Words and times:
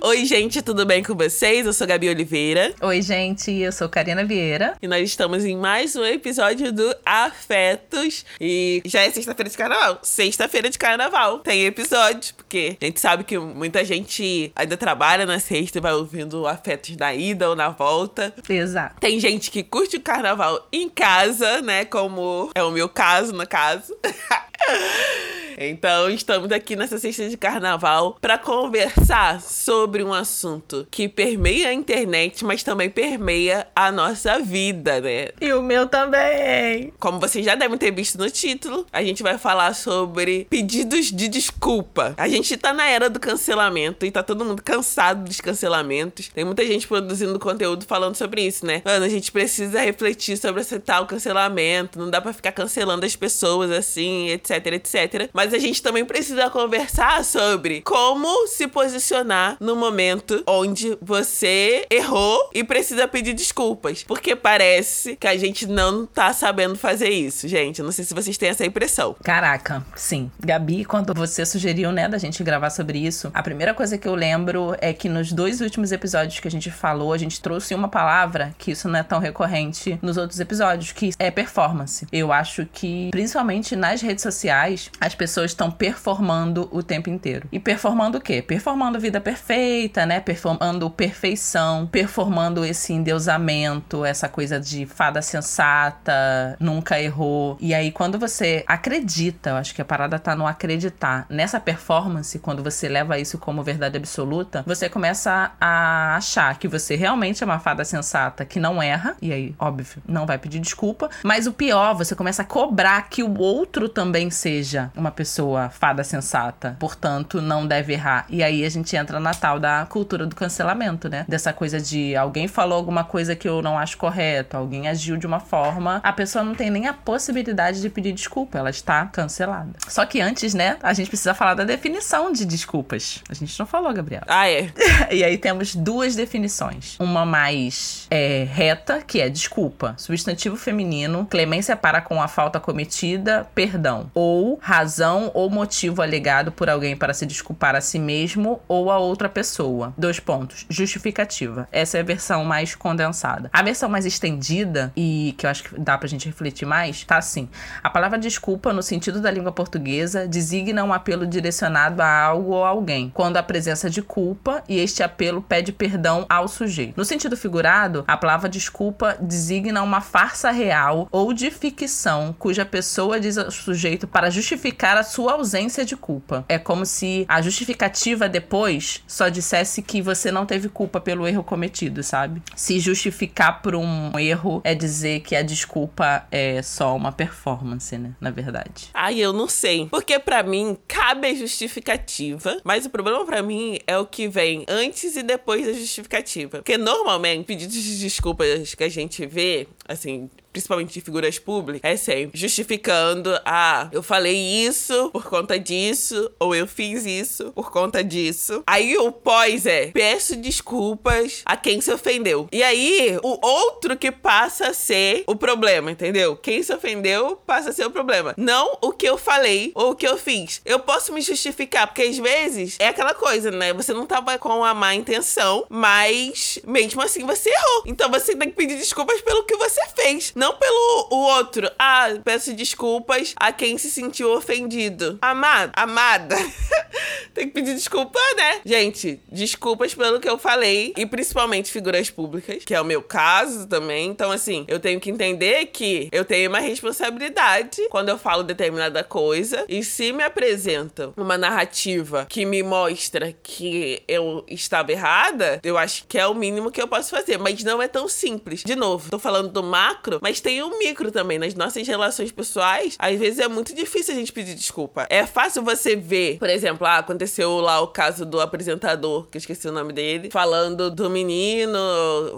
Oi, 0.00 0.24
gente, 0.24 0.62
tudo 0.62 0.86
bem 0.86 1.02
com 1.02 1.12
vocês? 1.12 1.66
Eu 1.66 1.72
sou 1.72 1.84
Gabi 1.84 2.08
Oliveira. 2.08 2.72
Oi, 2.80 3.02
gente, 3.02 3.50
eu 3.50 3.72
sou 3.72 3.88
Karina 3.88 4.24
Vieira. 4.24 4.76
E 4.80 4.86
nós 4.86 5.02
estamos 5.02 5.44
em 5.44 5.56
mais 5.56 5.96
um 5.96 6.04
episódio 6.04 6.72
do 6.72 6.94
Afetos. 7.04 8.24
E 8.40 8.80
já 8.84 9.00
é 9.00 9.10
sexta-feira 9.10 9.50
de 9.50 9.56
carnaval. 9.58 9.98
Sexta-feira 10.04 10.70
de 10.70 10.78
carnaval. 10.78 11.40
Tem 11.40 11.66
episódio, 11.66 12.32
porque 12.36 12.76
a 12.80 12.84
gente 12.84 13.00
sabe 13.00 13.24
que 13.24 13.36
muita 13.38 13.84
gente 13.84 14.52
ainda 14.54 14.76
trabalha 14.76 15.26
na 15.26 15.40
sexta 15.40 15.78
e 15.78 15.80
vai 15.80 15.92
ouvindo 15.92 16.46
Afetos 16.46 16.96
na 16.96 17.12
ida 17.12 17.48
ou 17.50 17.56
na 17.56 17.70
volta. 17.70 18.32
Exato. 18.48 19.00
Tem 19.00 19.18
gente 19.18 19.50
que 19.50 19.64
curte 19.64 19.96
o 19.96 20.00
carnaval 20.00 20.64
em 20.72 20.88
casa, 20.88 21.60
né? 21.60 21.84
Como 21.84 22.50
é 22.54 22.62
o 22.62 22.70
meu 22.70 22.88
caso, 22.88 23.32
no 23.32 23.46
caso. 23.48 23.96
Então, 25.60 26.08
estamos 26.08 26.52
aqui 26.52 26.76
nessa 26.76 26.98
sexta 26.98 27.28
de 27.28 27.36
carnaval 27.36 28.16
para 28.20 28.38
conversar 28.38 29.40
sobre 29.40 30.04
um 30.04 30.14
assunto 30.14 30.86
que 30.88 31.08
permeia 31.08 31.70
a 31.70 31.74
internet, 31.74 32.44
mas 32.44 32.62
também 32.62 32.88
permeia 32.88 33.66
a 33.74 33.90
nossa 33.90 34.38
vida, 34.38 35.00
né? 35.00 35.30
E 35.40 35.52
o 35.52 35.60
meu 35.60 35.88
também. 35.88 36.92
Como 37.00 37.18
vocês 37.18 37.44
já 37.44 37.56
devem 37.56 37.76
ter 37.76 37.90
visto 37.90 38.16
no 38.18 38.30
título, 38.30 38.86
a 38.92 39.02
gente 39.02 39.20
vai 39.20 39.36
falar 39.36 39.74
sobre 39.74 40.46
pedidos 40.48 41.06
de 41.06 41.26
desculpa. 41.26 42.14
A 42.16 42.28
gente 42.28 42.56
tá 42.56 42.72
na 42.72 42.86
era 42.86 43.10
do 43.10 43.18
cancelamento 43.18 44.06
e 44.06 44.12
tá 44.12 44.22
todo 44.22 44.44
mundo 44.44 44.62
cansado 44.62 45.24
dos 45.24 45.40
cancelamentos. 45.40 46.28
Tem 46.28 46.44
muita 46.44 46.64
gente 46.64 46.86
produzindo 46.86 47.36
conteúdo 47.40 47.84
falando 47.84 48.14
sobre 48.14 48.42
isso, 48.42 48.64
né? 48.64 48.80
Mano, 48.84 49.04
a 49.04 49.08
gente 49.08 49.32
precisa 49.32 49.80
refletir 49.80 50.36
sobre 50.36 50.60
esse 50.60 50.78
tal 50.78 51.04
cancelamento, 51.04 51.98
não 51.98 52.08
dá 52.08 52.20
para 52.20 52.32
ficar 52.32 52.52
cancelando 52.52 53.04
as 53.04 53.16
pessoas 53.16 53.72
assim, 53.72 54.28
etc, 54.28 54.66
etc. 54.66 55.30
Mas 55.32 55.47
a 55.52 55.58
gente 55.58 55.82
também 55.82 56.04
precisa 56.04 56.50
conversar 56.50 57.24
sobre 57.24 57.80
como 57.82 58.46
se 58.46 58.66
posicionar 58.66 59.56
no 59.60 59.76
momento 59.76 60.42
onde 60.46 60.96
você 61.00 61.86
errou 61.90 62.50
e 62.54 62.64
precisa 62.64 63.06
pedir 63.06 63.34
desculpas. 63.34 64.04
Porque 64.04 64.34
parece 64.34 65.16
que 65.16 65.26
a 65.26 65.36
gente 65.36 65.66
não 65.66 66.06
tá 66.06 66.32
sabendo 66.32 66.76
fazer 66.76 67.10
isso, 67.10 67.46
gente. 67.48 67.82
Não 67.82 67.92
sei 67.92 68.04
se 68.04 68.14
vocês 68.14 68.36
têm 68.36 68.48
essa 68.48 68.64
impressão. 68.64 69.14
Caraca, 69.22 69.84
sim. 69.94 70.30
Gabi, 70.40 70.84
quando 70.84 71.14
você 71.14 71.44
sugeriu, 71.44 71.92
né, 71.92 72.08
da 72.08 72.18
gente 72.18 72.42
gravar 72.42 72.70
sobre 72.70 72.98
isso, 72.98 73.30
a 73.34 73.42
primeira 73.42 73.74
coisa 73.74 73.98
que 73.98 74.08
eu 74.08 74.14
lembro 74.14 74.74
é 74.80 74.92
que 74.92 75.08
nos 75.08 75.32
dois 75.32 75.60
últimos 75.60 75.92
episódios 75.92 76.40
que 76.40 76.48
a 76.48 76.50
gente 76.50 76.70
falou, 76.70 77.12
a 77.12 77.18
gente 77.18 77.40
trouxe 77.40 77.74
uma 77.74 77.88
palavra 77.88 78.54
que 78.58 78.70
isso 78.70 78.88
não 78.88 78.98
é 78.98 79.02
tão 79.02 79.18
recorrente 79.18 79.98
nos 80.02 80.16
outros 80.16 80.40
episódios, 80.40 80.92
que 80.92 81.10
é 81.18 81.30
performance. 81.30 82.06
Eu 82.12 82.32
acho 82.32 82.66
que, 82.72 83.08
principalmente 83.10 83.76
nas 83.76 84.00
redes 84.00 84.22
sociais, 84.22 84.90
as 85.00 85.14
pessoas 85.14 85.37
estão 85.44 85.70
performando 85.70 86.68
o 86.70 86.82
tempo 86.82 87.10
inteiro. 87.10 87.48
E 87.52 87.58
performando 87.58 88.18
o 88.18 88.20
quê? 88.20 88.42
Performando 88.42 89.00
vida 89.00 89.20
perfeita, 89.20 90.04
né? 90.06 90.20
Performando 90.20 90.88
perfeição, 90.90 91.86
performando 91.86 92.64
esse 92.64 92.92
endeusamento, 92.92 94.04
essa 94.04 94.28
coisa 94.28 94.60
de 94.60 94.86
fada 94.86 95.22
sensata, 95.22 96.56
nunca 96.58 97.00
errou. 97.00 97.56
E 97.60 97.74
aí, 97.74 97.90
quando 97.90 98.18
você 98.18 98.64
acredita, 98.66 99.50
eu 99.50 99.56
acho 99.56 99.74
que 99.74 99.82
a 99.82 99.84
parada 99.84 100.18
tá 100.18 100.34
no 100.34 100.46
acreditar 100.46 101.26
nessa 101.28 101.60
performance, 101.60 102.38
quando 102.38 102.62
você 102.62 102.88
leva 102.88 103.18
isso 103.18 103.38
como 103.38 103.62
verdade 103.62 103.96
absoluta, 103.96 104.62
você 104.66 104.88
começa 104.88 105.52
a 105.60 106.16
achar 106.16 106.58
que 106.58 106.68
você 106.68 106.96
realmente 106.96 107.42
é 107.42 107.46
uma 107.46 107.58
fada 107.58 107.84
sensata 107.84 108.44
que 108.44 108.60
não 108.60 108.82
erra, 108.82 109.16
e 109.20 109.32
aí, 109.32 109.54
óbvio, 109.58 110.02
não 110.06 110.26
vai 110.26 110.38
pedir 110.38 110.58
desculpa, 110.58 111.08
mas 111.22 111.46
o 111.46 111.52
pior, 111.52 111.94
você 111.94 112.14
começa 112.14 112.42
a 112.42 112.44
cobrar 112.44 113.08
que 113.08 113.22
o 113.22 113.38
outro 113.38 113.88
também 113.88 114.30
seja 114.30 114.90
uma 114.96 115.10
pessoa 115.10 115.27
fada 115.70 116.04
sensata, 116.04 116.76
portanto, 116.78 117.40
não 117.40 117.66
deve 117.66 117.92
errar. 117.92 118.26
E 118.28 118.42
aí 118.42 118.64
a 118.64 118.68
gente 118.68 118.96
entra 118.96 119.18
na 119.20 119.32
tal 119.32 119.58
da 119.58 119.86
cultura 119.86 120.26
do 120.26 120.34
cancelamento, 120.34 121.08
né? 121.08 121.24
Dessa 121.28 121.52
coisa 121.52 121.80
de 121.80 122.16
alguém 122.16 122.48
falou 122.48 122.78
alguma 122.78 123.04
coisa 123.04 123.34
que 123.34 123.48
eu 123.48 123.62
não 123.62 123.78
acho 123.78 123.96
correto, 123.96 124.56
alguém 124.56 124.88
agiu 124.88 125.16
de 125.16 125.26
uma 125.26 125.40
forma, 125.40 126.00
a 126.02 126.12
pessoa 126.12 126.44
não 126.44 126.54
tem 126.54 126.70
nem 126.70 126.86
a 126.86 126.92
possibilidade 126.92 127.80
de 127.80 127.88
pedir 127.88 128.12
desculpa, 128.12 128.58
ela 128.58 128.70
está 128.70 129.06
cancelada. 129.06 129.70
Só 129.88 130.04
que 130.06 130.20
antes, 130.20 130.54
né, 130.54 130.76
a 130.82 130.92
gente 130.92 131.08
precisa 131.08 131.34
falar 131.34 131.54
da 131.54 131.64
definição 131.64 132.32
de 132.32 132.44
desculpas. 132.44 133.22
A 133.28 133.34
gente 133.34 133.58
não 133.58 133.66
falou, 133.66 133.92
Gabriel. 133.92 134.22
Ah, 134.26 134.48
é. 134.48 134.70
e 135.10 135.24
aí 135.24 135.38
temos 135.38 135.74
duas 135.74 136.14
definições. 136.14 136.96
Uma 136.98 137.24
mais 137.24 138.06
é, 138.10 138.46
reta, 138.50 139.02
que 139.06 139.20
é 139.20 139.28
desculpa, 139.28 139.94
substantivo 139.96 140.56
feminino, 140.56 141.26
clemência 141.26 141.76
para 141.76 142.00
com 142.00 142.20
a 142.20 142.28
falta 142.28 142.60
cometida, 142.60 143.46
perdão, 143.54 144.10
ou 144.14 144.58
razão 144.60 145.07
ou 145.34 145.50
motivo 145.50 146.02
alegado 146.02 146.52
por 146.52 146.68
alguém 146.68 146.96
para 146.96 147.14
se 147.14 147.26
desculpar 147.26 147.74
a 147.74 147.80
si 147.80 147.98
mesmo 147.98 148.60
ou 148.68 148.90
a 148.90 148.98
outra 148.98 149.28
pessoa. 149.28 149.92
Dois 149.96 150.20
pontos. 150.20 150.66
Justificativa. 150.68 151.68
Essa 151.72 151.98
é 151.98 152.00
a 152.00 152.04
versão 152.04 152.44
mais 152.44 152.74
condensada. 152.74 153.50
A 153.52 153.62
versão 153.62 153.88
mais 153.88 154.04
estendida, 154.04 154.92
e 154.96 155.34
que 155.38 155.46
eu 155.46 155.50
acho 155.50 155.64
que 155.64 155.80
dá 155.80 155.96
pra 155.96 156.08
gente 156.08 156.26
refletir 156.26 156.66
mais, 156.66 157.04
tá 157.04 157.16
assim. 157.16 157.48
A 157.82 157.90
palavra 157.90 158.18
desculpa, 158.18 158.72
no 158.72 158.82
sentido 158.82 159.20
da 159.20 159.30
língua 159.30 159.52
portuguesa, 159.52 160.26
designa 160.26 160.84
um 160.84 160.92
apelo 160.92 161.26
direcionado 161.26 162.02
a 162.02 162.22
algo 162.22 162.52
ou 162.52 162.64
alguém, 162.64 163.10
quando 163.14 163.36
a 163.36 163.42
presença 163.42 163.88
de 163.88 164.02
culpa 164.02 164.62
e 164.68 164.78
este 164.78 165.02
apelo 165.02 165.40
pede 165.40 165.72
perdão 165.72 166.26
ao 166.28 166.48
sujeito. 166.48 166.94
No 166.96 167.04
sentido 167.04 167.36
figurado, 167.36 168.04
a 168.06 168.16
palavra 168.16 168.48
desculpa 168.48 169.16
designa 169.20 169.82
uma 169.82 170.00
farsa 170.00 170.50
real 170.50 171.08
ou 171.10 171.32
de 171.32 171.50
ficção 171.50 172.34
cuja 172.38 172.64
pessoa 172.64 173.20
diz 173.20 173.38
ao 173.38 173.50
sujeito 173.50 174.06
para 174.06 174.30
justificar 174.30 174.96
a 174.98 175.02
sua 175.02 175.32
ausência 175.32 175.84
de 175.84 175.96
culpa. 175.96 176.44
É 176.48 176.58
como 176.58 176.84
se 176.84 177.24
a 177.28 177.40
justificativa 177.40 178.28
depois 178.28 179.02
só 179.06 179.28
dissesse 179.28 179.82
que 179.82 180.02
você 180.02 180.30
não 180.30 180.44
teve 180.44 180.68
culpa 180.68 181.00
pelo 181.00 181.26
erro 181.26 181.42
cometido, 181.42 182.02
sabe? 182.02 182.42
Se 182.56 182.80
justificar 182.80 183.62
por 183.62 183.74
um 183.74 184.18
erro 184.18 184.60
é 184.64 184.74
dizer 184.74 185.20
que 185.20 185.34
a 185.36 185.42
desculpa 185.42 186.26
é 186.30 186.62
só 186.62 186.96
uma 186.96 187.12
performance, 187.12 187.96
né? 187.96 188.12
Na 188.20 188.30
verdade. 188.30 188.90
Ai, 188.92 189.18
eu 189.18 189.32
não 189.32 189.48
sei. 189.48 189.86
Porque 189.86 190.18
para 190.18 190.42
mim 190.42 190.76
cabe 190.86 191.28
a 191.28 191.34
justificativa, 191.34 192.60
mas 192.64 192.86
o 192.86 192.90
problema 192.90 193.24
para 193.24 193.42
mim 193.42 193.78
é 193.86 193.96
o 193.98 194.06
que 194.06 194.28
vem 194.28 194.64
antes 194.68 195.16
e 195.16 195.22
depois 195.22 195.66
da 195.66 195.72
justificativa. 195.72 196.58
Porque 196.58 196.76
normalmente 196.76 197.44
pedidos 197.44 197.74
de 197.74 197.98
desculpas 198.00 198.74
que 198.74 198.84
a 198.84 198.88
gente 198.88 199.26
vê, 199.26 199.66
assim, 199.86 200.28
principalmente 200.58 200.92
de 200.92 201.00
figuras 201.00 201.38
públicas, 201.38 201.80
é 201.84 201.96
sempre 201.96 202.38
justificando: 202.38 203.30
ah, 203.44 203.88
eu 203.92 204.02
falei 204.02 204.36
isso 204.36 205.10
por 205.10 205.24
conta 205.24 205.58
disso, 205.58 206.30
ou 206.38 206.54
eu 206.54 206.66
fiz 206.66 207.06
isso 207.06 207.52
por 207.52 207.70
conta 207.70 208.02
disso. 208.02 208.64
Aí 208.66 208.96
o 208.98 209.12
pós 209.12 209.66
é: 209.66 209.86
peço 209.86 210.34
desculpas 210.34 211.42
a 211.44 211.56
quem 211.56 211.80
se 211.80 211.92
ofendeu. 211.92 212.48
E 212.50 212.62
aí 212.62 213.18
o 213.22 213.46
outro 213.46 213.96
que 213.96 214.10
passa 214.10 214.68
a 214.68 214.74
ser 214.74 215.22
o 215.28 215.36
problema, 215.36 215.92
entendeu? 215.92 216.36
Quem 216.36 216.60
se 216.62 216.74
ofendeu 216.74 217.36
passa 217.46 217.70
a 217.70 217.72
ser 217.72 217.86
o 217.86 217.90
problema. 217.90 218.34
Não 218.36 218.78
o 218.82 218.90
que 218.90 219.08
eu 219.08 219.16
falei 219.16 219.70
ou 219.74 219.92
o 219.92 219.94
que 219.94 220.06
eu 220.06 220.18
fiz. 220.18 220.60
Eu 220.64 220.80
posso 220.80 221.12
me 221.12 221.20
justificar, 221.20 221.86
porque 221.86 222.02
às 222.02 222.18
vezes 222.18 222.76
é 222.80 222.88
aquela 222.88 223.14
coisa, 223.14 223.52
né? 223.52 223.72
Você 223.74 223.92
não 223.92 224.06
tava 224.06 224.36
com 224.38 224.64
a 224.64 224.74
má 224.74 224.94
intenção, 224.94 225.66
mas 225.68 226.58
mesmo 226.66 227.00
assim 227.00 227.24
você 227.24 227.48
errou. 227.48 227.84
Então 227.86 228.10
você 228.10 228.34
tem 228.34 228.50
que 228.50 228.56
pedir 228.56 228.76
desculpas 228.76 229.20
pelo 229.20 229.44
que 229.44 229.56
você 229.56 229.80
fez. 229.94 230.32
Não 230.34 230.47
pelo 230.54 231.08
o 231.10 231.16
outro. 231.16 231.70
Ah, 231.78 232.08
peço 232.24 232.52
desculpas 232.54 233.34
a 233.36 233.52
quem 233.52 233.78
se 233.78 233.90
sentiu 233.90 234.32
ofendido. 234.32 235.18
Amado, 235.20 235.72
amada. 235.74 236.36
Tem 237.34 237.46
que 237.46 237.54
pedir 237.54 237.74
desculpa, 237.74 238.18
né? 238.36 238.60
Gente, 238.64 239.20
desculpas 239.30 239.94
pelo 239.94 240.18
que 240.18 240.28
eu 240.28 240.38
falei. 240.38 240.92
E 240.96 241.06
principalmente 241.06 241.70
figuras 241.70 242.10
públicas, 242.10 242.64
que 242.64 242.74
é 242.74 242.80
o 242.80 242.84
meu 242.84 243.02
caso 243.02 243.66
também. 243.66 244.08
Então, 244.08 244.30
assim, 244.30 244.64
eu 244.68 244.80
tenho 244.80 245.00
que 245.00 245.10
entender 245.10 245.66
que 245.66 246.08
eu 246.10 246.24
tenho 246.24 246.48
uma 246.48 246.58
responsabilidade 246.58 247.80
quando 247.90 248.08
eu 248.08 248.18
falo 248.18 248.42
determinada 248.42 249.04
coisa. 249.04 249.64
E 249.68 249.84
se 249.84 250.12
me 250.12 250.22
apresenta 250.22 251.12
uma 251.16 251.38
narrativa 251.38 252.26
que 252.28 252.44
me 252.44 252.62
mostra 252.62 253.32
que 253.42 254.02
eu 254.08 254.44
estava 254.48 254.92
errada, 254.92 255.60
eu 255.62 255.78
acho 255.78 256.04
que 256.06 256.18
é 256.18 256.26
o 256.26 256.34
mínimo 256.34 256.70
que 256.70 256.80
eu 256.80 256.88
posso 256.88 257.10
fazer. 257.10 257.38
Mas 257.38 257.62
não 257.62 257.80
é 257.80 257.88
tão 257.88 258.08
simples. 258.08 258.62
De 258.64 258.74
novo, 258.74 259.10
tô 259.10 259.18
falando 259.18 259.50
do 259.50 259.62
macro, 259.62 260.18
mas 260.28 260.40
tem 260.40 260.62
um 260.62 260.78
micro 260.78 261.10
também. 261.10 261.38
Nas 261.38 261.54
nossas 261.54 261.88
relações 261.88 262.30
pessoais, 262.30 262.96
às 262.98 263.18
vezes 263.18 263.38
é 263.38 263.48
muito 263.48 263.74
difícil 263.74 264.12
a 264.12 264.16
gente 264.18 264.30
pedir 264.30 264.54
desculpa. 264.54 265.06
É 265.08 265.24
fácil 265.24 265.62
você 265.62 265.96
ver, 265.96 266.38
por 266.38 266.50
exemplo, 266.50 266.86
ah, 266.86 266.98
aconteceu 266.98 267.58
lá 267.60 267.80
o 267.80 267.88
caso 267.88 268.26
do 268.26 268.38
apresentador, 268.38 269.26
que 269.30 269.38
eu 269.38 269.40
esqueci 269.40 269.66
o 269.66 269.72
nome 269.72 269.90
dele, 269.94 270.28
falando 270.30 270.90
do 270.90 271.08
menino 271.08 271.78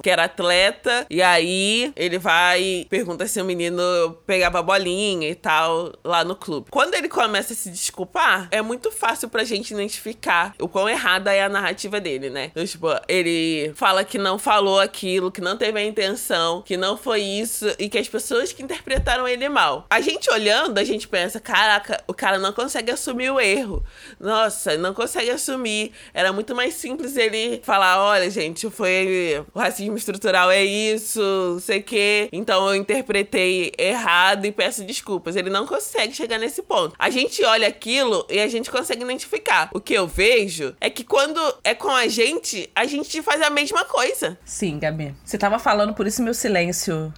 que 0.04 0.08
era 0.08 0.24
atleta, 0.24 1.04
e 1.10 1.20
aí 1.20 1.92
ele 1.96 2.16
vai 2.16 2.62
e 2.62 2.84
pergunta 2.84 3.26
se 3.26 3.40
o 3.40 3.44
menino 3.44 3.82
pegava 4.24 4.62
bolinha 4.62 5.28
e 5.28 5.34
tal 5.34 5.92
lá 6.04 6.22
no 6.22 6.36
clube. 6.36 6.68
Quando 6.70 6.94
ele 6.94 7.08
começa 7.08 7.54
a 7.54 7.56
se 7.56 7.70
desculpar, 7.70 8.46
é 8.52 8.62
muito 8.62 8.92
fácil 8.92 9.28
pra 9.28 9.42
gente 9.42 9.74
identificar 9.74 10.54
o 10.60 10.68
quão 10.68 10.88
errada 10.88 11.32
é 11.32 11.42
a 11.42 11.48
narrativa 11.48 12.00
dele, 12.00 12.30
né? 12.30 12.52
Então, 12.52 12.64
tipo, 12.64 12.86
ele 13.08 13.72
fala 13.74 14.04
que 14.04 14.16
não 14.16 14.38
falou 14.38 14.78
aquilo, 14.78 15.32
que 15.32 15.40
não 15.40 15.56
teve 15.56 15.80
a 15.80 15.84
intenção, 15.84 16.62
que 16.62 16.76
não 16.76 16.96
foi 16.96 17.22
isso, 17.22 17.66
e 17.80 17.88
que 17.88 17.98
as 17.98 18.08
pessoas 18.08 18.52
que 18.52 18.62
interpretaram 18.62 19.26
ele 19.26 19.48
mal. 19.48 19.86
A 19.88 20.00
gente 20.00 20.30
olhando, 20.30 20.78
a 20.78 20.84
gente 20.84 21.08
pensa, 21.08 21.40
caraca, 21.40 22.02
o 22.06 22.12
cara 22.12 22.38
não 22.38 22.52
consegue 22.52 22.90
assumir 22.90 23.30
o 23.30 23.40
erro. 23.40 23.82
Nossa, 24.20 24.76
não 24.76 24.92
consegue 24.92 25.30
assumir. 25.30 25.92
Era 26.12 26.32
muito 26.32 26.54
mais 26.54 26.74
simples 26.74 27.16
ele 27.16 27.60
falar: 27.64 28.04
olha, 28.04 28.30
gente, 28.30 28.68
foi. 28.70 29.42
O 29.54 29.58
racismo 29.58 29.96
estrutural 29.96 30.50
é 30.50 30.62
isso, 30.62 31.20
não 31.20 31.60
sei 31.60 31.80
o 31.80 31.82
quê. 31.82 32.28
Então 32.32 32.68
eu 32.68 32.74
interpretei 32.74 33.72
errado 33.78 34.44
e 34.44 34.52
peço 34.52 34.84
desculpas. 34.84 35.36
Ele 35.36 35.50
não 35.50 35.66
consegue 35.66 36.14
chegar 36.14 36.38
nesse 36.38 36.62
ponto. 36.62 36.94
A 36.98 37.08
gente 37.08 37.42
olha 37.44 37.66
aquilo 37.66 38.26
e 38.28 38.38
a 38.38 38.48
gente 38.48 38.70
consegue 38.70 39.02
identificar. 39.02 39.70
O 39.72 39.80
que 39.80 39.94
eu 39.94 40.06
vejo 40.06 40.76
é 40.80 40.90
que 40.90 41.02
quando 41.02 41.40
é 41.64 41.74
com 41.74 41.90
a 41.90 42.06
gente, 42.06 42.70
a 42.74 42.84
gente 42.84 43.22
faz 43.22 43.40
a 43.40 43.48
mesma 43.48 43.84
coisa. 43.84 44.38
Sim, 44.44 44.78
Gabi. 44.78 45.14
Você 45.24 45.38
tava 45.38 45.58
falando, 45.58 45.94
por 45.94 46.06
isso 46.06 46.22
meu 46.22 46.34
silêncio 46.34 47.12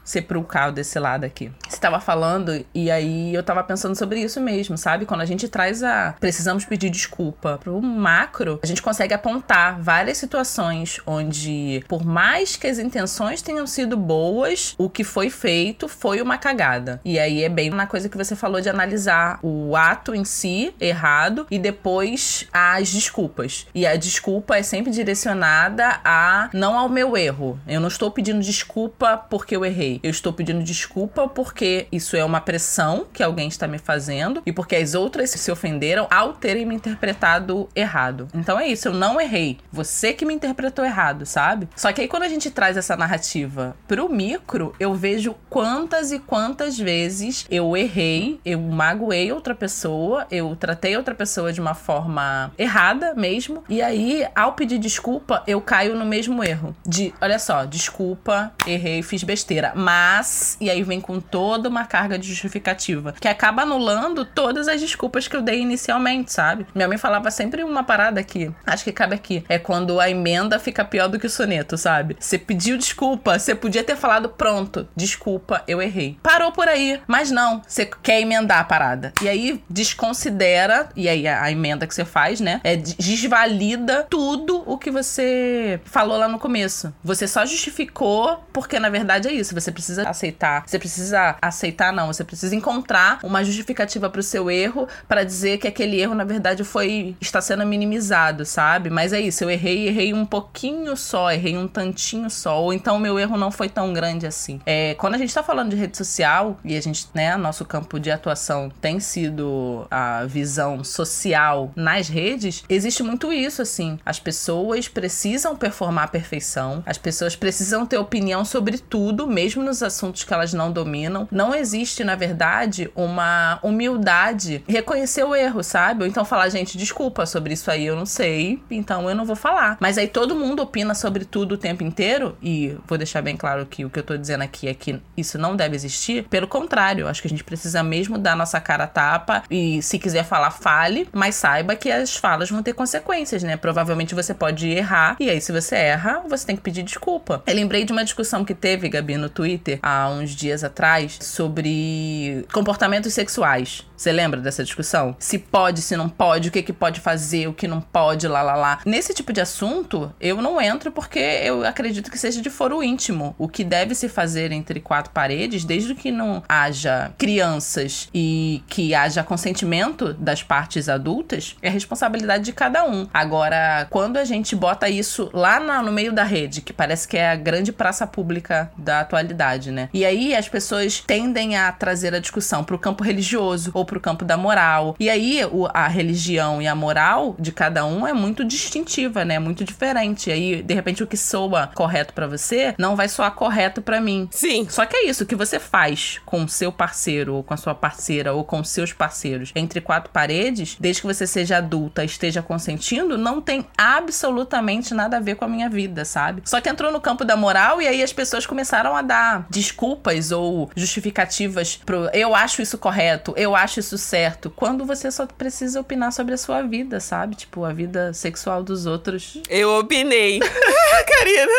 sepulcral 0.52 0.70
desse 0.70 0.98
lado 0.98 1.24
aqui. 1.24 1.50
Você 1.68 1.80
falando 2.00 2.64
e 2.74 2.90
aí 2.90 3.34
eu 3.34 3.42
tava 3.42 3.64
pensando 3.64 3.96
sobre 3.96 4.20
isso 4.20 4.40
mesmo, 4.40 4.76
sabe? 4.76 5.06
Quando 5.06 5.22
a 5.22 5.26
gente 5.26 5.48
traz 5.48 5.82
a 5.82 6.14
precisamos 6.20 6.64
pedir 6.64 6.90
desculpa 6.90 7.58
pro 7.58 7.80
macro, 7.80 8.60
a 8.62 8.66
gente 8.66 8.82
consegue 8.82 9.14
apontar 9.14 9.80
várias 9.80 10.18
situações 10.18 11.00
onde, 11.06 11.82
por 11.88 12.04
mais 12.04 12.56
que 12.56 12.66
as 12.66 12.78
intenções 12.78 13.40
tenham 13.42 13.66
sido 13.66 13.96
boas, 13.96 14.74
o 14.78 14.88
que 14.88 15.02
foi 15.02 15.30
feito 15.30 15.88
foi 15.88 16.20
uma 16.20 16.38
cagada. 16.38 17.00
E 17.04 17.18
aí 17.18 17.42
é 17.42 17.48
bem 17.48 17.70
na 17.70 17.86
coisa 17.86 18.08
que 18.08 18.16
você 18.16 18.36
falou 18.36 18.60
de 18.60 18.68
analisar 18.68 19.38
o 19.42 19.74
ato 19.74 20.14
em 20.14 20.24
si 20.24 20.74
errado 20.80 21.46
e 21.50 21.58
depois 21.58 22.46
as 22.52 22.90
desculpas. 22.90 23.66
E 23.74 23.86
a 23.86 23.96
desculpa 23.96 24.56
é 24.56 24.62
sempre 24.62 24.90
direcionada 24.90 26.00
a 26.04 26.50
não 26.52 26.78
ao 26.78 26.88
meu 26.88 27.16
erro. 27.16 27.58
Eu 27.66 27.80
não 27.80 27.88
estou 27.88 28.10
pedindo 28.10 28.40
desculpa 28.40 29.16
porque 29.16 29.56
eu 29.56 29.64
errei. 29.64 30.00
Eu 30.02 30.10
estou 30.10 30.32
pedindo 30.32 30.41
desculpa 30.42 31.28
porque 31.28 31.86
isso 31.92 32.16
é 32.16 32.24
uma 32.24 32.40
pressão 32.40 33.06
que 33.12 33.22
alguém 33.22 33.48
está 33.48 33.66
me 33.68 33.78
fazendo 33.78 34.42
e 34.44 34.52
porque 34.52 34.76
as 34.76 34.94
outras 34.94 35.30
se 35.30 35.50
ofenderam 35.50 36.06
ao 36.10 36.32
terem 36.32 36.66
me 36.66 36.74
interpretado 36.74 37.68
errado. 37.74 38.28
Então 38.34 38.58
é 38.58 38.66
isso, 38.66 38.88
eu 38.88 38.94
não 38.94 39.20
errei. 39.20 39.58
Você 39.70 40.12
que 40.12 40.24
me 40.24 40.34
interpretou 40.34 40.84
errado, 40.84 41.26
sabe? 41.26 41.68
Só 41.76 41.92
que 41.92 42.00
aí 42.00 42.08
quando 42.08 42.24
a 42.24 42.28
gente 42.28 42.50
traz 42.50 42.76
essa 42.76 42.96
narrativa 42.96 43.76
pro 43.86 44.08
micro, 44.08 44.74
eu 44.80 44.94
vejo 44.94 45.34
quantas 45.48 46.12
e 46.12 46.18
quantas 46.18 46.78
vezes 46.78 47.46
eu 47.50 47.76
errei, 47.76 48.40
eu 48.44 48.60
magoei 48.60 49.30
outra 49.32 49.54
pessoa, 49.54 50.26
eu 50.30 50.56
tratei 50.56 50.96
outra 50.96 51.14
pessoa 51.14 51.52
de 51.52 51.60
uma 51.60 51.74
forma 51.74 52.52
errada 52.58 53.14
mesmo. 53.14 53.64
E 53.68 53.82
aí, 53.82 54.26
ao 54.34 54.54
pedir 54.54 54.78
desculpa, 54.78 55.42
eu 55.46 55.60
caio 55.60 55.94
no 55.94 56.04
mesmo 56.04 56.42
erro. 56.42 56.74
De, 56.86 57.12
olha 57.20 57.38
só, 57.38 57.64
desculpa, 57.64 58.52
errei, 58.66 59.02
fiz 59.02 59.22
besteira. 59.22 59.72
Mas, 59.74 60.26
e 60.60 60.70
aí 60.70 60.82
vem 60.82 61.00
com 61.00 61.20
toda 61.20 61.68
uma 61.68 61.84
carga 61.84 62.18
de 62.18 62.28
justificativa, 62.28 63.14
que 63.20 63.28
acaba 63.28 63.62
anulando 63.62 64.24
todas 64.24 64.68
as 64.68 64.80
desculpas 64.80 65.28
que 65.28 65.36
eu 65.36 65.42
dei 65.42 65.60
inicialmente, 65.60 66.32
sabe? 66.32 66.66
Minha 66.74 66.88
mãe 66.88 66.98
falava 66.98 67.30
sempre 67.30 67.62
uma 67.62 67.84
parada 67.84 68.20
aqui, 68.20 68.50
acho 68.66 68.84
que 68.84 68.92
cabe 68.92 69.14
aqui, 69.14 69.44
é 69.48 69.58
quando 69.58 70.00
a 70.00 70.08
emenda 70.08 70.58
fica 70.58 70.84
pior 70.84 71.08
do 71.08 71.18
que 71.18 71.26
o 71.26 71.30
soneto, 71.30 71.76
sabe? 71.76 72.16
Você 72.18 72.38
pediu 72.38 72.76
desculpa, 72.76 73.38
você 73.38 73.54
podia 73.54 73.84
ter 73.84 73.96
falado, 73.96 74.28
pronto, 74.28 74.88
desculpa, 74.96 75.62
eu 75.66 75.80
errei. 75.80 76.18
Parou 76.22 76.52
por 76.52 76.68
aí, 76.68 77.00
mas 77.06 77.30
não, 77.30 77.62
você 77.66 77.86
quer 78.02 78.20
emendar 78.20 78.60
a 78.60 78.64
parada. 78.64 79.12
E 79.22 79.28
aí 79.28 79.62
desconsidera, 79.68 80.88
e 80.96 81.08
aí 81.08 81.26
a, 81.26 81.42
a 81.42 81.50
emenda 81.50 81.86
que 81.86 81.94
você 81.94 82.04
faz, 82.04 82.40
né, 82.40 82.60
é 82.64 82.76
desvalida 82.76 84.06
tudo 84.08 84.62
o 84.66 84.78
que 84.78 84.90
você 84.90 85.80
falou 85.84 86.16
lá 86.16 86.28
no 86.28 86.38
começo. 86.38 86.92
Você 87.02 87.26
só 87.26 87.44
justificou 87.44 88.42
porque 88.52 88.78
na 88.78 88.88
verdade 88.88 89.28
é 89.28 89.32
isso, 89.32 89.54
você 89.54 89.70
precisa 89.72 90.08
aceitar. 90.22 90.64
Você 90.66 90.78
precisa 90.78 91.36
aceitar 91.42 91.92
não, 91.92 92.06
você 92.06 92.22
precisa 92.22 92.54
encontrar 92.54 93.18
uma 93.22 93.42
justificativa 93.42 94.08
pro 94.08 94.22
seu 94.22 94.50
erro 94.50 94.86
para 95.08 95.24
dizer 95.24 95.58
que 95.58 95.66
aquele 95.66 96.00
erro 96.00 96.14
na 96.14 96.24
verdade 96.24 96.62
foi 96.62 97.16
está 97.20 97.40
sendo 97.40 97.66
minimizado, 97.66 98.44
sabe? 98.44 98.88
Mas 98.88 99.12
é 99.12 99.20
isso, 99.20 99.42
eu 99.42 99.50
errei, 99.50 99.88
errei 99.88 100.14
um 100.14 100.24
pouquinho 100.24 100.96
só, 100.96 101.30
errei 101.30 101.56
um 101.56 101.66
tantinho 101.66 102.30
só, 102.30 102.62
ou 102.62 102.72
então 102.72 102.98
meu 102.98 103.18
erro 103.18 103.36
não 103.36 103.50
foi 103.50 103.68
tão 103.68 103.92
grande 103.92 104.26
assim. 104.26 104.60
É, 104.64 104.94
quando 104.94 105.14
a 105.14 105.18
gente 105.18 105.34
tá 105.34 105.42
falando 105.42 105.70
de 105.70 105.76
rede 105.76 105.96
social 105.96 106.58
e 106.64 106.76
a 106.76 106.80
gente, 106.80 107.08
né, 107.14 107.36
nosso 107.36 107.64
campo 107.64 107.98
de 107.98 108.10
atuação 108.10 108.70
tem 108.80 109.00
sido 109.00 109.86
a 109.90 110.24
visão 110.24 110.84
social 110.84 111.72
nas 111.74 112.08
redes, 112.08 112.64
existe 112.68 113.02
muito 113.02 113.32
isso 113.32 113.62
assim. 113.62 113.98
As 114.04 114.20
pessoas 114.20 114.88
precisam 114.88 115.56
performar 115.56 116.04
a 116.04 116.08
perfeição, 116.08 116.82
as 116.86 116.98
pessoas 116.98 117.34
precisam 117.34 117.84
ter 117.86 117.98
opinião 117.98 118.44
sobre 118.44 118.78
tudo, 118.78 119.26
mesmo 119.26 119.62
nos 119.62 119.82
assuntos 119.82 120.11
que 120.12 120.34
elas 120.34 120.52
não 120.52 120.70
dominam. 120.70 121.28
Não 121.30 121.54
existe, 121.54 122.04
na 122.04 122.14
verdade, 122.14 122.90
uma 122.94 123.58
humildade 123.62 124.62
reconhecer 124.68 125.24
o 125.24 125.34
erro, 125.34 125.62
sabe? 125.62 126.02
Ou 126.02 126.08
então 126.08 126.24
falar, 126.24 126.48
gente, 126.48 126.76
desculpa 126.76 127.24
sobre 127.24 127.54
isso 127.54 127.70
aí, 127.70 127.86
eu 127.86 127.96
não 127.96 128.06
sei, 128.06 128.62
então 128.70 129.08
eu 129.08 129.14
não 129.14 129.24
vou 129.24 129.36
falar. 129.36 129.76
Mas 129.80 129.96
aí 129.96 130.08
todo 130.08 130.34
mundo 130.34 130.62
opina 130.62 130.94
sobre 130.94 131.24
tudo 131.24 131.52
o 131.52 131.58
tempo 131.58 131.82
inteiro, 131.82 132.36
e 132.42 132.76
vou 132.86 132.98
deixar 132.98 133.22
bem 133.22 133.36
claro 133.36 133.64
que 133.66 133.84
o 133.84 133.90
que 133.90 133.98
eu 133.98 134.02
tô 134.02 134.16
dizendo 134.16 134.42
aqui 134.42 134.68
é 134.68 134.74
que 134.74 135.00
isso 135.16 135.38
não 135.38 135.56
deve 135.56 135.74
existir. 135.74 136.24
Pelo 136.24 136.46
contrário, 136.46 137.08
acho 137.08 137.22
que 137.22 137.28
a 137.28 137.30
gente 137.30 137.44
precisa 137.44 137.82
mesmo 137.82 138.18
dar 138.18 138.36
nossa 138.36 138.60
cara 138.60 138.86
tapa 138.86 139.42
e 139.50 139.80
se 139.82 139.98
quiser 139.98 140.24
falar, 140.24 140.50
fale, 140.50 141.08
mas 141.12 141.34
saiba 141.34 141.74
que 141.76 141.90
as 141.90 142.16
falas 142.16 142.50
vão 142.50 142.62
ter 142.62 142.72
consequências, 142.72 143.42
né? 143.42 143.56
Provavelmente 143.56 144.14
você 144.14 144.34
pode 144.34 144.68
errar, 144.68 145.16
e 145.20 145.30
aí 145.30 145.40
se 145.40 145.52
você 145.52 145.76
erra, 145.76 146.22
você 146.28 146.46
tem 146.46 146.56
que 146.56 146.62
pedir 146.62 146.82
desculpa. 146.82 147.42
Eu 147.46 147.54
lembrei 147.54 147.84
de 147.84 147.92
uma 147.92 148.04
discussão 148.04 148.44
que 148.44 148.54
teve, 148.54 148.88
Gabi, 148.88 149.16
no 149.16 149.28
Twitter, 149.28 149.78
há 149.82 150.01
uns 150.08 150.30
dias 150.30 150.64
atrás, 150.64 151.18
sobre 151.20 152.46
comportamentos 152.52 153.12
sexuais. 153.12 153.84
Você 154.02 154.10
lembra 154.10 154.40
dessa 154.40 154.64
discussão? 154.64 155.14
Se 155.20 155.38
pode, 155.38 155.80
se 155.80 155.96
não 155.96 156.08
pode, 156.08 156.48
o 156.48 156.52
que, 156.52 156.60
que 156.60 156.72
pode 156.72 156.98
fazer, 156.98 157.46
o 157.46 157.52
que 157.52 157.68
não 157.68 157.80
pode, 157.80 158.26
lá, 158.26 158.42
lá, 158.42 158.56
lá. 158.56 158.80
Nesse 158.84 159.14
tipo 159.14 159.32
de 159.32 159.40
assunto, 159.40 160.12
eu 160.20 160.42
não 160.42 160.60
entro 160.60 160.90
porque 160.90 161.20
eu 161.20 161.64
acredito 161.64 162.10
que 162.10 162.18
seja 162.18 162.42
de 162.42 162.50
foro 162.50 162.82
íntimo. 162.82 163.32
O 163.38 163.46
que 163.46 163.62
deve 163.62 163.94
se 163.94 164.08
fazer 164.08 164.50
entre 164.50 164.80
quatro 164.80 165.12
paredes, 165.12 165.64
desde 165.64 165.94
que 165.94 166.10
não 166.10 166.42
haja 166.48 167.12
crianças 167.16 168.08
e 168.12 168.64
que 168.66 168.92
haja 168.92 169.22
consentimento 169.22 170.12
das 170.14 170.42
partes 170.42 170.88
adultas, 170.88 171.54
é 171.62 171.68
responsabilidade 171.68 172.44
de 172.44 172.52
cada 172.52 172.84
um. 172.84 173.06
Agora, 173.14 173.86
quando 173.88 174.16
a 174.16 174.24
gente 174.24 174.56
bota 174.56 174.88
isso 174.88 175.30
lá 175.32 175.60
no 175.80 175.92
meio 175.92 176.12
da 176.12 176.24
rede, 176.24 176.60
que 176.60 176.72
parece 176.72 177.06
que 177.06 177.16
é 177.16 177.30
a 177.30 177.36
grande 177.36 177.70
praça 177.70 178.04
pública 178.04 178.70
da 178.76 179.00
atualidade, 179.00 179.70
né? 179.70 179.88
E 179.92 180.04
aí 180.04 180.34
as 180.34 180.48
pessoas 180.48 181.00
tendem 181.00 181.56
a 181.56 181.70
trazer 181.72 182.14
a 182.14 182.18
discussão 182.18 182.64
pro 182.64 182.78
campo 182.78 183.04
religioso 183.04 183.70
ou 183.74 183.84
pro 183.84 184.00
campo 184.00 184.24
da 184.24 184.36
moral. 184.36 184.96
E 184.98 185.10
aí 185.10 185.44
o, 185.50 185.68
a 185.72 185.86
religião 185.88 186.60
e 186.60 186.66
a 186.66 186.74
moral 186.74 187.36
de 187.38 187.52
cada 187.52 187.84
um 187.84 188.06
é 188.06 188.12
muito 188.12 188.44
distintiva, 188.44 189.24
né? 189.24 189.38
Muito 189.38 189.64
diferente. 189.64 190.30
E 190.30 190.32
aí, 190.32 190.62
de 190.62 190.74
repente, 190.74 191.02
o 191.02 191.06
que 191.06 191.16
soa 191.16 191.70
correto 191.74 192.12
para 192.14 192.26
você 192.26 192.74
não 192.78 192.96
vai 192.96 193.08
soar 193.08 193.32
correto 193.32 193.82
para 193.82 194.00
mim. 194.00 194.28
Sim. 194.30 194.66
Só 194.68 194.86
que 194.86 194.96
é 194.96 195.06
isso, 195.06 195.24
o 195.24 195.26
que 195.26 195.36
você 195.36 195.58
faz 195.58 196.20
com 196.24 196.44
o 196.44 196.48
seu 196.48 196.72
parceiro, 196.72 197.34
ou 197.34 197.42
com 197.42 197.54
a 197.54 197.56
sua 197.56 197.74
parceira, 197.74 198.32
ou 198.32 198.44
com 198.44 198.62
seus 198.64 198.92
parceiros 198.92 199.52
entre 199.54 199.80
quatro 199.80 200.10
paredes, 200.10 200.76
desde 200.78 201.02
que 201.02 201.06
você 201.06 201.26
seja 201.26 201.58
adulta, 201.58 202.04
esteja 202.04 202.42
consentindo, 202.42 203.18
não 203.18 203.40
tem 203.40 203.66
absolutamente 203.76 204.94
nada 204.94 205.16
a 205.16 205.20
ver 205.20 205.36
com 205.36 205.44
a 205.44 205.48
minha 205.48 205.68
vida, 205.68 206.04
sabe? 206.04 206.42
Só 206.44 206.60
que 206.60 206.68
entrou 206.68 206.92
no 206.92 207.00
campo 207.00 207.24
da 207.24 207.36
moral 207.36 207.80
e 207.80 207.86
aí 207.86 208.02
as 208.02 208.12
pessoas 208.12 208.46
começaram 208.46 208.96
a 208.96 209.02
dar 209.02 209.46
desculpas 209.72 210.30
ou 210.30 210.70
justificativas 210.76 211.80
pro 211.84 212.08
eu 212.12 212.34
acho 212.34 212.60
isso 212.60 212.76
correto, 212.76 213.32
eu 213.36 213.56
acho 213.56 213.80
isso 213.80 213.96
certo, 213.96 214.50
quando 214.50 214.84
você 214.84 215.10
só 215.10 215.26
precisa 215.26 215.80
opinar 215.80 216.12
sobre 216.12 216.34
a 216.34 216.38
sua 216.38 216.62
vida, 216.62 217.00
sabe? 217.00 217.34
Tipo, 217.34 217.64
a 217.64 217.72
vida 217.72 218.12
sexual 218.12 218.62
dos 218.62 218.86
outros. 218.86 219.38
Eu 219.48 219.78
opinei. 219.78 220.40
Karina. 221.08 221.52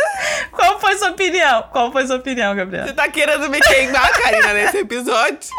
Qual 0.51 0.79
foi 0.79 0.97
sua 0.97 1.11
opinião? 1.11 1.63
Qual 1.71 1.91
foi 1.91 2.05
sua 2.05 2.17
opinião, 2.17 2.55
Gabriel? 2.55 2.85
Você 2.85 2.93
tá 2.93 3.09
querendo 3.09 3.49
me 3.49 3.59
queimar, 3.59 4.11
Karina, 4.11 4.53
nesse 4.53 4.77
episódio? 4.77 5.49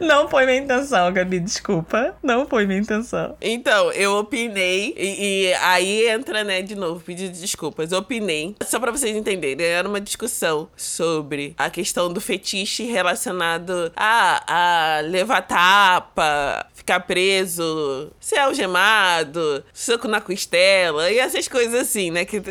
Não 0.00 0.28
foi 0.28 0.46
minha 0.46 0.58
intenção, 0.58 1.12
Gabi, 1.12 1.40
desculpa. 1.40 2.14
Não 2.22 2.46
foi 2.46 2.66
minha 2.66 2.80
intenção. 2.80 3.36
Então, 3.40 3.92
eu 3.92 4.16
opinei 4.16 4.94
e, 4.96 5.48
e 5.48 5.54
aí 5.54 6.08
entra, 6.08 6.42
né, 6.42 6.62
de 6.62 6.74
novo, 6.74 7.00
pedido 7.00 7.32
de 7.32 7.40
desculpas. 7.40 7.92
Eu 7.92 7.98
opinei, 7.98 8.54
só 8.64 8.78
pra 8.78 8.90
vocês 8.90 9.14
entenderem, 9.14 9.66
era 9.66 9.88
uma 9.88 10.00
discussão 10.00 10.68
sobre 10.76 11.54
a 11.58 11.68
questão 11.68 12.12
do 12.12 12.20
fetiche 12.20 12.84
relacionado 12.84 13.92
a, 13.96 14.98
a 14.98 15.00
levar 15.00 15.42
tapa, 15.42 16.66
ficar 16.74 17.00
preso, 17.00 18.10
ser 18.18 18.38
algemado, 18.38 19.64
soco 19.72 20.08
na 20.08 20.20
costela 20.20 21.10
e 21.10 21.18
essas 21.18 21.46
coisas 21.48 21.74
assim, 21.74 22.10
né? 22.10 22.24
Que... 22.24 22.40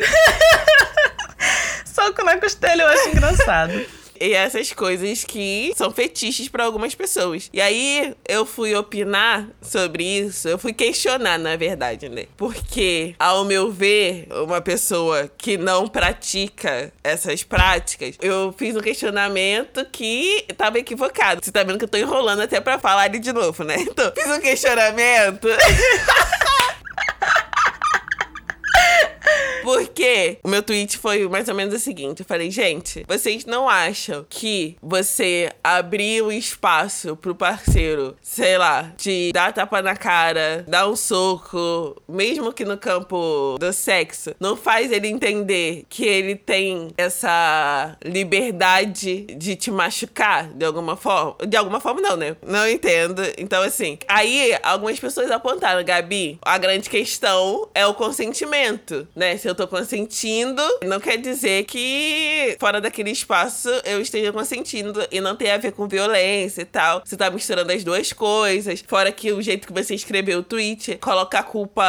soco 1.84 2.22
na 2.24 2.38
costela 2.38 2.82
eu 2.82 2.88
acho 2.88 3.08
engraçado. 3.08 3.99
E 4.20 4.34
essas 4.34 4.72
coisas 4.72 5.24
que 5.24 5.72
são 5.74 5.90
fetiches 5.90 6.48
para 6.48 6.64
algumas 6.64 6.94
pessoas. 6.94 7.48
E 7.52 7.60
aí 7.60 8.14
eu 8.28 8.44
fui 8.44 8.74
opinar 8.74 9.48
sobre 9.62 10.04
isso, 10.04 10.46
eu 10.46 10.58
fui 10.58 10.74
questionar, 10.74 11.38
na 11.38 11.56
verdade, 11.56 12.08
né? 12.08 12.26
Porque, 12.36 13.14
ao 13.18 13.44
meu 13.46 13.72
ver, 13.72 14.28
uma 14.30 14.60
pessoa 14.60 15.30
que 15.38 15.56
não 15.56 15.88
pratica 15.88 16.92
essas 17.02 17.42
práticas, 17.42 18.16
eu 18.20 18.54
fiz 18.56 18.76
um 18.76 18.80
questionamento 18.80 19.86
que 19.90 20.44
tava 20.56 20.78
equivocado. 20.78 21.42
Você 21.42 21.50
tá 21.50 21.62
vendo 21.62 21.78
que 21.78 21.84
eu 21.84 21.88
tô 21.88 21.96
enrolando 21.96 22.42
até 22.42 22.60
pra 22.60 22.78
falar 22.78 23.04
ali 23.04 23.18
de 23.18 23.32
novo, 23.32 23.64
né? 23.64 23.76
Então, 23.80 24.12
fiz 24.14 24.26
um 24.26 24.40
questionamento. 24.40 25.48
porque 29.62 30.38
o 30.42 30.48
meu 30.48 30.62
tweet 30.62 30.98
foi 30.98 31.28
mais 31.28 31.48
ou 31.48 31.54
menos 31.54 31.74
o 31.74 31.78
seguinte: 31.78 32.20
eu 32.20 32.26
falei, 32.26 32.50
gente, 32.50 33.04
vocês 33.08 33.44
não 33.44 33.68
acham 33.68 34.24
que 34.28 34.76
você 34.82 35.50
abrir 35.62 36.22
o 36.22 36.32
espaço 36.32 37.16
pro 37.16 37.34
parceiro, 37.34 38.16
sei 38.22 38.58
lá, 38.58 38.92
de 38.96 39.30
dar 39.32 39.52
tapa 39.52 39.82
na 39.82 39.96
cara, 39.96 40.64
dar 40.66 40.88
um 40.88 40.96
soco, 40.96 42.00
mesmo 42.08 42.52
que 42.52 42.64
no 42.64 42.78
campo 42.78 43.56
do 43.58 43.72
sexo, 43.72 44.34
não 44.40 44.56
faz 44.56 44.92
ele 44.92 45.08
entender 45.08 45.84
que 45.88 46.04
ele 46.04 46.34
tem 46.34 46.88
essa 46.96 47.96
liberdade 48.04 49.22
de 49.36 49.56
te 49.56 49.70
machucar 49.70 50.48
de 50.52 50.64
alguma 50.64 50.96
forma? 50.96 51.36
De 51.46 51.56
alguma 51.56 51.80
forma, 51.80 52.00
não, 52.00 52.16
né? 52.16 52.36
Não 52.46 52.68
entendo. 52.68 53.22
Então, 53.38 53.62
assim, 53.62 53.98
aí 54.08 54.56
algumas 54.62 54.98
pessoas 54.98 55.30
apontaram, 55.30 55.84
Gabi, 55.84 56.38
a 56.42 56.58
grande 56.58 56.88
questão 56.88 57.68
é 57.74 57.86
o 57.86 57.94
consentimento, 57.94 59.06
né? 59.14 59.36
Se 59.36 59.48
eu 59.48 59.54
tô 59.60 59.68
consentindo, 59.68 60.62
não 60.86 60.98
quer 60.98 61.18
dizer 61.18 61.64
que 61.64 62.56
fora 62.58 62.80
daquele 62.80 63.10
espaço 63.10 63.68
eu 63.84 64.00
esteja 64.00 64.32
consentindo 64.32 65.06
e 65.10 65.20
não 65.20 65.36
tem 65.36 65.50
a 65.50 65.58
ver 65.58 65.72
com 65.72 65.86
violência 65.86 66.62
e 66.62 66.64
tal. 66.64 67.02
Você 67.04 67.14
tá 67.14 67.28
misturando 67.30 67.70
as 67.70 67.84
duas 67.84 68.10
coisas. 68.12 68.82
Fora 68.86 69.12
que 69.12 69.32
o 69.32 69.42
jeito 69.42 69.66
que 69.66 69.72
você 69.72 69.94
escreveu 69.94 70.38
o 70.38 70.42
tweet 70.42 70.96
coloca 70.96 71.38
a 71.38 71.42
culpa 71.42 71.84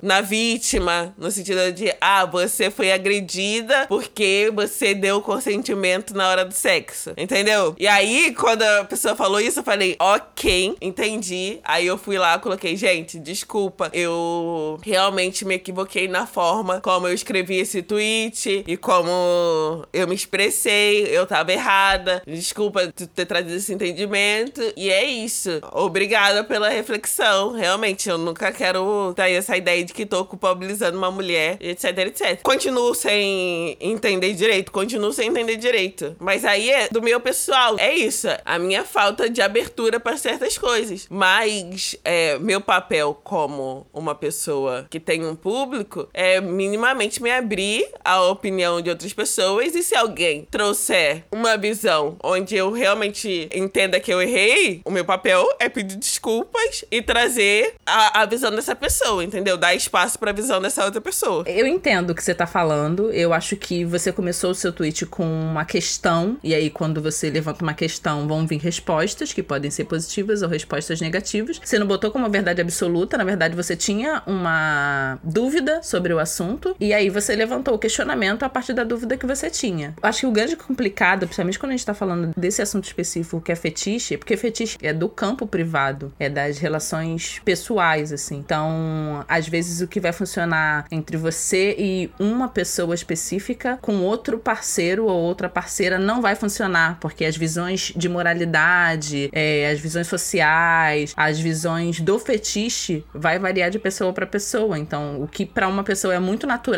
na 0.00 0.22
vítima, 0.22 1.14
no 1.18 1.30
sentido 1.30 1.70
de, 1.72 1.94
ah, 2.00 2.24
você 2.24 2.70
foi 2.70 2.90
agredida 2.90 3.86
porque 3.86 4.50
você 4.54 4.94
deu 4.94 5.20
consentimento 5.20 6.14
na 6.14 6.26
hora 6.28 6.44
do 6.44 6.54
sexo. 6.54 7.12
Entendeu? 7.18 7.74
E 7.78 7.86
aí, 7.86 8.34
quando 8.34 8.62
a 8.62 8.84
pessoa 8.84 9.14
falou 9.14 9.40
isso, 9.40 9.60
eu 9.60 9.64
falei, 9.64 9.94
ok, 10.00 10.74
entendi. 10.80 11.58
Aí 11.64 11.86
eu 11.86 11.98
fui 11.98 12.16
lá, 12.16 12.38
coloquei, 12.38 12.76
gente, 12.76 13.18
desculpa, 13.18 13.90
eu 13.92 14.78
realmente 14.82 15.44
me 15.44 15.56
equivoquei 15.56 16.08
na 16.08 16.26
forma 16.26 16.80
como 16.80 16.99
eu 17.06 17.14
escrevi 17.14 17.56
esse 17.58 17.82
tweet 17.82 18.64
e 18.66 18.76
como 18.76 19.86
eu 19.92 20.06
me 20.08 20.14
expressei. 20.14 21.04
Eu 21.06 21.26
tava 21.26 21.52
errada. 21.52 22.22
Desculpa 22.26 22.92
ter 23.14 23.26
trazido 23.26 23.54
esse 23.54 23.72
entendimento. 23.72 24.60
E 24.76 24.90
é 24.90 25.04
isso. 25.04 25.60
Obrigada 25.72 26.44
pela 26.44 26.68
reflexão. 26.68 27.52
Realmente, 27.52 28.08
eu 28.08 28.18
nunca 28.18 28.52
quero 28.52 29.12
ter 29.14 29.30
essa 29.32 29.56
ideia 29.56 29.84
de 29.84 29.92
que 29.92 30.06
tô 30.06 30.24
culpabilizando 30.24 30.98
uma 30.98 31.10
mulher, 31.10 31.56
etc, 31.60 31.98
etc. 31.98 32.42
Continuo 32.42 32.94
sem 32.94 33.76
entender 33.80 34.34
direito, 34.34 34.72
continuo 34.72 35.12
sem 35.12 35.28
entender 35.28 35.56
direito. 35.56 36.16
Mas 36.18 36.44
aí 36.44 36.70
é 36.70 36.88
do 36.88 37.02
meu 37.02 37.20
pessoal. 37.20 37.76
É 37.78 37.94
isso. 37.94 38.28
A 38.44 38.58
minha 38.58 38.84
falta 38.84 39.28
de 39.28 39.40
abertura 39.40 40.00
para 40.00 40.16
certas 40.16 40.58
coisas. 40.58 41.06
Mas 41.10 41.96
é, 42.04 42.38
meu 42.38 42.60
papel 42.60 43.18
como 43.22 43.86
uma 43.92 44.14
pessoa 44.14 44.86
que 44.90 45.00
tem 45.00 45.24
um 45.24 45.34
público 45.34 46.08
é 46.12 46.40
minimamente 46.40 46.89
me 46.94 47.30
abrir 47.30 47.86
à 48.04 48.22
opinião 48.22 48.80
de 48.80 48.90
outras 48.90 49.12
pessoas. 49.12 49.74
E 49.74 49.82
se 49.82 49.94
alguém 49.94 50.46
trouxer 50.50 51.24
uma 51.30 51.56
visão 51.56 52.16
onde 52.22 52.56
eu 52.56 52.70
realmente 52.70 53.48
entenda 53.54 54.00
que 54.00 54.12
eu 54.12 54.20
errei, 54.20 54.80
o 54.84 54.90
meu 54.90 55.04
papel 55.04 55.46
é 55.58 55.68
pedir 55.68 55.96
desculpas 55.96 56.84
e 56.90 57.02
trazer 57.02 57.74
a, 57.86 58.22
a 58.22 58.26
visão 58.26 58.50
dessa 58.50 58.74
pessoa, 58.74 59.24
entendeu? 59.24 59.56
Dar 59.56 59.74
espaço 59.74 60.18
pra 60.18 60.32
visão 60.32 60.60
dessa 60.60 60.84
outra 60.84 61.00
pessoa. 61.00 61.44
Eu 61.46 61.66
entendo 61.66 62.10
o 62.10 62.14
que 62.14 62.22
você 62.22 62.34
tá 62.34 62.46
falando. 62.46 63.10
Eu 63.12 63.32
acho 63.32 63.56
que 63.56 63.84
você 63.84 64.12
começou 64.12 64.50
o 64.50 64.54
seu 64.54 64.72
tweet 64.72 65.06
com 65.06 65.24
uma 65.24 65.64
questão, 65.64 66.36
e 66.42 66.54
aí 66.54 66.70
quando 66.70 67.02
você 67.02 67.30
levanta 67.30 67.62
uma 67.62 67.74
questão, 67.74 68.26
vão 68.26 68.46
vir 68.46 68.60
respostas 68.60 69.32
que 69.32 69.42
podem 69.42 69.70
ser 69.70 69.84
positivas 69.84 70.42
ou 70.42 70.48
respostas 70.48 71.00
negativas. 71.00 71.60
Você 71.62 71.78
não 71.78 71.86
botou 71.86 72.10
como 72.10 72.28
verdade 72.28 72.60
absoluta, 72.60 73.16
na 73.16 73.24
verdade 73.24 73.54
você 73.54 73.76
tinha 73.76 74.22
uma 74.26 75.18
dúvida 75.22 75.82
sobre 75.82 76.12
o 76.12 76.18
assunto, 76.18 76.74
e 76.80 76.92
aí 76.94 77.10
você 77.10 77.36
levantou 77.36 77.74
o 77.74 77.78
questionamento 77.78 78.42
a 78.42 78.48
partir 78.48 78.72
da 78.72 78.84
dúvida 78.84 79.16
que 79.16 79.26
você 79.26 79.50
tinha. 79.50 79.94
Acho 80.02 80.20
que 80.20 80.26
o 80.26 80.30
grande 80.30 80.56
complicado, 80.56 81.26
principalmente 81.26 81.58
quando 81.58 81.72
a 81.72 81.76
gente 81.76 81.86
tá 81.86 81.94
falando 81.94 82.32
desse 82.36 82.62
assunto 82.62 82.84
específico 82.84 83.40
que 83.40 83.52
é 83.52 83.56
fetiche, 83.56 84.16
porque 84.16 84.36
fetiche 84.36 84.78
é 84.82 84.92
do 84.92 85.08
campo 85.08 85.46
privado, 85.46 86.12
é 86.18 86.28
das 86.28 86.58
relações 86.58 87.40
pessoais, 87.44 88.12
assim. 88.12 88.36
Então, 88.38 89.24
às 89.28 89.46
vezes 89.48 89.80
o 89.80 89.88
que 89.88 90.00
vai 90.00 90.12
funcionar 90.12 90.86
entre 90.90 91.16
você 91.16 91.74
e 91.78 92.10
uma 92.18 92.48
pessoa 92.48 92.94
específica 92.94 93.78
com 93.80 94.00
outro 94.00 94.38
parceiro 94.38 95.04
ou 95.06 95.20
outra 95.20 95.48
parceira 95.48 95.98
não 95.98 96.22
vai 96.22 96.34
funcionar, 96.34 96.98
porque 97.00 97.24
as 97.24 97.36
visões 97.36 97.92
de 97.94 98.08
moralidade, 98.08 99.30
é, 99.32 99.70
as 99.70 99.80
visões 99.80 100.06
sociais, 100.06 101.12
as 101.16 101.38
visões 101.38 102.00
do 102.00 102.18
fetiche 102.18 103.04
vai 103.12 103.38
variar 103.38 103.70
de 103.70 103.78
pessoa 103.78 104.12
para 104.12 104.26
pessoa. 104.26 104.78
Então, 104.78 105.22
o 105.22 105.28
que 105.28 105.44
para 105.44 105.68
uma 105.68 105.84
pessoa 105.84 106.14
é 106.14 106.18
muito 106.18 106.46
natural, 106.46 106.69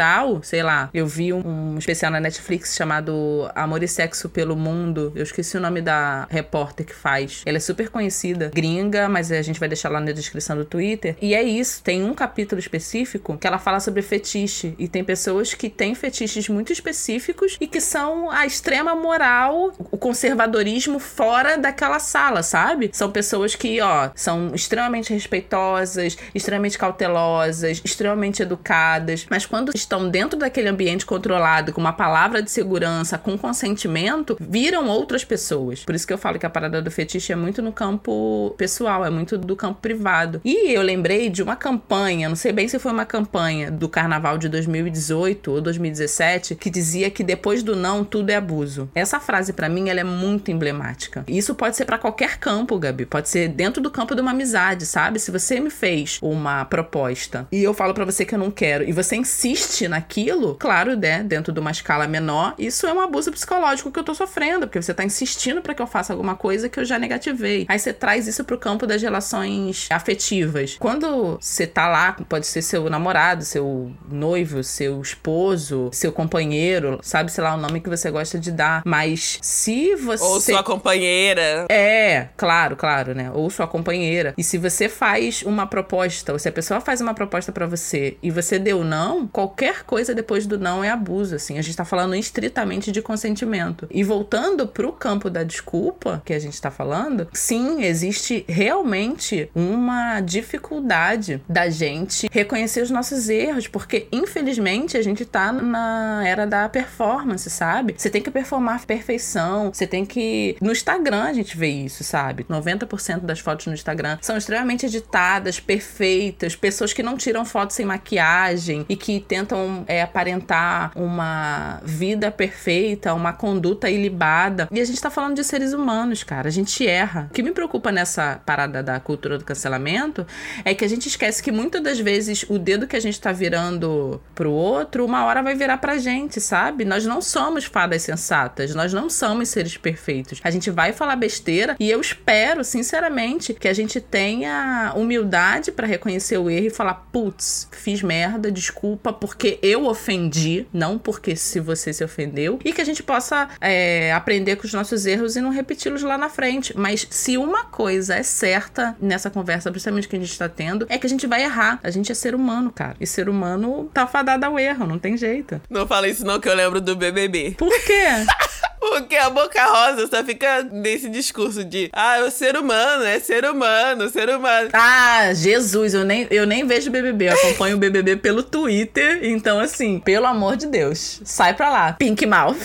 sei 0.42 0.62
lá, 0.62 0.88
eu 0.92 1.06
vi 1.06 1.32
um, 1.32 1.74
um 1.74 1.78
especial 1.78 2.10
na 2.10 2.20
Netflix 2.20 2.74
chamado 2.74 3.50
Amor 3.54 3.82
e 3.82 3.88
Sexo 3.88 4.28
pelo 4.28 4.56
Mundo. 4.56 5.12
Eu 5.14 5.22
esqueci 5.22 5.56
o 5.56 5.60
nome 5.60 5.80
da 5.80 6.26
repórter 6.30 6.86
que 6.86 6.94
faz. 6.94 7.42
Ela 7.44 7.56
é 7.56 7.60
super 7.60 7.88
conhecida, 7.88 8.50
gringa, 8.54 9.08
mas 9.08 9.30
a 9.30 9.42
gente 9.42 9.60
vai 9.60 9.68
deixar 9.68 9.88
lá 9.88 10.00
na 10.00 10.12
descrição 10.12 10.56
do 10.56 10.64
Twitter. 10.64 11.16
E 11.20 11.34
é 11.34 11.42
isso, 11.42 11.82
tem 11.82 12.04
um 12.04 12.14
capítulo 12.14 12.58
específico 12.58 13.36
que 13.36 13.46
ela 13.46 13.58
fala 13.58 13.80
sobre 13.80 14.02
fetiche. 14.02 14.74
E 14.78 14.88
tem 14.88 15.04
pessoas 15.04 15.54
que 15.54 15.68
têm 15.68 15.94
fetiches 15.94 16.48
muito 16.48 16.72
específicos 16.72 17.56
e 17.60 17.66
que 17.66 17.80
são 17.80 18.30
a 18.30 18.46
extrema 18.46 18.94
moral, 18.94 19.72
o 19.90 19.98
conservadorismo 19.98 20.98
fora 20.98 21.56
daquela 21.56 21.98
sala, 21.98 22.42
sabe? 22.42 22.90
São 22.92 23.10
pessoas 23.10 23.54
que, 23.54 23.80
ó, 23.80 24.10
são 24.14 24.54
extremamente 24.54 25.12
respeitosas, 25.12 26.16
extremamente 26.34 26.78
cautelosas, 26.78 27.80
extremamente 27.84 28.42
educadas, 28.42 29.26
mas 29.30 29.46
quando 29.46 29.72
estão 29.82 30.08
dentro 30.08 30.38
daquele 30.38 30.68
ambiente 30.68 31.04
controlado, 31.06 31.72
com 31.72 31.80
uma 31.80 31.92
palavra 31.92 32.42
de 32.42 32.50
segurança, 32.50 33.18
com 33.18 33.36
consentimento, 33.36 34.36
viram 34.40 34.88
outras 34.88 35.24
pessoas. 35.24 35.84
Por 35.84 35.94
isso 35.94 36.06
que 36.06 36.12
eu 36.12 36.18
falo 36.18 36.38
que 36.38 36.46
a 36.46 36.50
parada 36.50 36.80
do 36.80 36.90
fetiche 36.90 37.32
é 37.32 37.36
muito 37.36 37.60
no 37.62 37.72
campo 37.72 38.54
pessoal, 38.56 39.04
é 39.04 39.10
muito 39.10 39.36
do 39.36 39.56
campo 39.56 39.80
privado. 39.80 40.40
E 40.44 40.72
eu 40.72 40.82
lembrei 40.82 41.28
de 41.28 41.42
uma 41.42 41.56
campanha, 41.56 42.28
não 42.28 42.36
sei 42.36 42.52
bem 42.52 42.68
se 42.68 42.78
foi 42.78 42.92
uma 42.92 43.04
campanha 43.04 43.70
do 43.70 43.88
carnaval 43.88 44.38
de 44.38 44.48
2018 44.48 45.50
ou 45.50 45.60
2017, 45.60 46.54
que 46.54 46.70
dizia 46.70 47.10
que 47.10 47.22
depois 47.22 47.62
do 47.62 47.76
não 47.76 48.04
tudo 48.04 48.30
é 48.30 48.36
abuso. 48.36 48.90
Essa 48.94 49.20
frase 49.20 49.52
para 49.52 49.68
mim 49.68 49.88
ela 49.88 50.00
é 50.00 50.04
muito 50.04 50.50
emblemática. 50.50 51.24
Isso 51.26 51.54
pode 51.54 51.76
ser 51.76 51.84
para 51.84 51.98
qualquer 51.98 52.38
campo, 52.38 52.78
Gabi. 52.78 53.06
Pode 53.06 53.28
ser 53.28 53.48
dentro 53.48 53.82
do 53.82 53.90
campo 53.90 54.14
de 54.14 54.20
uma 54.20 54.30
amizade, 54.30 54.86
sabe? 54.86 55.18
Se 55.18 55.30
você 55.30 55.60
me 55.60 55.70
fez 55.70 56.18
uma 56.22 56.64
proposta 56.64 57.46
e 57.50 57.62
eu 57.62 57.74
falo 57.74 57.94
para 57.94 58.04
você 58.04 58.24
que 58.24 58.34
eu 58.34 58.38
não 58.38 58.50
quero 58.50 58.84
e 58.84 58.92
você 58.92 59.16
insiste 59.16 59.71
naquilo, 59.88 60.54
claro, 60.54 60.96
né, 60.96 61.22
dentro 61.22 61.52
de 61.52 61.60
uma 61.60 61.70
escala 61.70 62.06
menor, 62.06 62.54
isso 62.58 62.86
é 62.86 62.92
um 62.92 63.00
abuso 63.00 63.32
psicológico 63.32 63.90
que 63.90 63.98
eu 63.98 64.04
tô 64.04 64.14
sofrendo, 64.14 64.66
porque 64.66 64.80
você 64.80 64.94
tá 64.94 65.04
insistindo 65.04 65.62
para 65.62 65.74
que 65.74 65.82
eu 65.82 65.86
faça 65.86 66.12
alguma 66.12 66.34
coisa 66.34 66.68
que 66.68 66.78
eu 66.78 66.84
já 66.84 66.98
negativei. 66.98 67.66
Aí 67.68 67.78
você 67.78 67.92
traz 67.92 68.26
isso 68.26 68.44
pro 68.44 68.58
campo 68.58 68.86
das 68.86 69.02
relações 69.02 69.88
afetivas. 69.90 70.76
Quando 70.78 71.38
você 71.40 71.66
tá 71.66 71.88
lá, 71.88 72.16
pode 72.28 72.46
ser 72.46 72.62
seu 72.62 72.88
namorado, 72.88 73.44
seu 73.44 73.92
noivo, 74.10 74.62
seu 74.62 75.00
esposo, 75.00 75.90
seu 75.92 76.12
companheiro, 76.12 76.98
sabe, 77.02 77.30
sei 77.30 77.44
lá, 77.44 77.54
o 77.54 77.58
nome 77.58 77.80
que 77.80 77.88
você 77.88 78.10
gosta 78.10 78.38
de 78.38 78.50
dar. 78.50 78.82
Mas 78.84 79.38
se 79.42 79.94
você. 79.96 80.24
Ou 80.24 80.40
sua 80.40 80.62
companheira. 80.62 81.66
É, 81.68 82.28
claro, 82.36 82.76
claro, 82.76 83.14
né? 83.14 83.30
Ou 83.34 83.48
sua 83.50 83.66
companheira. 83.66 84.34
E 84.36 84.44
se 84.44 84.58
você 84.58 84.88
faz 84.88 85.42
uma 85.42 85.66
proposta, 85.66 86.32
ou 86.32 86.38
se 86.38 86.48
a 86.48 86.52
pessoa 86.52 86.80
faz 86.80 87.00
uma 87.00 87.14
proposta 87.14 87.52
para 87.52 87.66
você 87.66 88.16
e 88.22 88.30
você 88.30 88.58
deu 88.58 88.84
não, 88.84 89.26
qualquer 89.26 89.61
coisa 89.84 90.14
depois 90.14 90.46
do 90.46 90.58
não 90.58 90.82
é 90.82 90.90
abuso, 90.90 91.34
assim. 91.34 91.58
A 91.58 91.62
gente 91.62 91.76
tá 91.76 91.84
falando 91.84 92.14
estritamente 92.14 92.90
de 92.90 93.02
consentimento. 93.02 93.86
E 93.90 94.02
voltando 94.02 94.66
pro 94.66 94.92
campo 94.92 95.28
da 95.28 95.42
desculpa 95.42 96.22
que 96.24 96.32
a 96.32 96.38
gente 96.38 96.60
tá 96.60 96.70
falando, 96.70 97.28
sim, 97.32 97.82
existe 97.82 98.44
realmente 98.48 99.50
uma 99.54 100.20
dificuldade 100.20 101.42
da 101.48 101.68
gente 101.68 102.28
reconhecer 102.30 102.82
os 102.82 102.90
nossos 102.90 103.28
erros, 103.28 103.68
porque 103.68 104.08
infelizmente 104.10 104.96
a 104.96 105.02
gente 105.02 105.24
tá 105.24 105.52
na 105.52 106.22
era 106.26 106.46
da 106.46 106.68
performance, 106.68 107.48
sabe? 107.50 107.94
Você 107.96 108.10
tem 108.10 108.22
que 108.22 108.30
performar 108.30 108.84
perfeição, 108.86 109.72
você 109.72 109.86
tem 109.86 110.04
que. 110.04 110.56
No 110.60 110.72
Instagram 110.72 111.24
a 111.24 111.32
gente 111.32 111.56
vê 111.56 111.68
isso, 111.68 112.02
sabe? 112.02 112.44
90% 112.44 113.20
das 113.20 113.40
fotos 113.40 113.66
no 113.66 113.74
Instagram 113.74 114.18
são 114.20 114.36
extremamente 114.36 114.86
editadas, 114.86 115.60
perfeitas, 115.60 116.56
pessoas 116.56 116.92
que 116.92 117.02
não 117.02 117.16
tiram 117.16 117.44
fotos 117.44 117.76
sem 117.76 117.86
maquiagem 117.86 118.84
e 118.88 118.96
que 118.96 119.20
tentam 119.20 119.51
é, 119.86 120.02
aparentar 120.02 120.92
uma 120.94 121.80
vida 121.84 122.30
perfeita, 122.30 123.14
uma 123.14 123.32
conduta 123.32 123.88
ilibada. 123.90 124.68
E 124.70 124.80
a 124.80 124.84
gente 124.84 125.00
tá 125.00 125.10
falando 125.10 125.36
de 125.36 125.44
seres 125.44 125.72
humanos, 125.72 126.22
cara. 126.22 126.48
A 126.48 126.52
gente 126.52 126.86
erra. 126.86 127.28
O 127.30 127.34
que 127.34 127.42
me 127.42 127.52
preocupa 127.52 127.92
nessa 127.92 128.40
parada 128.44 128.82
da 128.82 128.98
cultura 129.00 129.38
do 129.38 129.44
cancelamento 129.44 130.26
é 130.64 130.74
que 130.74 130.84
a 130.84 130.88
gente 130.88 131.08
esquece 131.08 131.42
que 131.42 131.52
muitas 131.52 131.82
das 131.82 131.98
vezes 131.98 132.44
o 132.48 132.58
dedo 132.58 132.86
que 132.86 132.96
a 132.96 133.00
gente 133.00 133.20
tá 133.20 133.32
virando 133.32 134.20
pro 134.34 134.50
outro, 134.50 135.04
uma 135.04 135.24
hora 135.24 135.42
vai 135.42 135.54
virar 135.54 135.78
pra 135.78 135.98
gente, 135.98 136.40
sabe? 136.40 136.84
Nós 136.84 137.04
não 137.04 137.20
somos 137.20 137.64
fadas 137.64 138.02
sensatas, 138.02 138.74
nós 138.74 138.92
não 138.92 139.08
somos 139.08 139.48
seres 139.48 139.76
perfeitos. 139.76 140.40
A 140.42 140.50
gente 140.50 140.70
vai 140.70 140.92
falar 140.92 141.16
besteira 141.16 141.76
e 141.78 141.90
eu 141.90 142.00
espero, 142.00 142.64
sinceramente, 142.64 143.54
que 143.54 143.68
a 143.68 143.72
gente 143.72 144.00
tenha 144.00 144.92
humildade 144.96 145.72
para 145.72 145.86
reconhecer 145.86 146.38
o 146.38 146.50
erro 146.50 146.66
e 146.66 146.70
falar: 146.70 146.94
putz, 147.12 147.68
fiz 147.72 148.02
merda, 148.02 148.50
desculpa, 148.50 149.12
porque 149.12 149.31
porque 149.32 149.58
eu 149.62 149.86
ofendi, 149.86 150.66
não 150.72 150.98
porque 150.98 151.34
se 151.34 151.58
você 151.58 151.90
se 151.90 152.04
ofendeu, 152.04 152.60
e 152.62 152.70
que 152.70 152.82
a 152.82 152.84
gente 152.84 153.02
possa 153.02 153.48
é, 153.62 154.12
aprender 154.12 154.56
com 154.56 154.66
os 154.66 154.74
nossos 154.74 155.06
erros 155.06 155.36
e 155.36 155.40
não 155.40 155.48
repeti-los 155.48 156.02
lá 156.02 156.18
na 156.18 156.28
frente. 156.28 156.76
Mas 156.76 157.06
se 157.08 157.38
uma 157.38 157.64
coisa 157.64 158.14
é 158.14 158.22
certa 158.22 158.94
nessa 159.00 159.30
conversa, 159.30 159.70
principalmente 159.70 160.06
que 160.06 160.16
a 160.16 160.18
gente 160.18 160.38
tá 160.38 160.50
tendo, 160.50 160.86
é 160.88 160.98
que 160.98 161.06
a 161.06 161.10
gente 161.10 161.26
vai 161.26 161.42
errar. 161.42 161.80
A 161.82 161.90
gente 161.90 162.12
é 162.12 162.14
ser 162.14 162.34
humano, 162.34 162.70
cara. 162.70 162.94
E 163.00 163.06
ser 163.06 163.26
humano 163.26 163.90
tá 163.92 164.06
fadado 164.06 164.44
ao 164.44 164.58
erro, 164.58 164.86
não 164.86 164.98
tem 164.98 165.16
jeito. 165.16 165.60
Não 165.70 165.86
fala 165.86 166.08
isso 166.08 166.26
não 166.26 166.38
que 166.38 166.48
eu 166.48 166.54
lembro 166.54 166.80
do 166.80 166.94
BBB. 166.94 167.54
Por 167.56 167.72
quê? 167.84 168.04
Porque 168.82 169.16
a 169.16 169.30
Boca 169.30 169.64
Rosa 169.64 170.08
só 170.08 170.24
fica 170.24 170.64
nesse 170.64 171.08
discurso 171.08 171.64
de 171.64 171.88
ah, 171.92 172.18
é 172.18 172.24
o 172.24 172.30
ser 172.32 172.56
humano, 172.56 173.04
é 173.04 173.20
ser 173.20 173.44
humano, 173.44 174.10
ser 174.10 174.28
humano. 174.28 174.70
Ah, 174.72 175.32
Jesus, 175.32 175.94
eu 175.94 176.04
nem, 176.04 176.26
eu 176.32 176.44
nem 176.44 176.66
vejo 176.66 176.90
BBB, 176.90 177.28
eu 177.28 177.32
acompanho 177.32 177.76
o 177.76 177.78
BBB 177.78 178.16
pelo 178.16 178.42
Twitter, 178.42 179.20
então 179.22 179.60
assim, 179.60 180.00
pelo 180.00 180.26
amor 180.26 180.56
de 180.56 180.66
Deus, 180.66 181.20
sai 181.24 181.54
pra 181.54 181.70
lá. 181.70 181.92
Pink 181.92 182.26
Mouth. 182.26 182.62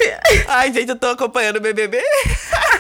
Ai, 0.48 0.74
gente, 0.74 0.90
eu 0.90 0.96
tô 0.96 1.08
acompanhando 1.08 1.58
o 1.58 1.62
BBB. 1.62 2.02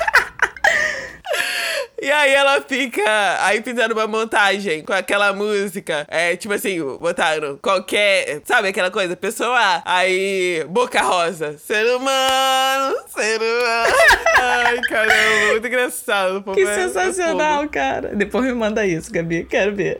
E 1.99 2.11
aí 2.11 2.31
ela 2.31 2.61
fica. 2.61 3.03
Aí 3.41 3.61
fizeram 3.63 3.95
uma 3.95 4.05
montagem 4.05 4.83
com 4.83 4.93
aquela 4.93 5.33
música. 5.33 6.05
É 6.07 6.35
tipo 6.35 6.53
assim, 6.53 6.79
botaram 6.99 7.57
qualquer. 7.57 8.41
Sabe 8.45 8.67
aquela 8.67 8.91
coisa? 8.91 9.15
Pessoa 9.15 9.57
A. 9.57 9.81
Aí, 9.83 10.63
Boca 10.69 11.01
Rosa. 11.01 11.57
Ser 11.57 11.85
humano, 11.95 12.95
ser 13.07 13.41
humano. 13.41 13.95
Ai, 14.39 14.79
caramba, 14.81 15.51
muito 15.51 15.67
engraçado. 15.67 16.43
Que 16.53 16.61
é 16.61 16.75
sensacional, 16.75 17.67
cara. 17.67 18.15
Depois 18.15 18.45
me 18.45 18.53
manda 18.53 18.85
isso, 18.85 19.11
Gabi. 19.11 19.45
Quero 19.45 19.75
ver. 19.75 19.99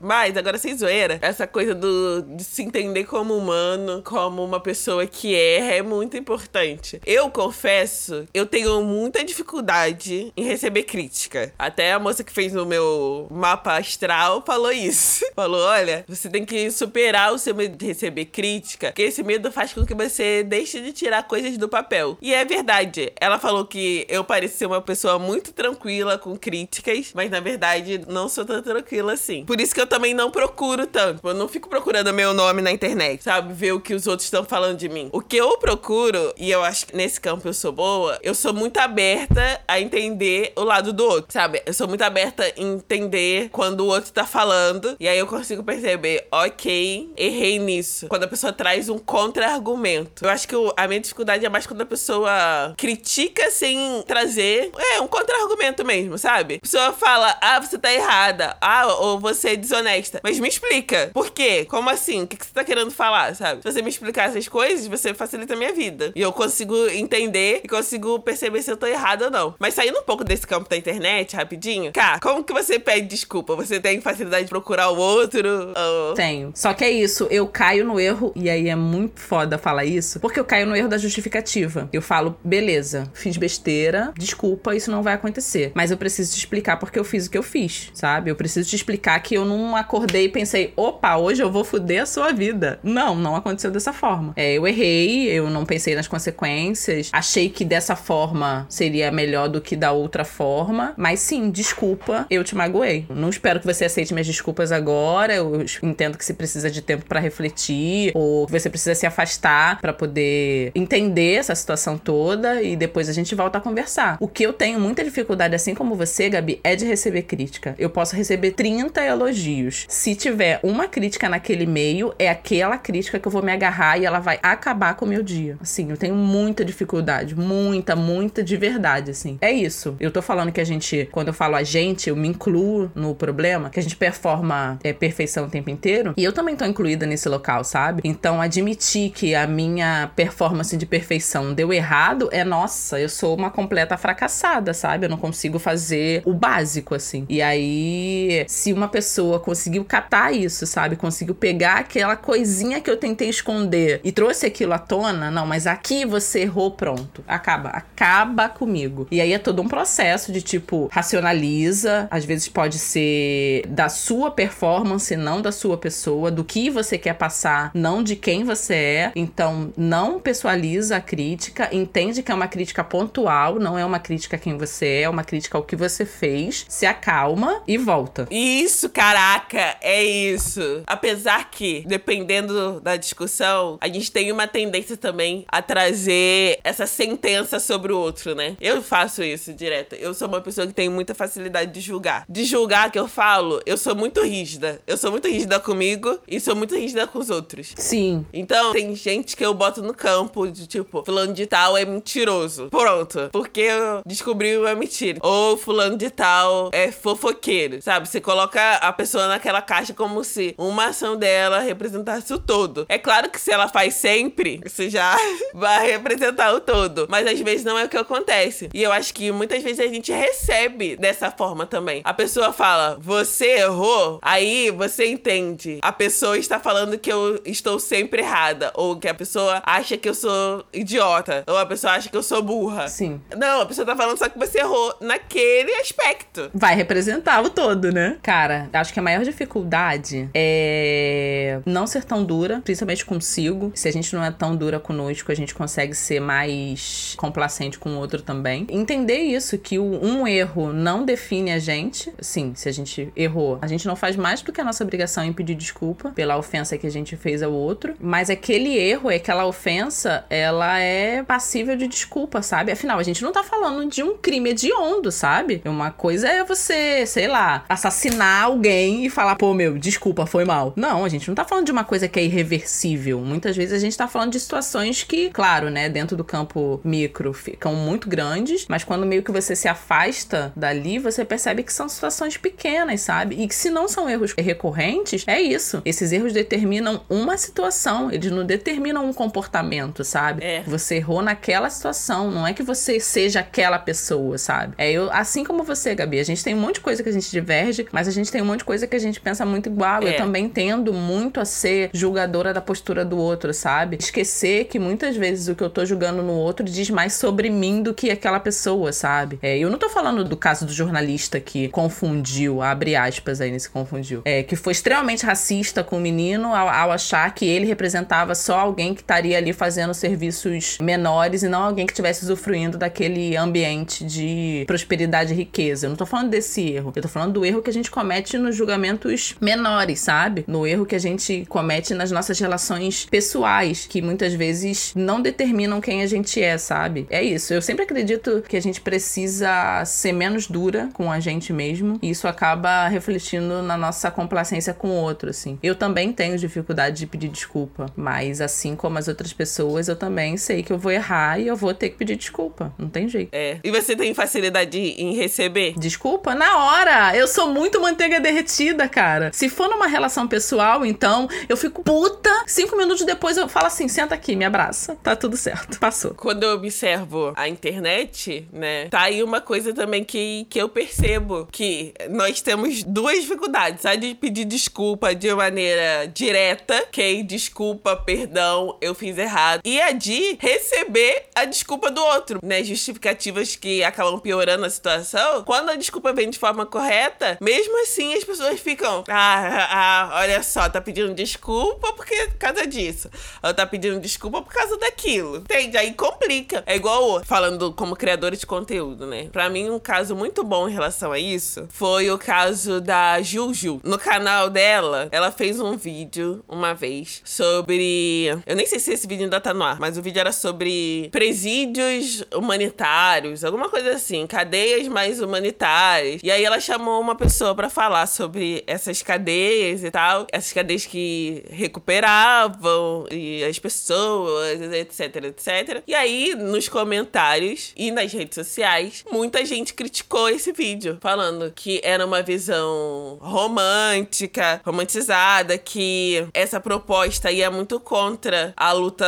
Mas, 0.00 0.36
agora 0.36 0.58
sem 0.58 0.76
zoeira, 0.76 1.18
essa 1.22 1.46
coisa 1.46 1.74
do, 1.74 2.22
de 2.22 2.44
se 2.44 2.62
entender 2.62 3.04
como 3.04 3.36
humano, 3.36 4.02
como 4.04 4.44
uma 4.44 4.60
pessoa 4.60 5.06
que 5.06 5.34
erra, 5.34 5.74
é 5.74 5.82
muito 5.82 6.16
importante. 6.16 7.00
Eu 7.04 7.30
confesso, 7.30 8.26
eu 8.32 8.46
tenho 8.46 8.82
muita 8.82 9.24
dificuldade 9.24 10.32
em 10.36 10.44
receber 10.44 10.84
crítica. 10.84 11.31
Até 11.58 11.92
a 11.92 11.98
moça 11.98 12.24
que 12.24 12.32
fez 12.32 12.54
o 12.54 12.66
meu 12.66 13.26
mapa 13.30 13.78
astral 13.78 14.42
falou 14.46 14.72
isso. 14.72 15.24
Falou: 15.34 15.60
olha, 15.62 16.04
você 16.06 16.28
tem 16.28 16.44
que 16.44 16.70
superar 16.70 17.32
o 17.32 17.38
seu 17.38 17.54
medo 17.54 17.76
de 17.76 17.86
receber 17.86 18.26
crítica, 18.26 18.88
porque 18.88 19.02
esse 19.02 19.22
medo 19.22 19.50
faz 19.50 19.72
com 19.72 19.84
que 19.84 19.94
você 19.94 20.42
deixe 20.42 20.80
de 20.80 20.92
tirar 20.92 21.22
coisas 21.22 21.56
do 21.56 21.68
papel. 21.68 22.18
E 22.20 22.34
é 22.34 22.44
verdade. 22.44 23.12
Ela 23.18 23.38
falou 23.38 23.64
que 23.64 24.06
eu 24.08 24.22
parecia 24.22 24.66
uma 24.66 24.80
pessoa 24.80 25.18
muito 25.18 25.52
tranquila 25.52 26.18
com 26.18 26.36
críticas, 26.36 27.12
mas 27.14 27.30
na 27.30 27.40
verdade 27.40 28.02
não 28.06 28.28
sou 28.28 28.44
tão 28.44 28.62
tranquila 28.62 29.14
assim. 29.14 29.44
Por 29.44 29.60
isso 29.60 29.74
que 29.74 29.80
eu 29.80 29.86
também 29.86 30.12
não 30.12 30.30
procuro 30.30 30.86
tanto. 30.86 31.26
Eu 31.26 31.34
não 31.34 31.48
fico 31.48 31.68
procurando 31.68 32.12
meu 32.12 32.34
nome 32.34 32.60
na 32.60 32.70
internet, 32.70 33.22
sabe? 33.22 33.54
Ver 33.54 33.72
o 33.72 33.80
que 33.80 33.94
os 33.94 34.06
outros 34.06 34.26
estão 34.26 34.44
falando 34.44 34.76
de 34.76 34.88
mim. 34.88 35.08
O 35.12 35.20
que 35.20 35.36
eu 35.36 35.56
procuro, 35.58 36.32
e 36.36 36.50
eu 36.50 36.62
acho 36.62 36.86
que 36.86 36.96
nesse 36.96 37.20
campo 37.20 37.48
eu 37.48 37.54
sou 37.54 37.72
boa, 37.72 38.18
eu 38.22 38.34
sou 38.34 38.52
muito 38.52 38.78
aberta 38.78 39.60
a 39.66 39.80
entender 39.80 40.52
o 40.56 40.62
lado 40.62 40.92
do 40.92 41.04
outro 41.04 41.21
sabe? 41.28 41.62
Eu 41.64 41.74
sou 41.74 41.88
muito 41.88 42.02
aberta 42.02 42.52
em 42.56 42.74
entender 42.74 43.48
quando 43.50 43.80
o 43.80 43.86
outro 43.86 44.12
tá 44.12 44.24
falando. 44.24 44.96
E 44.98 45.08
aí 45.08 45.18
eu 45.18 45.26
consigo 45.26 45.62
perceber, 45.62 46.26
ok, 46.30 47.12
errei 47.16 47.58
nisso. 47.58 48.06
Quando 48.08 48.24
a 48.24 48.28
pessoa 48.28 48.52
traz 48.52 48.88
um 48.88 48.98
contra-argumento. 48.98 50.24
Eu 50.24 50.30
acho 50.30 50.46
que 50.48 50.54
a 50.76 50.88
minha 50.88 51.00
dificuldade 51.00 51.44
é 51.44 51.48
mais 51.48 51.66
quando 51.66 51.82
a 51.82 51.86
pessoa 51.86 52.74
critica 52.76 53.50
sem 53.50 54.02
trazer. 54.06 54.70
É, 54.76 55.00
um 55.00 55.06
contra-argumento 55.06 55.84
mesmo, 55.84 56.18
sabe? 56.18 56.56
A 56.56 56.60
pessoa 56.60 56.92
fala, 56.92 57.36
ah, 57.40 57.60
você 57.60 57.78
tá 57.78 57.92
errada. 57.92 58.56
Ah, 58.60 58.86
ou 58.86 59.18
você 59.18 59.50
é 59.50 59.56
desonesta. 59.56 60.20
Mas 60.22 60.38
me 60.38 60.48
explica. 60.48 61.10
Por 61.12 61.30
quê? 61.30 61.66
Como 61.68 61.88
assim? 61.90 62.22
O 62.22 62.26
que, 62.26 62.36
que 62.36 62.46
você 62.46 62.52
tá 62.52 62.64
querendo 62.64 62.90
falar, 62.90 63.34
sabe? 63.34 63.62
Se 63.62 63.72
você 63.72 63.82
me 63.82 63.88
explicar 63.88 64.28
essas 64.28 64.48
coisas, 64.48 64.86
você 64.86 65.14
facilita 65.14 65.54
a 65.54 65.56
minha 65.56 65.72
vida. 65.72 66.12
E 66.14 66.20
eu 66.20 66.32
consigo 66.32 66.88
entender 66.88 67.60
e 67.64 67.68
consigo 67.68 68.18
perceber 68.20 68.62
se 68.62 68.70
eu 68.70 68.76
tô 68.76 68.86
errada 68.86 69.26
ou 69.26 69.30
não. 69.30 69.54
Mas 69.58 69.74
saindo 69.74 69.98
um 69.98 70.02
pouco 70.02 70.24
desse 70.24 70.46
campo 70.46 70.68
da 70.68 70.76
internet, 70.76 71.11
internet 71.12 71.36
rapidinho? 71.36 71.92
Cá, 71.92 72.18
como 72.20 72.42
que 72.42 72.52
você 72.52 72.78
pede 72.78 73.06
desculpa? 73.06 73.54
Você 73.56 73.78
tem 73.78 74.00
facilidade 74.00 74.44
de 74.44 74.48
procurar 74.48 74.90
o 74.90 74.96
outro? 74.96 75.72
Ou... 75.76 76.14
Tenho. 76.14 76.52
Só 76.54 76.72
que 76.72 76.84
é 76.84 76.90
isso, 76.90 77.26
eu 77.30 77.46
caio 77.46 77.84
no 77.84 78.00
erro, 78.00 78.32
e 78.34 78.48
aí 78.48 78.68
é 78.68 78.76
muito 78.76 79.20
foda 79.20 79.58
falar 79.58 79.84
isso, 79.84 80.18
porque 80.20 80.40
eu 80.40 80.44
caio 80.44 80.66
no 80.66 80.74
erro 80.74 80.88
da 80.88 80.98
justificativa. 80.98 81.88
Eu 81.92 82.00
falo, 82.00 82.36
beleza, 82.42 83.10
fiz 83.12 83.36
besteira, 83.36 84.12
desculpa, 84.16 84.74
isso 84.74 84.90
não 84.90 85.02
vai 85.02 85.14
acontecer. 85.14 85.72
Mas 85.74 85.90
eu 85.90 85.96
preciso 85.96 86.32
te 86.32 86.38
explicar 86.38 86.78
porque 86.78 86.98
eu 86.98 87.04
fiz 87.04 87.26
o 87.26 87.30
que 87.30 87.38
eu 87.38 87.42
fiz, 87.42 87.90
sabe? 87.92 88.30
Eu 88.30 88.36
preciso 88.36 88.68
te 88.68 88.76
explicar 88.76 89.20
que 89.20 89.34
eu 89.34 89.44
não 89.44 89.76
acordei 89.76 90.24
e 90.24 90.28
pensei, 90.28 90.72
opa, 90.76 91.16
hoje 91.16 91.42
eu 91.42 91.50
vou 91.50 91.64
foder 91.64 92.02
a 92.02 92.06
sua 92.06 92.32
vida. 92.32 92.78
Não, 92.82 93.14
não 93.14 93.36
aconteceu 93.36 93.70
dessa 93.70 93.92
forma. 93.92 94.32
É, 94.36 94.54
eu 94.54 94.66
errei, 94.66 95.28
eu 95.28 95.50
não 95.50 95.64
pensei 95.64 95.94
nas 95.94 96.08
consequências, 96.08 97.10
achei 97.12 97.48
que 97.48 97.64
dessa 97.64 97.94
forma 97.96 98.66
seria 98.68 99.10
melhor 99.10 99.48
do 99.48 99.60
que 99.60 99.76
da 99.76 99.92
outra 99.92 100.24
forma, 100.24 100.94
mas 101.02 101.18
sim, 101.18 101.50
desculpa, 101.50 102.26
eu 102.30 102.44
te 102.44 102.54
magoei. 102.54 103.04
Não 103.10 103.28
espero 103.28 103.58
que 103.58 103.66
você 103.66 103.86
aceite 103.86 104.14
minhas 104.14 104.26
desculpas 104.28 104.70
agora. 104.70 105.34
Eu 105.34 105.64
entendo 105.82 106.16
que 106.16 106.24
você 106.24 106.32
precisa 106.32 106.70
de 106.70 106.80
tempo 106.80 107.04
para 107.06 107.18
refletir, 107.18 108.12
ou 108.14 108.46
você 108.46 108.70
precisa 108.70 108.94
se 108.94 109.04
afastar 109.04 109.80
para 109.80 109.92
poder 109.92 110.70
entender 110.76 111.34
essa 111.34 111.56
situação 111.56 111.98
toda 111.98 112.62
e 112.62 112.76
depois 112.76 113.08
a 113.08 113.12
gente 113.12 113.34
volta 113.34 113.58
a 113.58 113.60
conversar. 113.60 114.16
O 114.20 114.28
que 114.28 114.44
eu 114.44 114.52
tenho 114.52 114.78
muita 114.78 115.02
dificuldade, 115.02 115.56
assim 115.56 115.74
como 115.74 115.96
você, 115.96 116.28
Gabi, 116.28 116.60
é 116.62 116.76
de 116.76 116.84
receber 116.84 117.22
crítica. 117.22 117.74
Eu 117.80 117.90
posso 117.90 118.14
receber 118.14 118.52
30 118.52 119.04
elogios. 119.04 119.86
Se 119.88 120.14
tiver 120.14 120.60
uma 120.62 120.86
crítica 120.86 121.28
naquele 121.28 121.66
meio, 121.66 122.14
é 122.16 122.28
aquela 122.28 122.78
crítica 122.78 123.18
que 123.18 123.26
eu 123.26 123.32
vou 123.32 123.42
me 123.42 123.50
agarrar 123.50 123.98
e 123.98 124.04
ela 124.04 124.20
vai 124.20 124.38
acabar 124.40 124.94
com 124.94 125.04
o 125.04 125.08
meu 125.08 125.24
dia. 125.24 125.56
Assim, 125.60 125.90
eu 125.90 125.96
tenho 125.96 126.14
muita 126.14 126.64
dificuldade, 126.64 127.34
muita, 127.34 127.96
muita 127.96 128.40
de 128.40 128.56
verdade, 128.56 129.10
assim. 129.10 129.36
É 129.40 129.50
isso. 129.50 129.96
Eu 129.98 130.12
tô 130.12 130.22
falando 130.22 130.52
que 130.52 130.60
a 130.60 130.64
gente 130.64 130.91
gente, 130.92 131.08
quando 131.10 131.28
eu 131.28 131.34
falo 131.34 131.56
a 131.56 131.62
gente, 131.62 132.08
eu 132.08 132.16
me 132.16 132.28
incluo 132.28 132.90
no 132.94 133.14
problema, 133.14 133.70
que 133.70 133.80
a 133.80 133.82
gente 133.82 133.96
performa 133.96 134.78
é, 134.84 134.92
perfeição 134.92 135.46
o 135.46 135.48
tempo 135.48 135.70
inteiro. 135.70 136.14
E 136.16 136.24
eu 136.24 136.32
também 136.32 136.54
tô 136.54 136.64
incluída 136.64 137.06
nesse 137.06 137.28
local, 137.28 137.64
sabe? 137.64 138.02
Então, 138.04 138.40
admitir 138.40 139.10
que 139.10 139.34
a 139.34 139.46
minha 139.46 140.10
performance 140.14 140.76
de 140.76 140.86
perfeição 140.86 141.54
deu 141.54 141.72
errado 141.72 142.28
é, 142.30 142.44
nossa, 142.44 143.00
eu 143.00 143.08
sou 143.08 143.36
uma 143.36 143.50
completa 143.50 143.96
fracassada, 143.96 144.74
sabe? 144.74 145.06
Eu 145.06 145.10
não 145.10 145.16
consigo 145.16 145.58
fazer 145.58 146.22
o 146.24 146.34
básico, 146.34 146.94
assim. 146.94 147.24
E 147.28 147.40
aí, 147.40 148.44
se 148.48 148.72
uma 148.72 148.88
pessoa 148.88 149.40
conseguiu 149.40 149.84
captar 149.84 150.34
isso, 150.34 150.66
sabe? 150.66 150.96
Conseguiu 150.96 151.34
pegar 151.34 151.76
aquela 151.76 152.16
coisinha 152.16 152.80
que 152.80 152.90
eu 152.90 152.96
tentei 152.96 153.28
esconder 153.28 154.00
e 154.04 154.12
trouxe 154.12 154.46
aquilo 154.46 154.72
à 154.72 154.78
tona, 154.78 155.30
não, 155.30 155.46
mas 155.46 155.66
aqui 155.66 156.04
você 156.04 156.40
errou, 156.40 156.72
pronto. 156.72 157.24
Acaba, 157.26 157.70
acaba 157.70 158.48
comigo. 158.48 159.06
E 159.10 159.20
aí 159.20 159.32
é 159.32 159.38
todo 159.38 159.62
um 159.62 159.68
processo 159.68 160.32
de 160.32 160.42
tipo, 160.42 160.81
racionaliza, 160.90 162.08
às 162.10 162.24
vezes 162.24 162.48
pode 162.48 162.78
ser 162.78 163.64
da 163.68 163.88
sua 163.88 164.30
performance, 164.30 165.16
não 165.16 165.40
da 165.40 165.52
sua 165.52 165.76
pessoa, 165.76 166.30
do 166.30 166.44
que 166.44 166.70
você 166.70 166.98
quer 166.98 167.14
passar, 167.14 167.70
não 167.74 168.02
de 168.02 168.16
quem 168.16 168.44
você 168.44 168.74
é. 168.74 169.12
Então, 169.14 169.72
não 169.76 170.20
pessoaliza 170.20 170.96
a 170.96 171.00
crítica, 171.00 171.68
entende 171.72 172.22
que 172.22 172.30
é 172.30 172.34
uma 172.34 172.48
crítica 172.48 172.82
pontual, 172.82 173.58
não 173.58 173.78
é 173.78 173.84
uma 173.84 173.98
crítica 173.98 174.36
a 174.36 174.38
quem 174.38 174.56
você 174.56 174.86
é, 174.86 175.02
é 175.02 175.08
uma 175.08 175.24
crítica 175.24 175.56
ao 175.58 175.64
que 175.64 175.76
você 175.76 176.04
fez, 176.04 176.64
se 176.68 176.86
acalma 176.86 177.62
e 177.66 177.76
volta. 177.78 178.26
Isso, 178.30 178.88
caraca, 178.88 179.76
é 179.80 180.02
isso. 180.02 180.82
Apesar 180.86 181.50
que, 181.50 181.84
dependendo 181.86 182.80
da 182.80 182.96
discussão, 182.96 183.78
a 183.80 183.88
gente 183.88 184.10
tem 184.10 184.30
uma 184.30 184.46
tendência 184.46 184.96
também 184.96 185.44
a 185.48 185.62
trazer 185.62 186.58
essa 186.64 186.86
sentença 186.86 187.58
sobre 187.58 187.92
o 187.92 187.98
outro, 187.98 188.34
né? 188.34 188.56
Eu 188.60 188.82
faço 188.82 189.22
isso 189.22 189.52
direto. 189.52 189.94
Eu 189.94 190.14
sou 190.14 190.28
uma 190.28 190.40
pessoa 190.40 190.66
que 190.66 190.71
tem 190.72 190.88
muita 190.88 191.14
facilidade 191.14 191.72
de 191.72 191.80
julgar. 191.80 192.24
De 192.28 192.44
julgar 192.44 192.90
que 192.90 192.98
eu 192.98 193.06
falo, 193.06 193.60
eu 193.66 193.76
sou 193.76 193.94
muito 193.94 194.22
rígida. 194.22 194.80
Eu 194.86 194.96
sou 194.96 195.10
muito 195.10 195.28
rígida 195.28 195.60
comigo 195.60 196.18
e 196.26 196.40
sou 196.40 196.56
muito 196.56 196.74
rígida 196.74 197.06
com 197.06 197.18
os 197.18 197.30
outros. 197.30 197.74
Sim. 197.76 198.26
Então, 198.32 198.72
tem 198.72 198.94
gente 198.94 199.36
que 199.36 199.44
eu 199.44 199.54
boto 199.54 199.82
no 199.82 199.94
campo 199.94 200.50
de 200.50 200.66
tipo, 200.66 201.04
fulano 201.04 201.32
de 201.32 201.46
tal 201.46 201.76
é 201.76 201.84
mentiroso. 201.84 202.68
Pronto. 202.70 203.28
Porque 203.32 203.60
eu 203.60 204.02
descobri 204.06 204.56
uma 204.56 204.74
mentira. 204.74 205.18
Ou 205.22 205.56
fulano 205.56 205.96
de 205.96 206.10
tal 206.10 206.70
é 206.72 206.90
fofoqueiro. 206.90 207.80
Sabe? 207.82 208.08
Você 208.08 208.20
coloca 208.20 208.76
a 208.76 208.92
pessoa 208.92 209.28
naquela 209.28 209.62
caixa 209.62 209.92
como 209.92 210.24
se 210.24 210.54
uma 210.58 210.86
ação 210.86 211.16
dela 211.16 211.60
representasse 211.60 212.32
o 212.32 212.38
todo. 212.38 212.86
É 212.88 212.98
claro 212.98 213.30
que 213.30 213.40
se 213.40 213.52
ela 213.52 213.68
faz 213.68 213.94
sempre, 213.94 214.60
você 214.64 214.88
já 214.88 215.16
vai 215.54 215.90
representar 215.90 216.54
o 216.54 216.60
todo. 216.60 217.06
Mas 217.08 217.26
às 217.26 217.40
vezes 217.40 217.64
não 217.64 217.78
é 217.78 217.84
o 217.84 217.88
que 217.88 217.96
acontece. 217.96 218.68
E 218.72 218.82
eu 218.82 218.92
acho 218.92 219.12
que 219.12 219.30
muitas 219.30 219.62
vezes 219.62 219.80
a 219.80 219.88
gente 219.88 220.12
recebe 220.12 220.61
percebe 220.62 220.96
dessa 220.96 221.30
forma 221.30 221.66
também. 221.66 222.02
A 222.04 222.14
pessoa 222.14 222.52
fala, 222.52 222.96
você 223.00 223.60
errou, 223.60 224.18
aí 224.22 224.70
você 224.70 225.06
entende. 225.06 225.78
A 225.82 225.92
pessoa 225.92 226.38
está 226.38 226.60
falando 226.60 226.98
que 226.98 227.12
eu 227.12 227.40
estou 227.44 227.78
sempre 227.78 228.22
errada, 228.22 228.70
ou 228.74 228.96
que 228.96 229.08
a 229.08 229.14
pessoa 229.14 229.62
acha 229.64 229.96
que 229.96 230.08
eu 230.08 230.14
sou 230.14 230.64
idiota, 230.72 231.44
ou 231.46 231.56
a 231.56 231.66
pessoa 231.66 231.94
acha 231.94 232.08
que 232.08 232.16
eu 232.16 232.22
sou 232.22 232.42
burra. 232.42 232.88
Sim. 232.88 233.20
Não, 233.36 233.62
a 233.62 233.66
pessoa 233.66 233.86
tá 233.86 233.96
falando 233.96 234.18
só 234.18 234.28
que 234.28 234.38
você 234.38 234.60
errou 234.60 234.94
naquele 235.00 235.72
aspecto. 235.74 236.50
Vai 236.54 236.74
representar 236.74 237.42
o 237.42 237.50
todo, 237.50 237.92
né? 237.92 238.18
Cara, 238.22 238.68
acho 238.72 238.92
que 238.92 239.00
a 239.00 239.02
maior 239.02 239.22
dificuldade 239.22 240.28
é 240.34 241.60
não 241.66 241.86
ser 241.86 242.04
tão 242.04 242.24
dura, 242.24 242.60
principalmente 242.62 243.04
consigo. 243.04 243.72
Se 243.74 243.88
a 243.88 243.92
gente 243.92 244.14
não 244.14 244.24
é 244.24 244.30
tão 244.30 244.54
dura 244.54 244.78
conosco, 244.78 245.32
a 245.32 245.34
gente 245.34 245.54
consegue 245.54 245.94
ser 245.94 246.20
mais 246.20 247.14
complacente 247.16 247.78
com 247.78 247.90
o 247.90 247.98
outro 247.98 248.22
também. 248.22 248.66
Entender 248.70 249.18
isso, 249.18 249.58
que 249.58 249.78
um 249.78 250.26
erro 250.26 250.41
não 250.72 251.04
define 251.04 251.52
a 251.52 251.58
gente. 251.58 252.12
Sim, 252.20 252.52
se 252.54 252.68
a 252.68 252.72
gente 252.72 253.12
errou, 253.16 253.58
a 253.60 253.66
gente 253.66 253.86
não 253.86 253.96
faz 253.96 254.16
mais 254.16 254.42
do 254.42 254.52
que 254.52 254.60
a 254.60 254.64
nossa 254.64 254.82
obrigação 254.82 255.24
em 255.24 255.32
pedir 255.32 255.54
desculpa 255.54 256.10
pela 256.10 256.36
ofensa 256.36 256.78
que 256.78 256.86
a 256.86 256.90
gente 256.90 257.16
fez 257.16 257.42
ao 257.42 257.52
outro. 257.52 257.94
Mas 258.00 258.30
aquele 258.30 258.76
erro, 258.76 259.08
aquela 259.08 259.46
ofensa, 259.46 260.24
ela 260.28 260.78
é 260.78 261.22
passível 261.22 261.76
de 261.76 261.86
desculpa, 261.86 262.42
sabe? 262.42 262.72
Afinal, 262.72 262.98
a 262.98 263.02
gente 263.02 263.22
não 263.22 263.32
tá 263.32 263.42
falando 263.42 263.88
de 263.88 264.02
um 264.02 264.16
crime 264.16 264.50
hediondo, 264.50 265.10
sabe? 265.10 265.62
Uma 265.64 265.90
coisa 265.90 266.28
é 266.28 266.44
você, 266.44 267.06
sei 267.06 267.28
lá, 267.28 267.64
assassinar 267.68 268.44
alguém 268.44 269.06
e 269.06 269.10
falar, 269.10 269.36
pô, 269.36 269.54
meu, 269.54 269.78
desculpa, 269.78 270.26
foi 270.26 270.44
mal. 270.44 270.72
Não, 270.76 271.04
a 271.04 271.08
gente 271.08 271.28
não 271.28 271.34
tá 271.34 271.44
falando 271.44 271.66
de 271.66 271.72
uma 271.72 271.84
coisa 271.84 272.08
que 272.08 272.18
é 272.18 272.24
irreversível. 272.24 273.20
Muitas 273.20 273.56
vezes 273.56 273.72
a 273.72 273.78
gente 273.78 273.96
tá 273.96 274.08
falando 274.08 274.32
de 274.32 274.40
situações 274.40 275.02
que, 275.02 275.30
claro, 275.30 275.70
né, 275.70 275.88
dentro 275.88 276.16
do 276.16 276.24
campo 276.24 276.80
micro 276.84 277.32
ficam 277.32 277.74
muito 277.74 278.08
grandes, 278.08 278.66
mas 278.68 278.84
quando 278.84 279.06
meio 279.06 279.22
que 279.22 279.32
você 279.32 279.54
se 279.54 279.68
afasta 279.68 280.31
dali, 280.54 280.98
você 280.98 281.24
percebe 281.24 281.62
que 281.62 281.72
são 281.72 281.88
situações 281.88 282.36
pequenas, 282.36 283.00
sabe? 283.00 283.42
E 283.42 283.48
que 283.48 283.54
se 283.54 283.70
não 283.70 283.88
são 283.88 284.08
erros 284.08 284.34
recorrentes, 284.36 285.24
é 285.26 285.40
isso. 285.40 285.82
Esses 285.84 286.12
erros 286.12 286.32
determinam 286.32 287.02
uma 287.08 287.36
situação, 287.36 288.10
eles 288.10 288.30
não 288.30 288.44
determinam 288.44 289.04
um 289.08 289.12
comportamento, 289.12 290.04
sabe? 290.04 290.44
É. 290.44 290.62
Você 290.66 290.96
errou 290.96 291.22
naquela 291.22 291.68
situação, 291.70 292.30
não 292.30 292.46
é 292.46 292.52
que 292.52 292.62
você 292.62 292.98
seja 293.00 293.40
aquela 293.40 293.78
pessoa, 293.78 294.38
sabe? 294.38 294.74
É 294.78 294.90
eu, 294.90 295.10
assim 295.12 295.44
como 295.44 295.62
você, 295.62 295.94
Gabi, 295.94 296.18
a 296.18 296.24
gente 296.24 296.42
tem 296.42 296.54
um 296.54 296.60
monte 296.60 296.74
de 296.74 296.80
coisa 296.80 297.02
que 297.02 297.08
a 297.08 297.12
gente 297.12 297.30
diverge, 297.30 297.86
mas 297.92 298.08
a 298.08 298.10
gente 298.10 298.30
tem 298.30 298.42
um 298.42 298.44
monte 298.44 298.58
de 298.58 298.64
coisa 298.64 298.86
que 298.86 298.96
a 298.96 298.98
gente 298.98 299.20
pensa 299.20 299.44
muito 299.44 299.68
igual. 299.68 300.02
É. 300.02 300.10
Eu 300.10 300.16
também 300.16 300.48
tendo 300.48 300.92
muito 300.92 301.40
a 301.40 301.44
ser 301.44 301.90
julgadora 301.92 302.52
da 302.52 302.60
postura 302.60 303.04
do 303.04 303.16
outro, 303.16 303.52
sabe? 303.52 303.96
Esquecer 303.98 304.66
que 304.66 304.78
muitas 304.78 305.16
vezes 305.16 305.48
o 305.48 305.54
que 305.54 305.62
eu 305.62 305.70
tô 305.70 305.84
julgando 305.84 306.22
no 306.22 306.32
outro 306.32 306.64
diz 306.64 306.90
mais 306.90 307.14
sobre 307.14 307.50
mim 307.50 307.82
do 307.82 307.94
que 307.94 308.10
aquela 308.10 308.40
pessoa, 308.40 308.92
sabe? 308.92 309.38
É, 309.42 309.58
eu 309.58 309.70
não 309.70 309.78
tô 309.78 309.88
falando 309.88 310.21
do 310.24 310.36
caso 310.36 310.66
do 310.66 310.72
jornalista 310.72 311.40
que 311.40 311.68
confundiu, 311.68 312.62
abre 312.62 312.96
aspas 312.96 313.40
aí 313.40 313.50
nesse 313.50 313.68
confundiu, 313.68 314.22
é, 314.24 314.42
que 314.42 314.56
foi 314.56 314.72
extremamente 314.72 315.24
racista 315.24 315.82
com 315.82 315.96
o 315.96 316.00
menino 316.00 316.54
ao, 316.54 316.68
ao 316.68 316.90
achar 316.92 317.32
que 317.34 317.44
ele 317.44 317.66
representava 317.66 318.34
só 318.34 318.58
alguém 318.58 318.94
que 318.94 319.00
estaria 319.00 319.36
ali 319.36 319.52
fazendo 319.52 319.94
serviços 319.94 320.78
menores 320.80 321.42
e 321.42 321.48
não 321.48 321.62
alguém 321.62 321.86
que 321.86 321.92
estivesse 321.92 322.24
usufruindo 322.24 322.78
daquele 322.78 323.36
ambiente 323.36 324.04
de 324.04 324.64
prosperidade 324.66 325.32
e 325.32 325.36
riqueza. 325.36 325.86
Eu 325.86 325.90
não 325.90 325.96
tô 325.96 326.06
falando 326.06 326.30
desse 326.30 326.68
erro. 326.70 326.92
Eu 326.94 327.02
tô 327.02 327.08
falando 327.08 327.32
do 327.32 327.44
erro 327.44 327.62
que 327.62 327.70
a 327.70 327.72
gente 327.72 327.90
comete 327.90 328.38
nos 328.38 328.56
julgamentos 328.56 329.34
menores, 329.40 330.00
sabe? 330.00 330.44
No 330.46 330.66
erro 330.66 330.86
que 330.86 330.94
a 330.94 330.98
gente 330.98 331.44
comete 331.48 331.94
nas 331.94 332.10
nossas 332.10 332.38
relações 332.38 333.06
pessoais, 333.10 333.86
que 333.86 334.02
muitas 334.02 334.34
vezes 334.34 334.92
não 334.94 335.20
determinam 335.20 335.80
quem 335.80 336.02
a 336.02 336.06
gente 336.06 336.42
é, 336.42 336.56
sabe? 336.58 337.06
É 337.10 337.22
isso. 337.22 337.52
Eu 337.52 337.62
sempre 337.62 337.84
acredito 337.84 338.42
que 338.48 338.56
a 338.56 338.62
gente 338.62 338.80
precisa 338.80 339.84
ser 339.84 340.11
menos 340.12 340.46
dura 340.46 340.88
com 340.92 341.10
a 341.10 341.20
gente 341.20 341.52
mesmo, 341.52 341.98
e 342.02 342.10
isso 342.10 342.28
acaba 342.28 342.88
refletindo 342.88 343.62
na 343.62 343.76
nossa 343.76 344.10
complacência 344.10 344.74
com 344.74 344.88
o 344.88 344.94
outro, 344.94 345.30
assim. 345.30 345.58
Eu 345.62 345.74
também 345.74 346.12
tenho 346.12 346.38
dificuldade 346.38 346.98
de 346.98 347.06
pedir 347.06 347.28
desculpa, 347.28 347.86
mas 347.96 348.40
assim 348.40 348.76
como 348.76 348.98
as 348.98 349.08
outras 349.08 349.32
pessoas, 349.32 349.88
eu 349.88 349.96
também 349.96 350.36
sei 350.36 350.62
que 350.62 350.72
eu 350.72 350.78
vou 350.78 350.92
errar 350.92 351.38
e 351.38 351.46
eu 351.46 351.56
vou 351.56 351.74
ter 351.74 351.90
que 351.90 351.96
pedir 351.96 352.16
desculpa. 352.16 352.72
Não 352.78 352.88
tem 352.88 353.08
jeito. 353.08 353.30
É. 353.32 353.58
E 353.62 353.70
você 353.70 353.96
tem 353.96 354.14
facilidade 354.14 354.78
em 354.78 355.14
receber? 355.14 355.74
Desculpa? 355.78 356.34
Na 356.34 356.64
hora! 356.64 357.16
Eu 357.16 357.26
sou 357.26 357.48
muito 357.48 357.80
manteiga 357.80 358.20
derretida, 358.20 358.88
cara. 358.88 359.30
Se 359.32 359.48
for 359.48 359.68
numa 359.68 359.86
relação 359.86 360.26
pessoal, 360.28 360.84
então, 360.84 361.28
eu 361.48 361.56
fico 361.56 361.82
puta. 361.82 362.30
Cinco 362.46 362.76
minutos 362.76 363.04
depois 363.04 363.36
eu 363.36 363.48
falo 363.48 363.66
assim: 363.66 363.88
senta 363.88 364.14
aqui, 364.14 364.36
me 364.36 364.44
abraça. 364.44 364.96
Tá 365.02 365.14
tudo 365.16 365.36
certo. 365.36 365.78
Passou. 365.78 366.14
Quando 366.14 366.42
eu 366.42 366.54
observo 366.54 367.32
a 367.36 367.48
internet, 367.48 368.48
né, 368.52 368.88
tá 368.88 369.02
aí 369.02 369.22
uma 369.22 369.40
coisa 369.40 369.72
também 369.72 370.01
que, 370.04 370.46
que 370.48 370.58
eu 370.58 370.68
percebo 370.68 371.48
que 371.50 371.94
nós 372.10 372.40
temos 372.40 372.82
duas 372.82 373.20
dificuldades. 373.20 373.84
A 373.86 373.94
de 373.94 374.14
pedir 374.14 374.44
desculpa 374.44 375.14
de 375.14 375.32
maneira 375.34 376.06
direta, 376.06 376.74
ok? 376.88 377.22
Desculpa, 377.22 377.96
perdão, 377.96 378.76
eu 378.80 378.94
fiz 378.94 379.16
errado. 379.18 379.62
E 379.64 379.80
a 379.80 379.92
de 379.92 380.36
receber 380.40 381.26
a 381.34 381.44
desculpa 381.44 381.90
do 381.90 382.02
outro, 382.02 382.40
né? 382.42 382.62
Justificativas 382.64 383.56
que 383.56 383.82
acabam 383.84 384.20
piorando 384.20 384.64
a 384.64 384.70
situação. 384.70 385.44
Quando 385.44 385.70
a 385.70 385.76
desculpa 385.76 386.12
vem 386.12 386.30
de 386.30 386.38
forma 386.38 386.66
correta, 386.66 387.38
mesmo 387.40 387.82
assim 387.82 388.14
as 388.14 388.24
pessoas 388.24 388.60
ficam, 388.60 389.04
ah, 389.08 389.68
ah 389.70 390.20
olha 390.20 390.42
só, 390.42 390.68
tá 390.68 390.80
pedindo 390.80 391.14
desculpa 391.14 391.92
porque 391.94 392.28
por 392.28 392.38
causa 392.38 392.66
disso. 392.66 393.10
Ela 393.42 393.54
tá 393.54 393.66
pedindo 393.66 394.00
desculpa 394.00 394.42
por 394.42 394.52
causa 394.52 394.76
daquilo. 394.78 395.38
Entende? 395.38 395.76
Aí 395.76 395.92
complica. 395.94 396.62
É 396.66 396.76
igual 396.76 397.22
falando 397.24 397.72
como 397.72 397.96
criadora 397.96 398.36
de 398.36 398.46
conteúdo, 398.46 399.06
né? 399.06 399.28
Pra 399.32 399.48
mim, 399.48 399.70
um 399.70 399.78
caso 399.92 400.16
muito 400.16 400.42
bom 400.42 400.70
em 400.70 400.72
relação 400.72 401.12
a 401.12 401.18
isso 401.18 401.68
foi 401.68 402.10
o 402.10 402.16
caso 402.16 402.80
da 402.80 403.20
Juju. 403.20 403.78
No 403.84 403.98
canal 403.98 404.48
dela, 404.48 405.06
ela 405.12 405.30
fez 405.30 405.60
um 405.60 405.76
vídeo 405.76 406.42
uma 406.48 406.72
vez 406.72 407.20
sobre. 407.26 408.28
Eu 408.46 408.56
nem 408.56 408.66
sei 408.66 408.78
se 408.78 408.90
esse 408.90 409.06
vídeo 409.06 409.24
ainda 409.24 409.38
tá 409.38 409.52
no 409.52 409.62
ar, 409.62 409.78
mas 409.78 409.98
o 409.98 410.02
vídeo 410.02 410.18
era 410.18 410.32
sobre 410.32 411.10
presídios 411.12 412.24
humanitários, 412.34 413.44
alguma 413.44 413.68
coisa 413.68 413.90
assim, 413.90 414.26
cadeias 414.26 414.88
mais 414.88 415.20
humanitárias. 415.20 416.22
E 416.24 416.30
aí 416.30 416.42
ela 416.42 416.58
chamou 416.58 416.98
uma 416.98 417.14
pessoa 417.14 417.54
pra 417.54 417.68
falar 417.68 418.06
sobre 418.06 418.64
essas 418.66 419.02
cadeias 419.02 419.84
e 419.84 419.90
tal, 419.90 420.26
essas 420.32 420.54
cadeias 420.54 420.86
que 420.86 421.44
recuperavam 421.50 423.06
e 423.10 423.44
as 423.44 423.58
pessoas, 423.58 424.58
etc, 424.72 425.16
etc. 425.26 425.82
E 425.86 425.94
aí, 425.94 426.34
nos 426.34 426.66
comentários 426.66 427.74
e 427.76 427.90
nas 427.90 428.10
redes 428.10 428.36
sociais, 428.36 429.04
muita 429.12 429.44
gente 429.44 429.81
criticou 429.82 430.28
esse 430.28 430.52
vídeo, 430.52 430.96
falando 431.00 431.50
que 431.50 431.80
era 431.82 432.06
uma 432.06 432.22
visão 432.22 433.18
romântica, 433.20 434.60
romantizada, 434.64 435.58
que 435.58 436.24
essa 436.32 436.60
proposta 436.60 437.32
ia 437.32 437.50
muito 437.50 437.80
contra 437.80 438.54
a 438.56 438.70
luta 438.70 439.04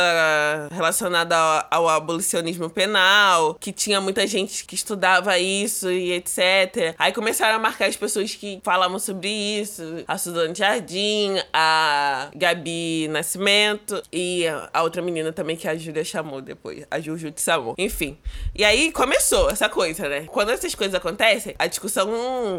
relacionada 0.69 1.37
ao, 1.37 1.67
ao 1.71 1.89
abolicionismo 1.89 2.69
penal, 2.69 3.55
que 3.57 3.71
tinha 3.71 4.01
muita 4.01 4.27
gente 4.27 4.65
que 4.65 4.75
estudava 4.75 5.39
isso 5.39 5.89
e 5.89 6.11
etc. 6.11 6.93
Aí 6.99 7.13
começaram 7.13 7.55
a 7.55 7.59
marcar 7.59 7.87
as 7.87 7.95
pessoas 7.95 8.35
que 8.35 8.59
falavam 8.61 8.99
sobre 8.99 9.29
isso, 9.29 10.03
a 10.05 10.17
Suzane 10.17 10.53
Jardim, 10.53 11.35
a 11.53 12.29
Gabi 12.35 13.07
Nascimento 13.07 14.03
e 14.11 14.43
a 14.73 14.83
outra 14.83 15.01
menina 15.01 15.31
também 15.31 15.55
que 15.55 15.69
a 15.69 15.75
Júlia 15.77 16.03
chamou 16.03 16.41
depois, 16.41 16.85
a 16.91 16.99
Juju 16.99 17.31
de 17.31 17.39
Samor. 17.39 17.75
Enfim. 17.77 18.17
E 18.53 18.65
aí 18.65 18.91
começou 18.91 19.49
essa 19.49 19.69
coisa, 19.69 20.09
né? 20.09 20.25
Quando 20.27 20.51
essas 20.65 20.75
coisas 20.75 20.95
acontecem, 20.95 21.55
a 21.59 21.67
discussão 21.67 22.09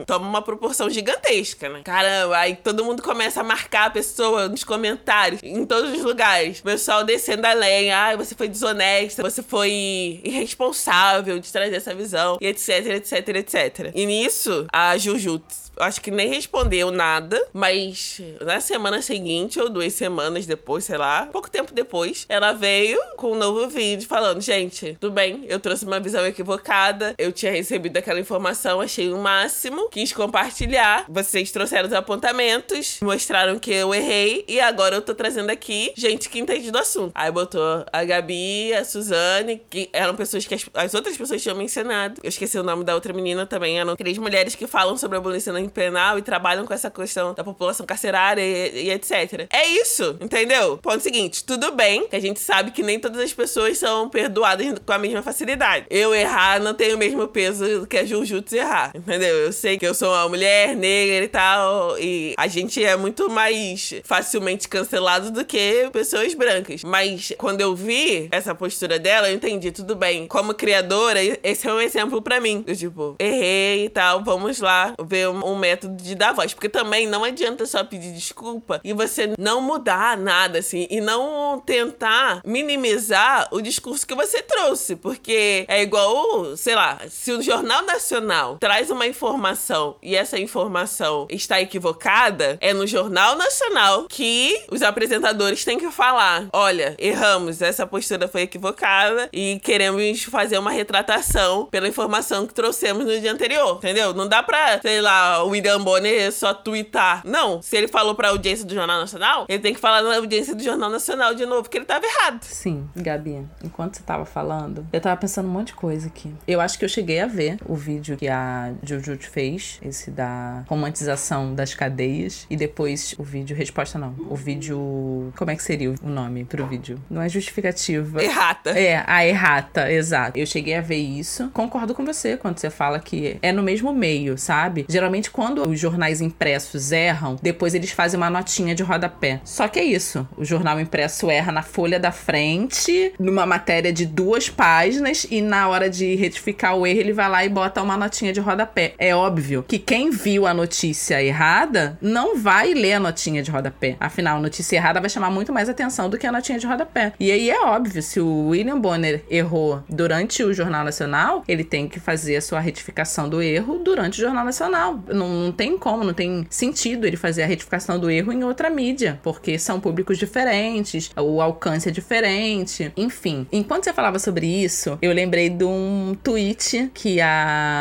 toma 0.06 0.28
uma 0.28 0.42
proporção 0.42 0.88
gigantesca, 0.88 1.68
né? 1.68 1.82
Caramba, 1.84 2.36
aí 2.38 2.56
todo 2.56 2.84
mundo 2.84 3.02
começa 3.02 3.40
a 3.40 3.44
marcar 3.44 3.86
a 3.86 3.90
pessoa 3.90 4.48
nos 4.48 4.62
comentários, 4.62 5.40
em 5.42 5.66
todos 5.66 5.92
os 5.92 6.02
lugares. 6.02 6.60
O 6.60 6.62
pessoal 6.62 7.04
descendo 7.04 7.46
além. 7.46 7.90
Ah, 7.90 8.16
você 8.16 8.34
foi 8.34 8.48
desonesta, 8.48 9.22
você 9.22 9.42
foi 9.42 10.20
irresponsável 10.24 11.38
de 11.38 11.52
trazer 11.52 11.74
essa 11.74 11.94
visão, 11.94 12.38
e 12.40 12.46
etc, 12.46 12.86
etc, 12.86 13.28
etc. 13.28 13.92
E 13.94 14.06
nisso, 14.06 14.66
a 14.72 14.96
Juju 14.96 15.42
acho 15.78 16.00
que 16.00 16.10
nem 16.10 16.28
respondeu 16.28 16.90
nada, 16.90 17.42
mas 17.52 18.20
na 18.40 18.60
semana 18.60 19.02
seguinte, 19.02 19.60
ou 19.60 19.68
duas 19.68 19.92
semanas 19.92 20.46
depois, 20.46 20.84
sei 20.84 20.96
lá, 20.96 21.26
pouco 21.26 21.50
tempo 21.50 21.72
depois, 21.74 22.24
ela 22.28 22.52
veio 22.52 22.98
com 23.16 23.32
um 23.32 23.34
novo 23.34 23.68
vídeo 23.68 24.08
falando: 24.08 24.40
gente, 24.40 24.96
tudo 25.00 25.12
bem, 25.12 25.44
eu 25.48 25.60
trouxe 25.60 25.84
uma 25.84 26.00
visão 26.00 26.26
equivocada, 26.26 27.14
eu 27.18 27.32
tinha 27.32 27.52
recebido 27.52 27.95
aquela 27.96 28.20
informação, 28.20 28.80
achei 28.80 29.12
o 29.12 29.18
máximo, 29.18 29.88
quis 29.90 30.12
compartilhar. 30.12 31.04
Vocês 31.08 31.50
trouxeram 31.50 31.88
os 31.88 31.94
apontamentos, 31.94 32.98
mostraram 33.02 33.58
que 33.58 33.72
eu 33.72 33.94
errei, 33.94 34.44
e 34.48 34.60
agora 34.60 34.96
eu 34.96 35.02
tô 35.02 35.14
trazendo 35.14 35.50
aqui 35.50 35.92
gente 35.96 36.28
que 36.28 36.38
entende 36.38 36.70
do 36.70 36.78
assunto. 36.78 37.12
Aí 37.14 37.30
botou 37.30 37.84
a 37.92 38.04
Gabi, 38.04 38.72
a 38.74 38.84
Suzane, 38.84 39.62
que 39.68 39.88
eram 39.92 40.14
pessoas 40.14 40.46
que 40.46 40.54
as, 40.54 40.64
as 40.74 40.94
outras 40.94 41.16
pessoas 41.16 41.42
tinham 41.42 41.56
mencionado. 41.56 42.20
Eu 42.22 42.28
esqueci 42.28 42.58
o 42.58 42.62
nome 42.62 42.84
da 42.84 42.94
outra 42.94 43.12
menina 43.12 43.46
também, 43.46 43.78
eram 43.78 43.96
três 43.96 44.18
mulheres 44.18 44.54
que 44.54 44.66
falam 44.66 44.96
sobre 44.96 45.16
a 45.16 45.20
abolição 45.20 45.54
penal 45.68 46.18
e 46.18 46.22
trabalham 46.22 46.66
com 46.66 46.74
essa 46.74 46.90
questão 46.90 47.34
da 47.34 47.44
população 47.44 47.86
carcerária 47.86 48.42
e, 48.42 48.86
e, 48.86 48.90
etc. 48.90 49.46
É 49.50 49.66
isso, 49.66 50.16
entendeu? 50.20 50.78
Ponto 50.78 51.00
seguinte, 51.00 51.44
tudo 51.44 51.72
bem 51.72 52.08
que 52.08 52.16
a 52.16 52.20
gente 52.20 52.40
sabe 52.40 52.70
que 52.70 52.82
nem 52.82 52.98
todas 52.98 53.20
as 53.20 53.32
pessoas 53.32 53.78
são 53.78 54.08
perdoadas 54.08 54.78
com 54.84 54.92
a 54.92 54.98
mesma 54.98 55.22
facilidade. 55.22 55.86
Eu 55.90 56.14
errar 56.14 56.60
não 56.60 56.74
tem 56.74 56.94
o 56.94 56.98
mesmo 56.98 57.26
peso 57.28 57.75
do 57.80 57.86
que 57.86 57.96
a 57.96 58.04
Jujutsu 58.04 58.56
errar, 58.56 58.92
entendeu? 58.94 59.36
Eu 59.36 59.52
sei 59.52 59.78
que 59.78 59.86
eu 59.86 59.94
sou 59.94 60.08
uma 60.08 60.28
mulher 60.28 60.74
negra 60.74 61.24
e 61.24 61.28
tal, 61.28 61.98
e 61.98 62.34
a 62.36 62.46
gente 62.46 62.82
é 62.82 62.96
muito 62.96 63.28
mais 63.30 63.94
facilmente 64.04 64.68
cancelado 64.68 65.30
do 65.30 65.44
que 65.44 65.88
pessoas 65.92 66.34
brancas. 66.34 66.82
Mas 66.84 67.32
quando 67.38 67.60
eu 67.60 67.74
vi 67.74 68.28
essa 68.30 68.54
postura 68.54 68.98
dela, 68.98 69.28
eu 69.28 69.34
entendi, 69.34 69.70
tudo 69.70 69.94
bem. 69.94 70.26
Como 70.26 70.54
criadora, 70.54 71.20
esse 71.42 71.68
é 71.68 71.72
um 71.72 71.80
exemplo 71.80 72.20
para 72.22 72.40
mim. 72.40 72.64
Eu, 72.66 72.76
tipo, 72.76 73.16
errei 73.18 73.86
e 73.86 73.88
tal, 73.88 74.22
vamos 74.22 74.60
lá 74.60 74.94
ver 75.04 75.28
um, 75.28 75.52
um 75.52 75.56
método 75.56 76.02
de 76.02 76.14
dar 76.14 76.32
voz. 76.32 76.54
Porque 76.54 76.68
também 76.68 77.06
não 77.06 77.24
adianta 77.24 77.66
só 77.66 77.84
pedir 77.84 78.12
desculpa 78.12 78.80
e 78.84 78.92
você 78.92 79.32
não 79.38 79.60
mudar 79.60 80.16
nada, 80.16 80.58
assim, 80.58 80.86
e 80.90 81.00
não 81.00 81.60
tentar 81.64 82.40
minimizar 82.44 83.48
o 83.50 83.60
discurso 83.60 84.06
que 84.06 84.14
você 84.14 84.42
trouxe. 84.42 84.96
Porque 84.96 85.64
é 85.68 85.82
igual, 85.82 86.56
sei 86.56 86.74
lá, 86.74 87.00
se 87.08 87.32
o 87.32 87.42
Jornal 87.42 87.65
Nacional 87.66 88.58
traz 88.58 88.90
uma 88.90 89.06
informação 89.06 89.96
e 90.02 90.14
essa 90.14 90.38
informação 90.38 91.26
está 91.30 91.60
equivocada, 91.60 92.56
é 92.60 92.72
no 92.72 92.86
Jornal 92.86 93.36
Nacional 93.36 94.06
que 94.08 94.64
os 94.70 94.82
apresentadores 94.82 95.64
têm 95.64 95.78
que 95.78 95.90
falar: 95.90 96.48
olha, 96.52 96.94
erramos, 96.98 97.60
essa 97.60 97.86
postura 97.86 98.28
foi 98.28 98.42
equivocada 98.42 99.28
e 99.32 99.60
queremos 99.62 100.22
fazer 100.24 100.58
uma 100.58 100.70
retratação 100.70 101.66
pela 101.66 101.88
informação 101.88 102.46
que 102.46 102.54
trouxemos 102.54 103.04
no 103.04 103.20
dia 103.20 103.32
anterior, 103.32 103.76
entendeu? 103.78 104.14
Não 104.14 104.28
dá 104.28 104.42
pra, 104.42 104.80
sei 104.80 105.00
lá, 105.00 105.42
o 105.42 105.48
William 105.48 105.80
Bonner 105.80 106.32
só 106.32 106.54
twittar. 106.54 107.22
Não, 107.24 107.60
se 107.60 107.76
ele 107.76 107.88
falou 107.88 108.14
pra 108.14 108.28
audiência 108.28 108.64
do 108.64 108.74
Jornal 108.74 109.00
Nacional, 109.00 109.46
ele 109.48 109.58
tem 109.58 109.74
que 109.74 109.80
falar 109.80 110.02
na 110.02 110.16
audiência 110.16 110.54
do 110.54 110.62
Jornal 110.62 110.90
Nacional 110.90 111.34
de 111.34 111.44
novo, 111.44 111.68
que 111.68 111.78
ele 111.78 111.84
tava 111.84 112.06
errado. 112.06 112.44
Sim, 112.44 112.88
Gabi, 112.94 113.46
enquanto 113.62 113.96
você 113.96 114.02
tava 114.02 114.24
falando, 114.24 114.86
eu 114.92 115.00
tava 115.00 115.16
pensando 115.16 115.48
um 115.48 115.52
monte 115.52 115.68
de 115.68 115.74
coisa 115.74 116.06
aqui. 116.06 116.32
Eu 116.46 116.60
acho 116.60 116.78
que 116.78 116.84
eu 116.84 116.88
cheguei 116.88 117.20
a 117.20 117.26
ver 117.26 117.55
o 117.64 117.74
vídeo 117.74 118.16
que 118.16 118.28
a 118.28 118.72
Jujutsu 118.82 119.30
fez, 119.30 119.78
esse 119.82 120.10
da 120.10 120.64
romantização 120.68 121.54
das 121.54 121.74
cadeias, 121.74 122.46
e 122.50 122.56
depois 122.56 123.14
o 123.18 123.22
vídeo, 123.22 123.56
resposta 123.56 123.98
não, 123.98 124.14
o 124.28 124.36
vídeo, 124.36 125.32
como 125.36 125.50
é 125.50 125.56
que 125.56 125.62
seria 125.62 125.94
o 126.02 126.08
nome 126.08 126.44
pro 126.44 126.66
vídeo? 126.66 126.98
Não 127.08 127.22
é 127.22 127.28
justificativa. 127.28 128.22
Errata. 128.22 128.70
É, 128.70 129.02
a 129.06 129.26
errata, 129.26 129.90
exato. 129.90 130.38
Eu 130.38 130.46
cheguei 130.46 130.74
a 130.74 130.80
ver 130.80 130.96
isso. 130.96 131.50
Concordo 131.50 131.94
com 131.94 132.04
você 132.04 132.36
quando 132.36 132.58
você 132.58 132.70
fala 132.70 132.98
que 132.98 133.38
é 133.42 133.52
no 133.52 133.62
mesmo 133.62 133.92
meio, 133.92 134.36
sabe? 134.36 134.86
Geralmente 134.88 135.30
quando 135.30 135.68
os 135.68 135.78
jornais 135.78 136.20
impressos 136.20 136.92
erram, 136.92 137.36
depois 137.42 137.74
eles 137.74 137.90
fazem 137.90 138.18
uma 138.18 138.30
notinha 138.30 138.74
de 138.74 138.82
rodapé. 138.82 139.40
Só 139.44 139.68
que 139.68 139.78
é 139.78 139.84
isso. 139.84 140.26
O 140.36 140.44
jornal 140.44 140.80
impresso 140.80 141.30
erra 141.30 141.52
na 141.52 141.62
folha 141.62 141.98
da 141.98 142.12
frente, 142.12 143.12
numa 143.18 143.46
matéria 143.46 143.92
de 143.92 144.06
duas 144.06 144.48
páginas, 144.48 145.26
e 145.30 145.40
na 145.40 145.68
hora 145.68 145.88
de 145.88 146.14
retificar 146.14 146.76
o 146.76 146.86
erro, 146.86 147.00
ele 147.00 147.12
vai 147.12 147.28
lá 147.28 147.44
e 147.46 147.48
bota 147.48 147.82
uma 147.82 147.96
notinha 147.96 148.32
de 148.32 148.40
rodapé. 148.40 148.94
É 148.98 149.14
óbvio 149.14 149.64
que 149.66 149.78
quem 149.78 150.10
viu 150.10 150.46
a 150.46 150.52
notícia 150.52 151.22
errada 151.22 151.96
não 152.02 152.36
vai 152.36 152.74
ler 152.74 152.94
a 152.94 153.00
notinha 153.00 153.42
de 153.42 153.50
rodapé. 153.50 153.96
Afinal, 154.00 154.38
a 154.38 154.40
notícia 154.40 154.76
errada 154.76 155.00
vai 155.00 155.08
chamar 155.08 155.30
muito 155.30 155.52
mais 155.52 155.68
atenção 155.68 156.10
do 156.10 156.18
que 156.18 156.26
a 156.26 156.32
notinha 156.32 156.58
de 156.58 156.66
rodapé. 156.66 157.12
E 157.18 157.30
aí 157.30 157.50
é 157.50 157.60
óbvio, 157.62 158.02
se 158.02 158.20
o 158.20 158.48
William 158.48 158.78
Bonner 158.78 159.24
errou 159.30 159.82
durante 159.88 160.42
o 160.42 160.52
Jornal 160.52 160.84
Nacional, 160.84 161.44
ele 161.46 161.64
tem 161.64 161.88
que 161.88 162.00
fazer 162.00 162.36
a 162.36 162.40
sua 162.40 162.60
retificação 162.60 163.28
do 163.28 163.40
erro 163.40 163.78
durante 163.78 164.18
o 164.18 164.22
Jornal 164.22 164.44
Nacional. 164.44 165.00
Não, 165.08 165.28
não 165.28 165.52
tem 165.52 165.78
como, 165.78 166.04
não 166.04 166.14
tem 166.14 166.46
sentido 166.50 167.06
ele 167.06 167.16
fazer 167.16 167.42
a 167.44 167.46
retificação 167.46 167.98
do 167.98 168.10
erro 168.10 168.32
em 168.32 168.42
outra 168.42 168.68
mídia, 168.68 169.20
porque 169.22 169.58
são 169.58 169.78
públicos 169.80 170.18
diferentes, 170.18 171.10
o 171.16 171.40
alcance 171.40 171.88
é 171.88 171.92
diferente, 171.92 172.92
enfim. 172.96 173.46
Enquanto 173.52 173.84
você 173.84 173.92
falava 173.92 174.18
sobre 174.18 174.46
isso, 174.46 174.98
eu 175.00 175.12
lembrei 175.12 175.48
de 175.48 175.64
um 175.64 176.16
tweet 176.22 176.90
que 176.92 177.20
a 177.20 177.35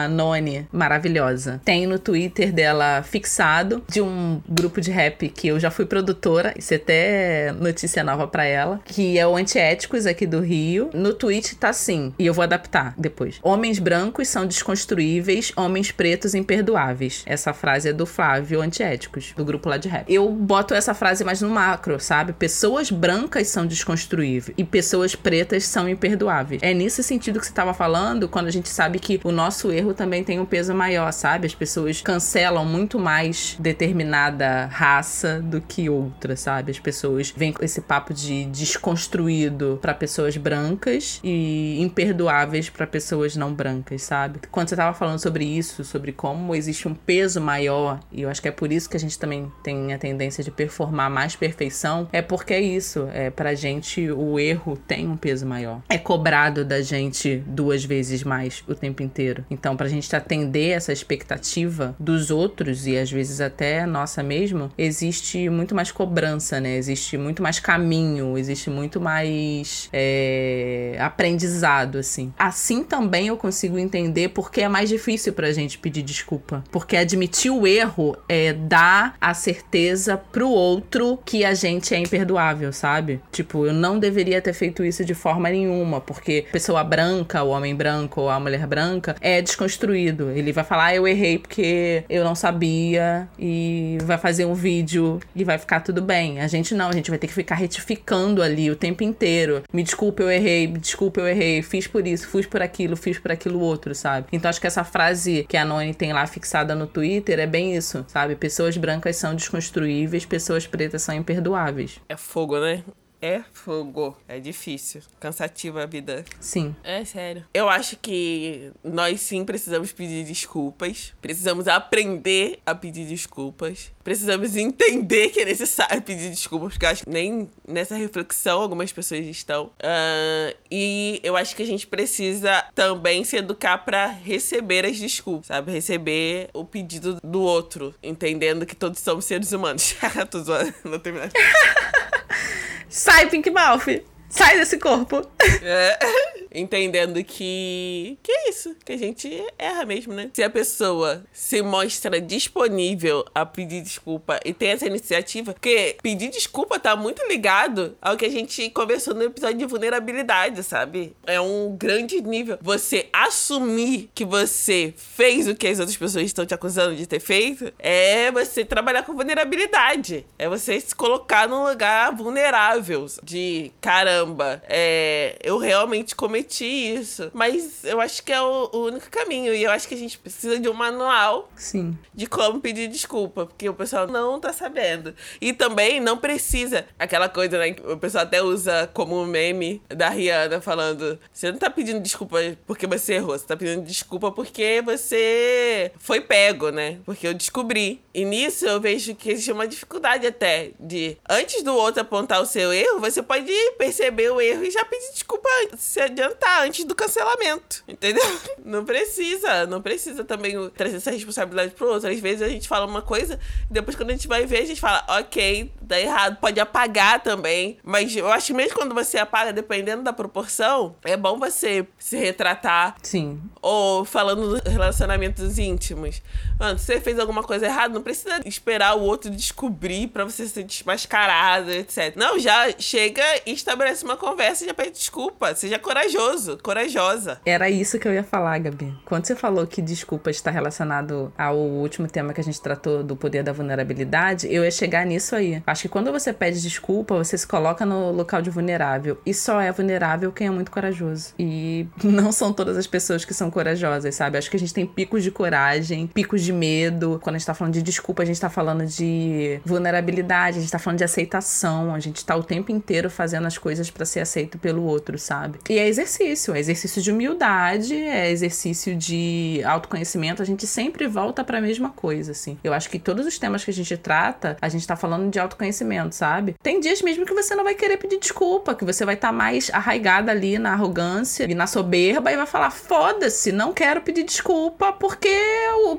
Noni, 0.09 0.67
maravilhosa, 0.71 1.61
tem 1.63 1.85
no 1.87 1.99
Twitter 1.99 2.51
dela 2.51 3.03
fixado 3.03 3.83
de 3.87 4.01
um 4.01 4.41
grupo 4.47 4.81
de 4.81 4.91
rap 4.91 5.29
que 5.29 5.47
eu 5.47 5.59
já 5.59 5.71
fui 5.71 5.85
produtora, 5.85 6.53
isso 6.57 6.73
é 6.73 6.77
até 6.77 7.51
notícia 7.53 8.03
nova 8.03 8.27
para 8.27 8.45
ela, 8.45 8.79
que 8.85 9.17
é 9.17 9.25
o 9.27 9.35
Antiéticos 9.35 10.05
aqui 10.05 10.25
do 10.25 10.39
Rio. 10.39 10.89
No 10.93 11.13
tweet 11.13 11.55
tá 11.55 11.69
assim, 11.69 12.13
e 12.17 12.25
eu 12.25 12.33
vou 12.33 12.43
adaptar 12.43 12.93
depois. 12.97 13.39
Homens 13.41 13.79
brancos 13.79 14.27
são 14.27 14.45
desconstruíveis, 14.45 15.51
homens 15.55 15.91
pretos 15.91 16.33
imperdoáveis. 16.33 17.23
Essa 17.25 17.53
frase 17.53 17.89
é 17.89 17.93
do 17.93 18.05
Flávio 18.05 18.61
Antiéticos, 18.61 19.33
do 19.35 19.45
grupo 19.45 19.69
lá 19.69 19.77
de 19.77 19.87
rap. 19.87 20.11
Eu 20.11 20.29
boto 20.31 20.73
essa 20.73 20.93
frase 20.93 21.23
mais 21.23 21.41
no 21.41 21.49
macro, 21.49 21.99
sabe? 21.99 22.33
Pessoas 22.33 22.91
brancas 22.91 23.47
são 23.47 23.65
desconstruíveis 23.65 24.55
e 24.57 24.63
pessoas 24.63 25.15
pretas 25.15 25.63
são 25.65 25.87
imperdoáveis. 25.87 26.61
É 26.61 26.73
nesse 26.73 27.03
sentido 27.03 27.39
que 27.39 27.45
você 27.45 27.53
tava 27.53 27.73
falando, 27.73 28.27
quando 28.27 28.47
a 28.47 28.51
gente 28.51 28.69
sabe 28.69 28.99
que 28.99 29.19
o 29.23 29.31
nosso 29.31 29.44
erro 29.71 29.93
também 29.93 30.23
tem 30.23 30.39
um 30.39 30.45
peso 30.45 30.73
maior, 30.73 31.11
sabe? 31.11 31.47
As 31.47 31.55
pessoas 31.55 32.01
cancelam 32.01 32.65
muito 32.65 32.99
mais 32.99 33.55
determinada 33.59 34.67
raça 34.67 35.41
do 35.41 35.61
que 35.61 35.89
outra, 35.89 36.35
sabe? 36.35 36.71
As 36.71 36.79
pessoas 36.79 37.33
vêm 37.35 37.51
com 37.51 37.63
esse 37.63 37.81
papo 37.81 38.13
de 38.13 38.45
desconstruído 38.45 39.79
para 39.81 39.93
pessoas 39.93 40.37
brancas 40.37 41.19
e 41.23 41.81
imperdoáveis 41.81 42.69
para 42.69 42.87
pessoas 42.87 43.35
não 43.35 43.53
brancas, 43.53 44.01
sabe? 44.03 44.39
Quando 44.51 44.69
você 44.69 44.75
tava 44.75 44.93
falando 44.95 45.19
sobre 45.19 45.45
isso, 45.45 45.83
sobre 45.83 46.11
como 46.11 46.55
existe 46.55 46.87
um 46.87 46.93
peso 46.93 47.41
maior, 47.41 47.99
e 48.11 48.21
eu 48.21 48.29
acho 48.29 48.41
que 48.41 48.47
é 48.47 48.51
por 48.51 48.71
isso 48.71 48.89
que 48.89 48.97
a 48.97 48.99
gente 48.99 49.17
também 49.17 49.51
tem 49.63 49.93
a 49.93 49.97
tendência 49.97 50.43
de 50.43 50.51
performar 50.51 51.09
mais 51.09 51.35
perfeição, 51.35 52.07
é 52.11 52.21
porque 52.21 52.53
é 52.53 52.61
isso, 52.61 53.07
é 53.13 53.29
pra 53.29 53.53
gente 53.53 54.09
o 54.11 54.39
erro 54.39 54.77
tem 54.87 55.07
um 55.07 55.17
peso 55.17 55.45
maior. 55.45 55.81
É 55.89 55.97
cobrado 55.97 56.63
da 56.63 56.81
gente 56.81 57.43
duas 57.47 57.83
vezes 57.83 58.23
mais 58.23 58.63
o 58.67 58.75
tempo 58.75 59.03
inteiro. 59.03 59.34
Então, 59.49 59.75
pra 59.75 59.87
gente 59.87 60.13
atender 60.15 60.69
essa 60.69 60.93
expectativa 60.93 61.95
dos 61.99 62.31
outros 62.31 62.87
e 62.87 62.97
às 62.97 63.11
vezes 63.11 63.41
até 63.41 63.85
nossa 63.85 64.21
mesmo, 64.23 64.71
existe 64.77 65.49
muito 65.49 65.75
mais 65.75 65.91
cobrança, 65.91 66.59
né? 66.59 66.77
Existe 66.77 67.17
muito 67.17 67.41
mais 67.41 67.59
caminho, 67.59 68.37
existe 68.37 68.69
muito 68.69 69.01
mais 69.01 69.89
é, 69.91 70.97
aprendizado, 70.99 71.97
assim. 71.97 72.33
Assim 72.37 72.83
também 72.83 73.27
eu 73.27 73.37
consigo 73.37 73.77
entender 73.77 74.29
porque 74.29 74.61
é 74.61 74.69
mais 74.69 74.89
difícil 74.89 75.33
pra 75.33 75.51
gente 75.51 75.77
pedir 75.77 76.01
desculpa. 76.01 76.63
Porque 76.71 76.95
admitir 76.95 77.51
o 77.51 77.65
erro 77.65 78.17
é 78.27 78.53
dar 78.53 79.15
a 79.19 79.33
certeza 79.33 80.17
pro 80.17 80.49
outro 80.49 81.17
que 81.25 81.43
a 81.43 81.53
gente 81.53 81.93
é 81.93 81.99
imperdoável, 81.99 82.71
sabe? 82.71 83.21
Tipo, 83.31 83.65
eu 83.65 83.73
não 83.73 83.99
deveria 83.99 84.41
ter 84.41 84.53
feito 84.53 84.83
isso 84.83 85.03
de 85.03 85.13
forma 85.13 85.49
nenhuma, 85.49 86.01
porque 86.01 86.45
a 86.47 86.51
pessoa 86.51 86.83
branca, 86.83 87.43
o 87.43 87.49
homem 87.49 87.75
branco 87.75 88.21
ou 88.21 88.29
a 88.29 88.39
mulher 88.39 88.65
branca 88.67 89.15
é 89.25 89.41
desconstruído. 89.41 90.29
Ele 90.29 90.51
vai 90.51 90.63
falar, 90.63 90.85
ah, 90.85 90.95
eu 90.95 91.07
errei 91.07 91.39
porque 91.39 92.03
eu 92.07 92.23
não 92.23 92.35
sabia 92.35 93.27
e 93.39 93.97
vai 94.03 94.19
fazer 94.19 94.45
um 94.45 94.53
vídeo 94.53 95.19
e 95.35 95.43
vai 95.43 95.57
ficar 95.57 95.79
tudo 95.79 95.99
bem. 95.99 96.39
A 96.39 96.47
gente 96.47 96.75
não, 96.75 96.89
a 96.89 96.93
gente 96.93 97.09
vai 97.09 97.17
ter 97.17 97.25
que 97.25 97.33
ficar 97.33 97.55
retificando 97.55 98.43
ali 98.43 98.69
o 98.69 98.75
tempo 98.75 99.03
inteiro. 99.03 99.63
Me 99.73 99.81
desculpa, 99.81 100.21
eu 100.21 100.29
errei, 100.29 100.67
me 100.67 100.77
desculpa, 100.77 101.21
eu 101.21 101.27
errei, 101.27 101.63
fiz 101.63 101.87
por 101.87 102.05
isso, 102.05 102.27
fiz 102.27 102.45
por 102.45 102.61
aquilo, 102.61 102.95
fiz 102.95 103.17
por 103.17 103.31
aquilo 103.31 103.59
outro, 103.59 103.95
sabe? 103.95 104.27
Então 104.31 104.47
acho 104.47 104.61
que 104.61 104.67
essa 104.67 104.83
frase 104.83 105.43
que 105.49 105.57
a 105.57 105.65
Noni 105.65 105.95
tem 105.95 106.13
lá 106.13 106.27
fixada 106.27 106.75
no 106.75 106.85
Twitter 106.85 107.39
é 107.39 107.47
bem 107.47 107.75
isso, 107.75 108.05
sabe? 108.07 108.35
Pessoas 108.35 108.77
brancas 108.77 109.15
são 109.15 109.33
desconstruíveis, 109.33 110.23
pessoas 110.23 110.67
pretas 110.67 111.01
são 111.01 111.15
imperdoáveis. 111.15 111.99
É 112.07 112.15
fogo, 112.15 112.59
né? 112.59 112.83
É 113.21 113.41
fogo. 113.53 114.17
É 114.27 114.39
difícil. 114.39 115.01
Cansativa 115.19 115.83
a 115.83 115.85
vida. 115.85 116.23
Sim. 116.39 116.75
É 116.83 117.03
sério. 117.05 117.45
Eu 117.53 117.69
acho 117.69 117.97
que 117.97 118.71
nós 118.83 119.21
sim 119.21 119.43
precisamos 119.43 119.91
pedir 119.91 120.25
desculpas. 120.25 121.13
Precisamos 121.21 121.67
aprender 121.67 122.59
a 122.65 122.75
pedir 122.75 123.05
desculpas. 123.05 123.91
Precisamos 124.03 124.55
entender 124.55 125.29
que 125.29 125.41
é 125.41 125.45
necessário 125.45 126.01
pedir 126.01 126.29
desculpas, 126.29 126.73
porque 126.73 126.85
eu 126.85 126.89
acho 126.89 127.03
que 127.03 127.09
nem 127.09 127.49
nessa 127.67 127.95
reflexão 127.95 128.61
algumas 128.61 128.93
pessoas 128.93 129.25
estão. 129.25 129.65
Uh, 129.65 130.55
e 130.69 131.19
eu 131.23 131.35
acho 131.35 131.55
que 131.55 131.63
a 131.63 131.65
gente 131.65 131.87
precisa 131.87 132.65
também 132.75 133.23
se 133.23 133.37
educar 133.37 133.79
para 133.79 134.05
receber 134.07 134.85
as 134.85 134.99
desculpas, 134.99 135.47
sabe? 135.47 135.71
Receber 135.71 136.49
o 136.53 136.63
pedido 136.63 137.17
do 137.23 137.41
outro, 137.41 137.95
entendendo 138.03 138.65
que 138.65 138.75
todos 138.75 138.99
somos 138.99 139.25
seres 139.25 139.51
humanos. 139.51 139.95
Tô 140.29 140.39
zoando, 140.43 140.73
não 140.83 140.99
terminar. 140.99 141.31
Sai, 142.89 143.25
Pink 143.29 143.51
Mouth! 143.53 143.89
Sai 144.29 144.57
desse 144.57 144.77
corpo! 144.77 145.25
É, 145.61 145.99
entendendo 146.51 147.23
que. 147.23 148.17
Que 148.23 148.31
é 148.31 148.49
isso, 148.49 148.75
que 148.83 148.93
a 148.93 148.97
gente 148.97 149.31
erra 149.57 149.85
mesmo, 149.85 150.13
né? 150.13 150.29
Se 150.33 150.43
a 150.43 150.49
pessoa 150.49 151.23
se 151.31 151.61
mostra 151.61 152.19
disponível 152.19 153.23
a 153.33 153.45
pedir 153.45 153.81
desculpa 153.81 154.39
e 154.43 154.53
tem 154.53 154.69
essa 154.69 154.87
iniciativa, 154.87 155.53
porque 155.53 155.97
pedir 156.01 156.29
desculpa 156.29 156.79
tá 156.79 156.95
muito 156.95 157.25
ligado 157.27 157.95
ao 158.01 158.17
que 158.17 158.25
a 158.25 158.29
gente 158.29 158.69
conversou 158.71 159.13
no 159.13 159.23
episódio 159.23 159.57
de 159.57 159.65
vulnerabilidade, 159.65 160.63
sabe? 160.63 161.15
É 161.25 161.39
um 161.39 161.75
grande 161.77 162.21
nível. 162.21 162.57
Você 162.61 163.07
assumir 163.13 164.09
que 164.13 164.25
você 164.25 164.93
fez 164.97 165.47
o 165.47 165.55
que 165.55 165.67
as 165.67 165.79
outras 165.79 165.97
pessoas 165.97 166.25
estão 166.25 166.45
te 166.45 166.53
acusando 166.53 166.95
de 166.95 167.05
ter 167.05 167.19
feito 167.19 167.71
é 167.77 168.31
você 168.31 168.65
trabalhar 168.65 169.03
com 169.03 169.13
vulnerabilidade. 169.13 170.25
É 170.37 170.49
você 170.49 170.79
se 170.79 170.95
colocar 170.95 171.47
num 171.47 171.67
lugar 171.67 172.13
vulnerável. 172.13 173.05
De 173.23 173.71
caramba 173.81 174.14
caramba, 174.15 174.61
é, 174.67 175.37
eu 175.43 175.57
realmente 175.57 176.15
cometi 176.15 176.65
isso. 176.65 177.29
Mas 177.33 177.83
eu 177.83 177.99
acho 177.99 178.23
que 178.23 178.31
é 178.31 178.41
o, 178.41 178.69
o, 178.71 178.85
único 178.85 179.09
caminho. 179.09 179.53
E 179.53 179.63
eu 179.63 179.71
acho 179.71 179.87
que 179.87 179.93
a 179.93 179.97
gente 179.97 180.17
precisa 180.17 180.59
de 180.59 180.69
um 180.69 180.73
manual 180.73 181.49
Sim. 181.55 181.97
de 182.13 182.27
como 182.27 182.59
pedir 182.61 182.87
desculpa, 182.87 183.45
porque 183.45 183.67
o 183.67 183.73
pessoal 183.73 184.07
não 184.07 184.39
tá 184.39 184.53
sabendo. 184.53 185.13
E 185.41 185.51
também 185.51 185.99
não 185.99 186.17
precisa 186.17 186.85
aquela 186.97 187.27
coisa, 187.27 187.57
né? 187.57 187.71
Que 187.71 187.85
o 187.85 187.97
pessoal 187.97 188.23
até 188.23 188.41
usa 188.41 188.89
como 188.93 189.25
meme 189.25 189.81
da 189.89 190.09
Rihanna 190.09 190.61
falando: 190.61 191.19
você 191.31 191.51
não 191.51 191.59
tá 191.59 191.69
pedindo 191.69 191.99
desculpa 191.99 192.37
porque 192.65 192.87
você 192.87 193.15
errou, 193.15 193.37
você 193.37 193.45
tá 193.45 193.57
pedindo 193.57 193.83
desculpa 193.83 194.31
porque 194.31 194.81
você 194.83 195.91
foi 195.99 196.21
pego, 196.21 196.69
né? 196.69 196.99
Porque 197.05 197.27
eu 197.27 197.33
descobri. 197.33 198.01
E 198.13 198.23
nisso 198.23 198.65
eu 198.65 198.79
vejo 198.79 199.13
que 199.15 199.31
existe 199.31 199.51
uma 199.51 199.67
dificuldade 199.67 200.25
até 200.25 200.71
de, 200.79 201.17
antes 201.29 201.61
do 201.63 201.75
outro 201.75 202.01
apontar 202.01 202.41
o 202.41 202.45
seu 202.45 202.71
erro, 202.71 202.99
você 202.99 203.21
pode 203.21 203.51
perceber 203.77 204.04
o 204.11 204.41
erro 204.41 204.63
e 204.63 204.71
já 204.71 204.83
pedir 204.85 205.11
desculpa, 205.13 205.49
se 205.77 205.99
adiantar 205.99 206.63
antes 206.63 206.85
do 206.85 206.95
cancelamento. 206.95 207.83
Entendeu? 207.87 208.23
Não 208.63 208.83
precisa, 208.83 209.67
não 209.67 209.79
precisa 209.81 210.23
também 210.23 210.69
trazer 210.71 210.97
essa 210.97 211.11
responsabilidade 211.11 211.73
pro 211.73 211.87
outro. 211.87 212.09
Às 212.09 212.19
vezes 212.19 212.41
a 212.41 212.49
gente 212.49 212.67
fala 212.67 212.85
uma 212.85 213.01
coisa 213.01 213.39
e 213.69 213.73
depois 213.73 213.95
quando 213.95 214.09
a 214.09 214.13
gente 214.13 214.27
vai 214.27 214.45
ver, 214.45 214.63
a 214.63 214.65
gente 214.65 214.81
fala, 214.81 215.05
ok, 215.07 215.71
tá 215.87 215.99
errado. 215.99 216.37
Pode 216.39 216.59
apagar 216.59 217.21
também. 217.21 217.77
Mas 217.83 218.15
eu 218.15 218.27
acho 218.31 218.47
que 218.47 218.53
mesmo 218.53 218.75
quando 218.75 218.95
você 218.95 219.19
apaga, 219.19 219.53
dependendo 219.53 220.01
da 220.01 220.11
proporção, 220.11 220.95
é 221.03 221.15
bom 221.15 221.37
você 221.37 221.87
se 221.99 222.17
retratar. 222.17 222.95
Sim. 223.03 223.39
Ou 223.61 224.03
falando 224.03 224.59
dos 224.59 224.71
relacionamentos 224.71 225.59
íntimos. 225.59 226.21
Mano, 226.59 226.79
se 226.79 226.85
você 226.85 226.99
fez 226.99 227.19
alguma 227.19 227.43
coisa 227.43 227.67
errada, 227.67 227.93
não 227.93 228.01
precisa 228.01 228.41
esperar 228.45 228.95
o 228.95 229.01
outro 229.01 229.29
descobrir 229.29 230.07
para 230.07 230.23
você 230.23 230.47
ser 230.47 230.63
desmascarado, 230.63 231.71
etc. 231.71 232.15
Não, 232.15 232.39
já 232.39 232.71
chega 232.79 233.23
e 233.45 233.51
estabelece 233.53 233.94
uma 234.03 234.17
conversa 234.17 234.63
e 234.63 234.67
já 234.67 234.73
pede 234.73 234.91
desculpa. 234.91 235.53
Seja 235.55 235.79
corajoso, 235.79 236.57
corajosa. 236.61 237.39
Era 237.45 237.69
isso 237.69 237.99
que 237.99 238.07
eu 238.07 238.13
ia 238.13 238.23
falar, 238.23 238.57
Gabi. 238.59 238.93
Quando 239.05 239.25
você 239.25 239.35
falou 239.35 239.65
que 239.67 239.81
desculpa 239.81 240.29
está 240.29 240.51
relacionado 240.51 241.31
ao 241.37 241.57
último 241.57 242.07
tema 242.07 242.33
que 242.33 242.41
a 242.41 242.43
gente 242.43 242.61
tratou 242.61 243.03
do 243.03 243.15
poder 243.15 243.43
da 243.43 243.53
vulnerabilidade, 243.53 244.47
eu 244.51 244.63
ia 244.63 244.71
chegar 244.71 245.05
nisso 245.05 245.35
aí. 245.35 245.61
Acho 245.65 245.83
que 245.83 245.89
quando 245.89 246.11
você 246.11 246.33
pede 246.33 246.61
desculpa, 246.61 247.15
você 247.15 247.37
se 247.37 247.47
coloca 247.47 247.85
no 247.85 248.11
local 248.11 248.41
de 248.41 248.49
vulnerável. 248.49 249.19
E 249.25 249.33
só 249.33 249.59
é 249.61 249.71
vulnerável 249.71 250.31
quem 250.31 250.47
é 250.47 250.49
muito 250.51 250.71
corajoso. 250.71 251.33
E 251.37 251.87
não 252.03 252.31
são 252.31 252.51
todas 252.51 252.77
as 252.77 252.87
pessoas 252.87 253.25
que 253.25 253.33
são 253.33 253.49
corajosas, 253.51 254.15
sabe? 254.15 254.37
Acho 254.37 254.49
que 254.49 254.57
a 254.57 254.59
gente 254.59 254.73
tem 254.73 254.85
picos 254.85 255.23
de 255.23 255.31
coragem, 255.31 256.07
picos 256.07 256.41
de 256.41 256.53
medo. 256.53 257.19
Quando 257.21 257.35
a 257.35 257.39
gente 257.39 257.47
tá 257.47 257.53
falando 257.53 257.73
de 257.73 257.81
desculpa, 257.81 258.23
a 258.23 258.25
gente 258.25 258.39
tá 258.39 258.49
falando 258.49 258.85
de 258.85 259.59
vulnerabilidade, 259.65 260.57
a 260.57 260.61
gente 260.61 260.71
tá 260.71 260.79
falando 260.79 260.97
de 260.97 261.03
aceitação. 261.03 261.93
A 261.93 261.99
gente 261.99 262.25
tá 262.25 262.35
o 262.35 262.43
tempo 262.43 262.71
inteiro 262.71 263.09
fazendo 263.09 263.45
as 263.45 263.57
coisas 263.57 263.84
para 263.91 264.05
ser 264.05 264.19
aceito 264.19 264.57
pelo 264.57 264.83
outro, 264.83 265.17
sabe? 265.17 265.59
E 265.69 265.77
é 265.77 265.87
exercício, 265.87 266.53
é 266.53 266.59
exercício 266.59 267.01
de 267.01 267.11
humildade, 267.11 267.95
é 267.95 268.31
exercício 268.31 268.95
de 268.95 269.61
autoconhecimento. 269.65 270.41
A 270.41 270.45
gente 270.45 270.65
sempre 270.67 271.07
volta 271.07 271.43
para 271.43 271.57
a 271.57 271.61
mesma 271.61 271.89
coisa, 271.89 272.31
assim. 272.31 272.57
Eu 272.63 272.73
acho 272.73 272.89
que 272.89 272.99
todos 272.99 273.25
os 273.25 273.37
temas 273.37 273.63
que 273.63 273.71
a 273.71 273.73
gente 273.73 273.97
trata, 273.97 274.57
a 274.61 274.69
gente 274.69 274.85
tá 274.85 274.95
falando 274.95 275.29
de 275.29 275.39
autoconhecimento, 275.39 276.15
sabe? 276.15 276.55
Tem 276.61 276.79
dias 276.79 277.01
mesmo 277.01 277.25
que 277.25 277.33
você 277.33 277.55
não 277.55 277.63
vai 277.63 277.75
querer 277.75 277.97
pedir 277.97 278.19
desculpa, 278.19 278.75
que 278.75 278.85
você 278.85 279.05
vai 279.05 279.15
estar 279.15 279.29
tá 279.29 279.33
mais 279.33 279.69
arraigada 279.73 280.31
ali 280.31 280.57
na 280.57 280.73
arrogância 280.73 281.45
e 281.49 281.53
na 281.53 281.67
soberba 281.67 282.31
e 282.31 282.37
vai 282.37 282.45
falar: 282.45 282.71
foda-se, 282.71 283.51
não 283.51 283.73
quero 283.73 284.01
pedir 284.01 284.23
desculpa 284.23 284.93
porque 284.93 285.35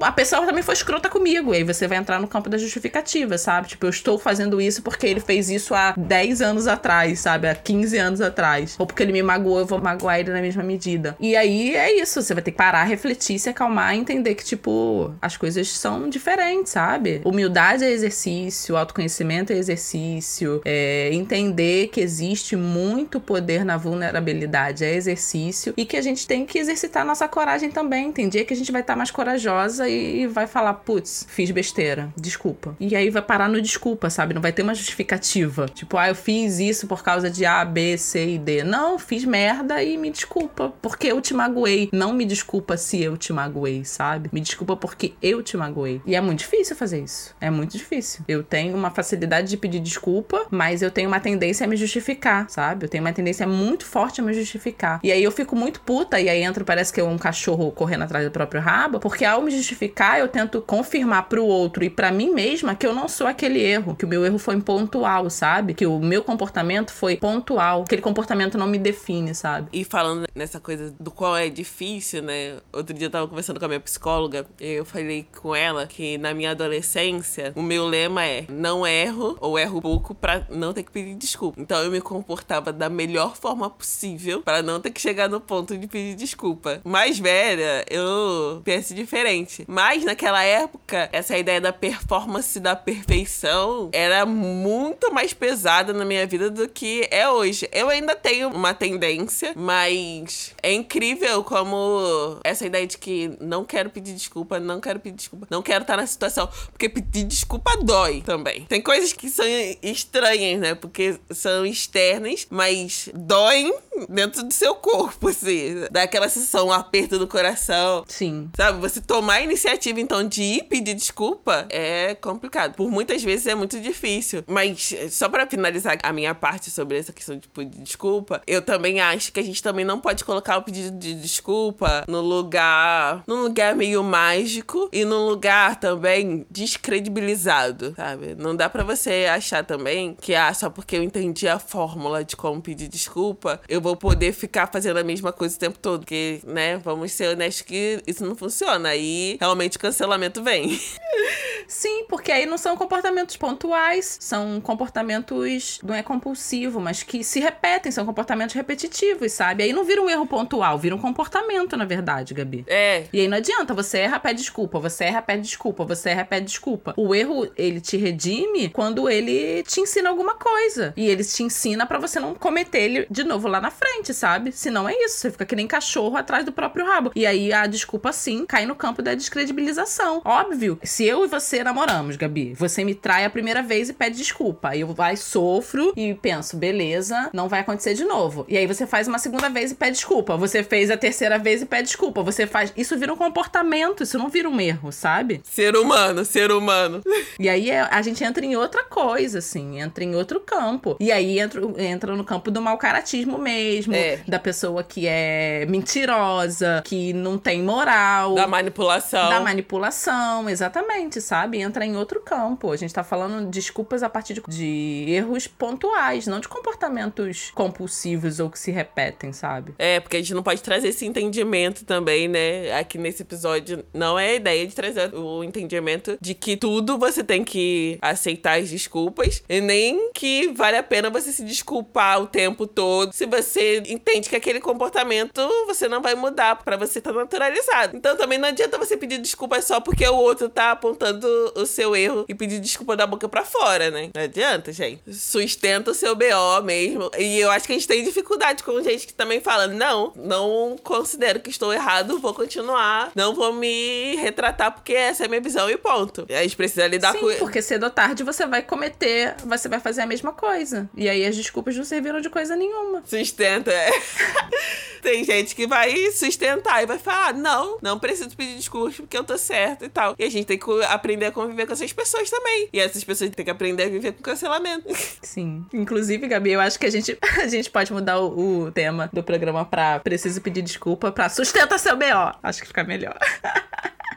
a 0.01 0.13
pessoa 0.13 0.47
também 0.47 0.63
foi 0.63 0.75
escrota 0.75 1.09
comigo. 1.09 1.53
E 1.53 1.59
aí 1.59 1.65
você 1.65 1.87
vai 1.87 1.99
entrar 1.99 2.21
no 2.21 2.29
campo 2.29 2.49
da 2.49 2.59
justificativa, 2.59 3.39
sabe? 3.39 3.69
Tipo, 3.69 3.87
eu 3.87 3.91
estou 3.91 4.19
fazendo 4.19 4.61
isso 4.61 4.83
porque 4.83 5.07
ele 5.07 5.21
fez 5.21 5.51
isso 5.51 5.75
há 5.75 5.95
10 5.97 6.43
anos 6.43 6.67
atrás, 6.67 7.21
sabe? 7.21 7.49
Há 7.49 7.55
15 7.55 7.76
anos 7.85 8.21
atrás. 8.21 8.77
Ou 8.79 8.87
porque 8.87 9.03
ele 9.03 9.13
me 9.13 9.23
magoou, 9.23 9.61
eu 9.61 9.67
vou 9.67 9.81
magoar 9.81 10.21
ele 10.21 10.31
na 10.31 10.41
mesma 10.41 10.63
medida. 10.63 11.17
E 11.21 11.37
aí 11.37 11.75
é 11.75 12.01
isso, 12.01 12.23
você 12.23 12.35
vai 12.35 12.43
ter 12.43 12.51
que 12.51 12.57
parar, 12.57 12.85
refletir, 12.85 13.39
se 13.39 13.49
acalmar 13.49 13.95
e 13.95 13.99
entender 13.99 14.35
que, 14.35 14.45
tipo, 14.45 15.15
as 15.21 15.37
coisas 15.37 15.69
são 15.69 16.09
diferentes, 16.09 16.73
sabe? 16.73 17.21
Humildade 17.25 17.85
é 17.85 17.91
exercício, 17.91 18.77
autoconhecimento 18.77 19.53
é 19.53 19.57
exercício, 19.57 20.61
é 20.65 21.11
entender 21.13 21.89
que 21.89 22.01
existe 22.01 22.57
muito 22.57 23.21
poder 23.21 23.65
na 23.65 23.77
vulnerabilidade 23.77 24.85
é 24.85 24.95
exercício 24.95 25.75
e 25.77 25.85
que 25.85 25.97
a 25.97 26.03
gente 26.03 26.27
tem 26.27 26.47
que 26.47 26.59
exercitar 26.59 27.05
nossa 27.05 27.29
coragem 27.29 27.71
também. 27.71 28.13
Tem 28.13 28.29
dia 28.29 28.45
que 28.45 28.55
a 28.55 28.57
gente 28.57 28.73
vai 28.73 28.81
estar 28.81 28.95
tá 28.95 28.97
mais 28.97 29.11
corajosa 29.11 29.89
e 29.89 30.27
vai 30.27 30.47
falar, 30.47 30.75
putz, 30.75 31.27
fiz 31.29 31.51
besteira, 31.51 32.13
desculpa. 32.17 32.77
E 32.79 32.95
aí 32.95 33.11
vai 33.11 33.23
parar 33.23 33.49
no 33.49 33.61
desculpa, 33.61 34.09
sabe? 34.11 34.35
Não 34.35 34.43
vai 34.43 34.53
ter 34.53 34.63
uma 34.63 34.75
justificativa. 34.75 35.67
Tipo, 35.69 35.97
ah, 35.97 36.09
eu 36.09 36.15
fiz 36.15 36.59
isso 36.59 36.87
por 36.87 37.03
causa 37.03 37.31
de 37.31 37.45
A, 37.45 37.65
B, 37.67 37.99
C 37.99 38.35
e 38.35 38.39
D. 38.39 38.65
Não, 38.65 38.99
fiz 38.99 39.25
merda 39.25 39.83
e 39.83 39.97
me 39.97 40.11
desculpa 40.11 40.73
porque 40.81 41.09
eu 41.09 41.21
te 41.21 41.35
magoei. 41.35 41.89
Não 41.93 42.13
me 42.13 42.25
desculpa 42.25 42.77
se 42.77 43.03
eu 43.03 43.17
te 43.17 43.33
magoei, 43.33 43.85
sabe? 43.85 44.31
Me 44.33 44.41
desculpa 44.41 44.77
porque 44.77 45.15
eu 45.21 45.43
te 45.43 45.57
magoei. 45.57 46.01
E 46.07 46.15
é 46.15 46.21
muito 46.21 46.41
difícil 46.41 46.77
fazer 46.77 47.03
isso. 47.03 47.35
É 47.41 47.51
muito 47.51 47.77
difícil. 47.77 48.25
Eu 48.29 48.43
tenho 48.43 48.77
uma 48.77 48.91
facilidade 48.91 49.49
de 49.49 49.57
pedir 49.57 49.81
desculpa, 49.81 50.47
mas 50.51 50.83
eu 50.83 50.91
tenho 50.91 51.09
uma 51.09 51.21
tendência 51.21 51.65
a 51.65 51.69
me 51.69 51.77
justificar, 51.77 52.49
sabe? 52.49 52.85
Eu 52.85 52.89
tenho 52.89 53.05
uma 53.05 53.13
tendência 53.13 53.47
muito 53.47 53.85
forte 53.85 54.21
a 54.21 54.25
me 54.25 54.33
justificar. 54.33 55.01
E 55.03 55.11
aí 55.11 55.23
eu 55.23 55.31
fico 55.31 55.57
muito 55.57 55.81
puta 55.81 56.21
e 56.21 56.29
aí 56.29 56.43
entra, 56.43 56.65
parece 56.65 56.93
que 56.93 57.01
é 57.01 57.05
um 57.05 57.19
cachorro 57.19 57.71
correndo 57.73 58.03
atrás 58.03 58.25
do 58.25 58.31
próprio 58.31 58.61
rabo, 58.61 58.99
porque 58.99 59.25
ao 59.25 59.43
me 59.43 59.51
justificar, 59.51 60.19
eu 60.19 60.29
tento 60.29 60.61
confirmar 60.61 61.29
pro 61.29 61.45
outro 61.45 61.85
e 61.85 61.91
para 61.91 62.11
mim 62.13 62.33
mesma 62.33 62.75
que 62.75 62.87
eu 62.87 62.95
não 62.95 63.09
sou 63.09 63.27
aquele 63.27 63.61
erro, 63.61 63.95
que 63.95 64.05
o 64.05 64.09
meu 64.09 64.25
erro 64.25 64.39
foi 64.39 64.61
pontual, 64.61 65.29
sabe? 65.31 65.75
Que 65.75 65.87
o 65.87 65.99
meu 65.99 66.23
comportamento 66.23 66.93
foi 66.93 67.17
pontual, 67.17 67.56
aquele 67.59 68.03
comportamento 68.03 68.59
não 68.59 68.67
me 68.67 68.79
define, 68.79 69.35
sabe? 69.35 69.69
E 69.73 69.85
falando 69.85 70.27
nessa 70.35 70.61
coisa 70.61 70.95
do 70.99 71.11
qual 71.11 71.37
é 71.37 71.49
difícil, 71.49 72.23
né? 72.23 72.57
Outro 72.73 72.95
dia 72.95 73.07
eu 73.07 73.11
tava 73.11 73.29
conversando 73.29 73.59
com 73.59 73.65
a 73.65 73.69
minha 73.69 73.81
psicóloga 73.81 74.47
e 74.61 74.73
eu 74.73 74.85
falei 74.85 75.27
com 75.41 75.55
ela 75.55 75.87
que 75.87 76.19
na 76.19 76.35
minha 76.35 76.51
adolescência 76.51 77.53
o 77.55 77.63
meu 77.63 77.87
lema 77.87 78.25
é 78.25 78.45
não 78.49 78.87
erro 78.87 79.37
ou 79.41 79.59
erro 79.59 79.81
pouco 79.81 80.15
para 80.15 80.47
não 80.51 80.73
ter 80.73 80.83
que 80.83 80.93
pedir 80.93 81.15
desculpa. 81.15 81.61
Então 81.61 81.83
eu 81.83 81.91
me 81.91 82.01
comportava 82.01 82.73
da 82.73 82.89
melhor 82.89 83.37
forma 83.37 83.69
possível 83.71 84.43
para 84.43 84.63
não 84.63 84.81
ter 84.81 84.91
que 84.91 85.01
chegar 85.01 85.29
no 85.29 85.41
ponto 85.41 85.77
de 85.77 85.87
pedir 85.87 86.15
desculpa. 86.15 86.81
Mais 86.85 87.19
velha, 87.19 87.85
eu 87.91 88.61
penso 88.65 88.95
diferente. 88.95 89.65
Mas 89.67 90.05
naquela 90.05 90.43
época, 90.43 91.09
essa 91.13 91.37
ideia 91.37 91.61
da 91.61 91.73
performance 91.73 92.59
da 92.61 92.77
perfeição 92.77 93.91
era 93.93 94.25
muito 94.27 95.13
mais 95.13 95.33
pesada 95.33 95.93
na 95.93 96.05
minha 96.05 96.27
vida 96.27 96.51
do 96.51 96.69
que 96.69 97.07
é 97.11 97.29
hoje. 97.29 97.46
Eu 97.73 97.89
ainda 97.89 98.15
tenho 98.15 98.49
uma 98.49 98.75
tendência, 98.75 99.53
mas 99.57 100.53
é 100.63 100.73
incrível 100.73 101.43
como 101.45 102.39
essa 102.45 102.67
ideia 102.67 102.87
de 102.87 102.99
que 102.99 103.37
não 103.41 103.65
quero 103.65 103.91
pedir 103.91 104.13
desculpa, 104.13 104.59
não 104.59 104.81
quero 104.81 105.01
pedir 105.01 105.17
desculpa, 105.17 105.47
não 105.51 105.63
quero 105.63 105.83
estar 105.83 105.97
na 105.97 106.07
situação, 106.07 106.49
porque 106.71 106.89
pedir 106.89 107.25
desculpa 107.25 107.77
dói 107.83 108.23
também. 108.23 108.65
Tem 108.65 108.81
coisas 108.81 109.13
que 109.13 109.29
são 109.29 109.45
estranhas, 109.83 110.61
né? 110.61 110.75
Porque 110.75 111.19
são 111.31 111.65
externas, 111.65 112.47
mas 112.51 113.09
doem 113.15 113.75
dentro 114.09 114.43
do 114.43 114.53
seu 114.53 114.75
corpo, 114.75 115.29
assim. 115.29 115.87
Dá 115.91 116.03
aquela 116.03 116.29
sensação, 116.29 116.69
um 116.69 116.73
aperto 116.73 117.19
do 117.19 117.27
coração. 117.27 118.05
Sim. 118.09 118.51
Sabe? 118.57 118.81
Você 118.81 119.01
tomar 119.01 119.35
a 119.35 119.41
iniciativa, 119.43 120.01
então, 120.01 120.27
de 120.27 120.43
ir 120.43 120.65
pedir 120.65 120.95
desculpa 120.95 121.67
é 121.71 122.15
complicado. 122.15 122.75
Por 122.75 122.91
muitas 122.91 123.23
vezes 123.23 123.47
é 123.47 123.55
muito 123.55 123.81
difícil. 123.81 124.45
Mas, 124.47 124.95
só 125.11 125.29
para 125.29 125.47
finalizar 125.47 125.99
a 126.03 126.13
minha 126.13 126.35
parte 126.35 126.71
sobre 126.71 126.99
essa 126.99 127.13
questão 127.13 127.36
de 127.39 127.49
pedir 127.49 127.81
desculpa, 127.81 128.43
eu 128.47 128.63
também 128.63 129.01
acho 129.01 129.33
que 129.33 129.41
a 129.41 129.43
gente 129.43 129.63
também 129.63 129.85
não 129.85 130.01
pode 130.01 130.25
colocar 130.25 130.57
o 130.59 130.63
pedido 130.63 130.97
de 130.99 131.15
desculpa 131.15 132.05
no 132.09 132.21
lugar. 132.21 133.23
num 133.27 133.43
lugar 133.43 133.75
meio 133.77 134.03
mágico 134.03 134.89
e 134.93 135.05
num 135.05 135.27
lugar 135.27 135.79
também 135.79 136.47
descredibilizado, 136.51 137.95
sabe? 137.97 138.35
Não 138.35 138.55
dá 138.55 138.69
para 138.69 138.85
você 138.85 139.27
achar 139.31 139.65
também 139.65 140.17
que, 140.21 140.35
ah, 140.35 140.53
só 140.53 140.71
porque 140.71 140.97
eu 140.97 141.03
entendi 141.03 141.49
a 141.49 141.59
fórmula 141.59 142.25
de 142.25 142.37
como 142.37 142.61
pedir 142.61 142.89
desculpa, 142.89 143.61
eu 143.69 143.81
vou 143.81 143.97
poder 143.97 144.33
ficar 144.33 144.67
fazendo 144.73 144.99
a 144.99 145.05
mesma 145.05 145.33
coisa 145.33 145.57
o 145.57 145.59
tempo 145.59 145.79
todo. 145.79 146.01
Porque, 146.01 146.41
né, 146.45 146.79
vamos 146.79 147.13
ser 147.13 147.29
honestos 147.29 147.63
que 147.63 148.01
isso 148.07 148.25
não 148.25 148.37
funciona. 148.37 148.91
Aí 148.91 149.37
realmente 149.41 149.77
o 149.77 149.81
cancelamento 149.81 150.43
vem. 150.43 150.81
Sim, 151.67 152.05
porque 152.09 152.31
aí 152.31 152.47
não 152.47 152.57
são 152.57 152.77
comportamentos 152.77 153.37
pontuais, 153.37 154.19
são 154.21 154.61
comportamentos, 154.61 155.81
não 155.83 155.95
é 155.95 156.03
compulsivo, 156.03 156.81
mas 156.81 157.03
que 157.03 157.16
se 157.23 157.41
repetem, 157.41 157.93
são 157.93 158.05
comportamentos 158.05 158.55
repetitivos, 158.55 159.33
sabe? 159.33 159.63
Aí 159.63 159.73
não 159.73 159.85
vira 159.85 160.03
um 160.03 160.11
erro 160.11 160.27
pontual, 160.27 160.79
vira 160.79 160.95
um 160.95 161.01
comportamento, 161.01 161.77
na 161.77 161.85
verdade, 161.85 162.35
Gabi. 162.35 162.65
É. 162.67 163.05
E 163.13 163.21
aí 163.21 163.29
não 163.29 163.37
adianta, 163.37 163.75
você 163.75 163.99
erra, 163.99 164.19
pede 164.19 164.41
desculpa, 164.41 164.79
você 164.79 165.05
erra, 165.05 165.23
pede 165.23 165.43
desculpa, 165.43 165.85
você 165.85 166.11
erra, 166.11 166.25
pede 166.25 166.47
desculpa. 166.47 166.95
O 166.97 167.15
erro, 167.15 167.51
ele 167.57 167.81
te 167.81 167.97
redime 167.97 168.69
quando 168.69 168.97
quando 168.97 169.11
ele 169.11 169.63
te 169.65 169.81
ensina 169.81 170.09
alguma 170.09 170.35
coisa. 170.35 170.95
E 170.97 171.07
ele 171.07 171.23
te 171.23 171.43
ensina 171.43 171.85
para 171.85 171.99
você 171.99 172.19
não 172.19 172.35
cometer 172.35 172.79
ele 172.79 173.07
de 173.11 173.25
novo 173.25 173.47
lá 173.47 173.61
na 173.61 173.71
frente, 173.71 174.15
sabe? 174.15 174.53
Senão 174.53 174.89
é 174.89 174.95
isso, 174.95 175.19
você 175.19 175.31
fica 175.31 175.45
que 175.45 175.55
nem 175.55 175.67
cachorro 175.67 176.17
atrás 176.17 176.45
do 176.45 176.53
próprio 176.53 176.87
rabo. 176.87 177.13
E 177.15 177.27
aí 177.27 177.53
a 177.53 177.67
desculpa 177.67 178.13
sim 178.13 178.47
cai 178.47 178.65
no 178.65 178.75
campo 178.75 179.03
da 179.03 179.15
descredibilização. 179.15 180.23
Óbvio, 180.25 180.79
se 180.83 181.05
eu 181.05 181.25
e 181.25 181.29
você 181.29 181.63
namoramos, 181.63 182.17
Gabi, 182.17 182.55
você 182.55 182.85
me 182.85 182.95
trai 182.95 183.25
a 183.25 183.31
primeira 183.31 183.63
vez 183.63 183.91
e 183.91 183.93
pede 183.93 184.17
desculpa. 184.17 184.71
Aí 184.71 184.81
eu 184.81 184.95
vai, 184.95 185.17
sofro 185.17 185.93
e 185.95 186.15
penso, 186.15 186.57
beleza, 186.57 187.06
não 187.33 187.49
vai 187.49 187.61
acontecer 187.61 187.95
de 187.95 188.05
novo. 188.05 188.45
E 188.49 188.57
aí 188.57 188.67
você 188.67 188.87
faz 188.87 189.09
uma 189.09 189.19
segunda 189.19 189.49
vez 189.49 189.73
e 189.73 189.75
pede 189.75 189.93
desculpa. 189.93 190.37
Você 190.37 190.63
fez 190.63 190.91
a 190.91 190.97
terceira 190.97 191.39
vez 191.39 191.63
e 191.63 191.67
pede 191.67 191.85
desculpa. 191.89 192.23
Você 192.23 192.47
faz. 192.47 192.73
Isso 192.77 192.97
vira 192.99 193.13
um 193.13 193.17
comportamento, 193.17 194.03
isso 194.03 194.19
não 194.19 194.29
vira 194.29 194.49
um 194.49 194.61
erro, 194.61 194.91
sabe? 194.93 195.41
Ser 195.45 195.77
humano, 195.77 196.25
ser 196.25 196.51
humano. 196.51 197.03
E 197.39 197.49
aí 197.49 197.71
é, 197.71 197.81
a 197.91 198.01
gente 198.03 198.23
entra 198.25 198.45
em 198.45 198.57
outra 198.57 198.83
coisa, 198.85 199.39
assim, 199.39 199.79
entra 199.81 200.03
em 200.03 200.15
outro 200.15 200.41
campo. 200.41 200.97
E 200.99 201.13
aí 201.13 201.39
entra, 201.39 201.61
entra 201.77 202.17
no 202.17 202.25
campo 202.25 202.51
do 202.51 202.61
mau 202.63 202.79
caratismo 202.79 203.37
mesmo, 203.39 203.95
É. 203.95 204.21
da 204.27 204.39
pessoa 204.39 204.83
que 204.83 205.07
é 205.07 205.67
mentirosa, 205.69 206.83
que 206.85 207.13
não 207.13 207.37
tem 207.39 207.63
moral. 207.63 208.35
Da 208.35 208.47
manipulação. 208.47 209.29
Da 209.29 209.41
manipulação, 209.41 210.49
exatamente, 210.49 211.21
sabe? 211.21 211.61
Entra 211.61 211.85
em 211.85 211.97
outro 211.97 212.21
campo. 212.21 212.73
A 212.73 212.77
gente 212.77 212.93
tá 212.93 213.03
falando 213.05 213.45
de 213.45 213.51
desculpas 213.51 214.03
a 214.03 214.09
partir 214.09 214.35
de, 214.35 214.43
de 214.49 215.05
erros 215.09 215.47
pontuais, 215.47 216.27
não 216.27 216.41
de 216.41 216.49
comportamentos 216.97 217.51
compulsivos 217.55 218.41
ou 218.41 218.51
que 218.51 218.59
se 218.59 218.71
repetem, 218.71 219.33
sabe? 219.33 219.75
É, 219.79 220.01
porque 220.01 220.17
a 220.17 220.21
gente 220.21 220.35
não 220.35 220.43
pode 220.43 220.63
trazer 220.63 220.89
esse 220.89 221.05
entendimento 221.05 221.85
também, 221.85 222.29
né? 222.29 222.73
Aqui 222.79 222.97
nesse 222.97 223.23
episódio 223.23 223.85
não 223.93 224.19
é 224.19 224.31
a 224.31 224.35
ideia 224.35 224.67
de 224.67 224.75
trazer 224.75 225.15
o 225.15 225.45
entendimento 225.45 226.17
de 226.21 226.35
que 226.35 226.57
tudo 226.57 226.99
você 226.99 227.23
tem 227.23 227.45
que 227.45 227.99
aceitar 228.01 228.59
as 228.59 228.71
desculpas 228.71 229.43
e 229.49 229.61
nem 229.61 230.11
que 230.13 230.49
vale 230.49 230.77
a 230.77 230.83
pena 230.83 231.11
você 231.11 231.33
se 231.33 231.45
desculpar 231.45 232.23
o 232.23 232.27
tempo 232.27 232.67
todo 232.67 233.13
se 233.13 233.27
você 233.27 233.83
entende 233.87 234.29
que 234.29 234.37
aquele 234.37 234.61
comportamento 234.61 235.47
você 235.67 235.89
não 235.89 236.01
vai 236.01 236.15
mudar 236.15 236.57
pra 236.57 236.77
você 236.77 236.99
estar 236.99 237.13
naturalizado. 237.13 237.97
Então 237.97 238.17
também 238.17 238.39
não 238.39 238.49
adianta 238.49 238.79
você 238.79 238.97
pedir 238.97 239.19
desculpas 239.19 239.65
só 239.65 239.81
porque 239.81 240.07
o 240.07 240.17
outro 240.17 240.49
tá 240.49 240.73
apontando 240.73 241.27
o 241.55 241.67
seu 241.67 241.95
erro 241.95 242.25
e 242.29 242.35
pedir 242.35 242.61
desculpa 242.61 242.97
da 242.97 243.07
boca 243.07 243.29
pra 243.29 243.45
fora, 243.45 243.91
né? 243.91 244.11
Não 244.15 244.23
adianta, 244.23 244.73
gente. 244.73 245.03
Sustenta 245.13 245.91
o 245.91 245.95
seu 245.95 246.15
BO 246.15 246.63
mesmo. 246.65 246.86
E 247.19 247.39
eu 247.39 247.51
acho 247.51 247.67
que 247.67 247.73
a 247.73 247.77
gente 247.77 247.89
tem 247.89 248.05
dificuldade 248.05 248.63
com 248.63 248.83
gente 248.83 249.07
que 249.07 249.15
também 249.15 249.41
fala: 249.41 249.67
não, 249.67 250.13
não 250.17 250.77
considero 250.83 251.41
que 251.41 251.51
estou 251.51 251.73
errado, 251.73 252.19
vou 252.19 252.35
continuar, 252.35 253.11
não 253.15 253.35
vou 253.35 253.53
me 253.53 254.17
retratar 254.17 254.73
porque 254.73 254.93
essa 254.93 255.25
é 255.25 255.27
a 255.27 255.29
minha 255.29 255.41
visão 255.41 255.69
e 255.71 255.77
ponto. 255.77 256.27
E 256.29 256.35
a 256.35 256.43
gente 256.43 256.57
precisa 256.57 256.87
lidar 256.87 257.13
Sim, 257.13 257.21
com 257.21 257.35
porque 257.39 257.63
cedo 257.63 257.85
ou 257.85 257.91
tarde 257.91 258.23
você 258.23 258.47
vai 258.47 258.63
cometer, 258.63 259.35
você 259.45 259.69
vai 259.69 259.81
fazer 259.81 260.03
a 260.03 260.07
mesma 260.07 260.33
coisa. 260.33 260.89
E 260.97 261.09
aí 261.09 261.25
as 261.25 261.37
desculpas 261.37 261.77
não 261.77 261.85
serviram 261.85 262.21
de 262.21 262.31
coisa 262.31 262.57
nenhuma. 262.57 263.03
Sustenta. 263.07 263.73
é. 263.73 263.91
Tem 265.03 265.23
gente 265.23 265.55
que 265.55 265.69
vai 265.69 266.11
sustentar 266.11 266.83
e 266.83 266.87
vai 266.87 266.99
falar: 266.99 267.33
não, 267.35 267.79
não 267.81 267.99
preciso 267.99 268.37
pedir 268.37 268.57
desculpas 268.57 268.97
porque 268.97 269.17
eu 269.17 269.23
tô 269.23 269.39
certo 269.39 269.85
e 269.85 269.89
tal. 269.89 270.17
E 270.19 270.25
a 270.25 270.29
gente 270.29 270.47
tem 270.47 270.59
que 270.59 270.65
aprender 270.89 271.27
a 271.27 271.33
conviver 271.33 271.67
com 271.67 271.73
essas 271.73 271.93
pessoas 271.93 272.29
também. 272.29 272.69
E 272.73 272.81
essas 272.81 273.05
pessoas 273.05 273.31
têm 273.31 273.45
que 273.45 273.51
aprender 273.51 273.85
a 273.85 273.89
viver 273.89 274.13
com 274.13 274.23
cancelamento. 274.23 274.89
Sim. 275.23 275.65
Inclusive, 275.73 276.27
Gabi, 276.27 276.53
eu 276.53 276.61
acho 276.61 276.76
que 276.79 276.87
a 276.87 276.91
gente, 276.91 277.17
a 277.43 277.47
gente 277.47 277.71
pode 277.71 277.93
mudar 277.93 278.19
o, 278.19 278.65
o 278.65 278.73
tema 278.73 279.09
do 279.13 279.23
programa 279.23 279.65
pra 279.65 279.99
preciso 280.01 280.41
pedir 280.41 280.63
desculpa 280.63 281.13
pra 281.13 281.29
sustenta 281.29 281.79
seu 281.79 281.97
BO. 281.97 282.39
Acho 282.43 282.61
que 282.61 282.69
fica 282.69 282.85
melhor. 282.85 283.19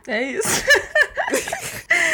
É 0.07 0.23
isso. 0.23 0.65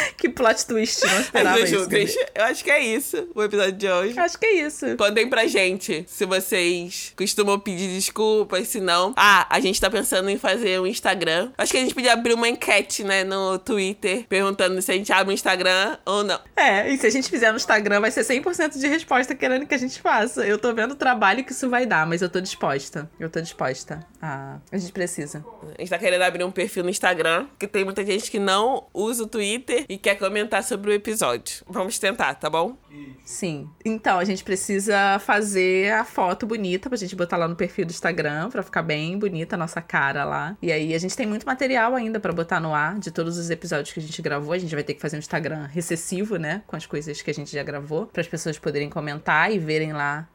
que 0.16 0.28
plot 0.28 0.66
twist, 0.66 1.04
não 1.06 1.20
esperava 1.20 1.60
isso. 1.60 1.88
Eu 2.34 2.44
acho 2.44 2.64
que 2.64 2.70
é 2.70 2.82
isso 2.82 3.28
o 3.34 3.42
episódio 3.42 3.72
de 3.72 3.88
hoje. 3.88 4.18
Acho 4.18 4.38
que 4.38 4.46
é 4.46 4.52
isso. 4.66 4.96
Contem 4.96 5.28
pra 5.28 5.46
gente 5.46 6.04
se 6.06 6.24
vocês 6.24 7.12
costumam 7.16 7.58
pedir 7.58 7.88
desculpas, 7.88 8.68
se 8.68 8.80
não. 8.80 9.12
Ah, 9.16 9.46
a 9.50 9.60
gente 9.60 9.80
tá 9.80 9.90
pensando 9.90 10.28
em 10.28 10.38
fazer 10.38 10.80
um 10.80 10.86
Instagram. 10.86 11.50
Acho 11.56 11.72
que 11.72 11.78
a 11.78 11.80
gente 11.80 11.94
podia 11.94 12.12
abrir 12.12 12.34
uma 12.34 12.48
enquete, 12.48 13.04
né, 13.04 13.24
no 13.24 13.58
Twitter, 13.58 14.24
perguntando 14.28 14.80
se 14.80 14.92
a 14.92 14.94
gente 14.94 15.12
abre 15.12 15.30
um 15.30 15.34
Instagram 15.34 15.98
ou 16.04 16.24
não. 16.24 16.40
É, 16.56 16.90
e 16.90 16.98
se 16.98 17.06
a 17.06 17.10
gente 17.10 17.28
fizer 17.28 17.50
no 17.50 17.56
Instagram, 17.56 18.00
vai 18.00 18.10
ser 18.10 18.22
100% 18.22 18.78
de 18.78 18.86
resposta 18.86 19.34
querendo 19.34 19.66
que 19.66 19.74
a 19.74 19.78
gente 19.78 20.00
faça. 20.00 20.46
Eu 20.46 20.58
tô 20.58 20.72
vendo 20.74 20.92
o 20.92 20.96
trabalho 20.96 21.44
que 21.44 21.52
isso 21.52 21.68
vai 21.68 21.86
dar, 21.86 22.06
mas 22.06 22.22
eu 22.22 22.28
tô 22.28 22.40
disposta. 22.40 23.10
Eu 23.18 23.28
tô 23.28 23.40
disposta. 23.40 24.06
Ah, 24.20 24.58
a 24.70 24.78
gente 24.78 24.92
precisa. 24.92 25.44
A 25.76 25.80
gente 25.80 25.90
tá 25.90 25.98
querendo 25.98 26.22
abrir 26.22 26.44
um 26.44 26.50
perfil 26.50 26.84
no 26.84 26.90
Instagram, 26.90 27.46
que 27.58 27.66
tem 27.66 27.84
muita 27.84 28.04
gente 28.04 28.30
que 28.30 28.38
não 28.38 28.86
usa 28.92 29.24
o 29.24 29.26
Twitter 29.26 29.84
e 29.88 29.95
quer 29.96 30.16
comentar 30.16 30.62
sobre 30.62 30.90
o 30.90 30.94
episódio. 30.94 31.64
Vamos 31.68 31.98
tentar, 31.98 32.34
tá 32.34 32.48
bom? 32.50 32.76
Sim. 33.24 33.68
Então, 33.84 34.18
a 34.18 34.24
gente 34.24 34.44
precisa 34.44 35.18
fazer 35.18 35.92
a 35.92 36.04
foto 36.04 36.46
bonita 36.46 36.88
pra 36.88 36.96
gente 36.96 37.14
botar 37.14 37.36
lá 37.36 37.48
no 37.48 37.56
perfil 37.56 37.84
do 37.84 37.90
Instagram, 37.90 38.48
pra 38.50 38.62
ficar 38.62 38.82
bem 38.82 39.18
bonita 39.18 39.56
a 39.56 39.58
nossa 39.58 39.80
cara 39.80 40.24
lá. 40.24 40.56
E 40.62 40.70
aí, 40.70 40.94
a 40.94 40.98
gente 40.98 41.16
tem 41.16 41.26
muito 41.26 41.44
material 41.46 41.94
ainda 41.94 42.20
pra 42.20 42.32
botar 42.32 42.60
no 42.60 42.74
ar 42.74 42.98
de 42.98 43.10
todos 43.10 43.36
os 43.38 43.50
episódios 43.50 43.92
que 43.92 44.00
a 44.00 44.02
gente 44.02 44.22
gravou. 44.22 44.52
A 44.52 44.58
gente 44.58 44.74
vai 44.74 44.84
ter 44.84 44.94
que 44.94 45.00
fazer 45.00 45.16
um 45.16 45.18
Instagram 45.18 45.66
recessivo, 45.66 46.36
né? 46.36 46.62
Com 46.66 46.76
as 46.76 46.86
coisas 46.86 47.20
que 47.20 47.30
a 47.30 47.34
gente 47.34 47.52
já 47.52 47.62
gravou, 47.62 48.06
para 48.06 48.20
as 48.20 48.28
pessoas 48.28 48.58
poderem 48.58 48.88
comentar 48.88 49.52
e 49.52 49.58
verem 49.58 49.92
lá. 49.92 50.28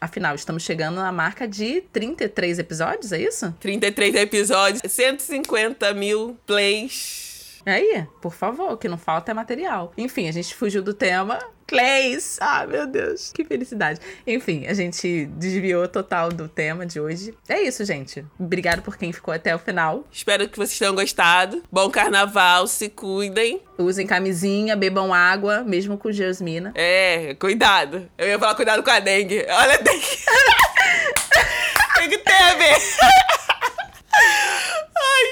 Afinal, 0.00 0.34
estamos 0.34 0.64
chegando 0.64 0.96
na 0.96 1.12
marca 1.12 1.46
de 1.46 1.82
33 1.92 2.58
episódios, 2.58 3.12
é 3.12 3.20
isso? 3.22 3.54
33 3.60 4.16
episódios, 4.16 4.82
150 4.86 5.94
mil 5.94 6.36
plays. 6.44 7.31
Aí, 7.64 8.06
por 8.20 8.32
favor, 8.34 8.72
o 8.72 8.76
que 8.76 8.88
não 8.88 8.98
falta 8.98 9.30
é 9.30 9.34
material. 9.34 9.92
Enfim, 9.96 10.28
a 10.28 10.32
gente 10.32 10.54
fugiu 10.54 10.82
do 10.82 10.92
tema. 10.92 11.38
Plays! 11.66 12.36
Ah, 12.40 12.66
meu 12.66 12.86
Deus, 12.86 13.32
que 13.32 13.44
felicidade. 13.44 13.98
Enfim, 14.26 14.66
a 14.66 14.74
gente 14.74 15.24
desviou 15.36 15.88
total 15.88 16.28
do 16.28 16.46
tema 16.46 16.84
de 16.84 17.00
hoje. 17.00 17.34
É 17.48 17.62
isso, 17.62 17.82
gente. 17.84 18.26
Obrigado 18.38 18.82
por 18.82 18.96
quem 18.96 19.10
ficou 19.10 19.32
até 19.32 19.54
o 19.54 19.58
final. 19.58 20.04
Espero 20.12 20.46
que 20.48 20.58
vocês 20.58 20.78
tenham 20.78 20.94
gostado. 20.94 21.62
Bom 21.72 21.88
carnaval, 21.88 22.66
se 22.66 22.90
cuidem. 22.90 23.62
Usem 23.78 24.06
camisinha, 24.06 24.76
bebam 24.76 25.14
água, 25.14 25.62
mesmo 25.62 25.96
com 25.96 26.12
geosmina. 26.12 26.72
É, 26.74 27.34
cuidado. 27.36 28.06
Eu 28.18 28.28
ia 28.28 28.38
falar 28.38 28.54
cuidado 28.54 28.82
com 28.82 28.90
a 28.90 29.00
dengue. 29.00 29.46
Olha 29.48 29.74
a 29.74 29.78
dengue. 29.78 30.06
Tem 31.96 32.08
que 32.10 32.18
ter 32.18 32.32
a 32.32 32.54
ver. 32.54 33.51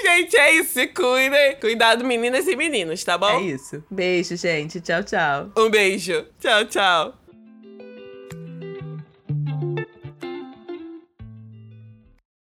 Gente, 0.03 0.37
é 0.37 0.53
isso. 0.53 0.73
Se 0.73 0.87
cuidem. 0.87 1.57
Cuidado, 1.57 2.05
meninas 2.05 2.47
e 2.47 2.57
meninos, 2.57 3.03
tá 3.05 3.17
bom? 3.19 3.41
É 3.41 3.43
isso. 3.43 3.83
Beijo, 3.91 4.37
gente. 4.37 4.81
Tchau, 4.81 5.03
tchau. 5.03 5.51
Um 5.57 5.71
beijo. 5.71 6.27
Tchau, 6.39 6.65
tchau. 6.65 7.20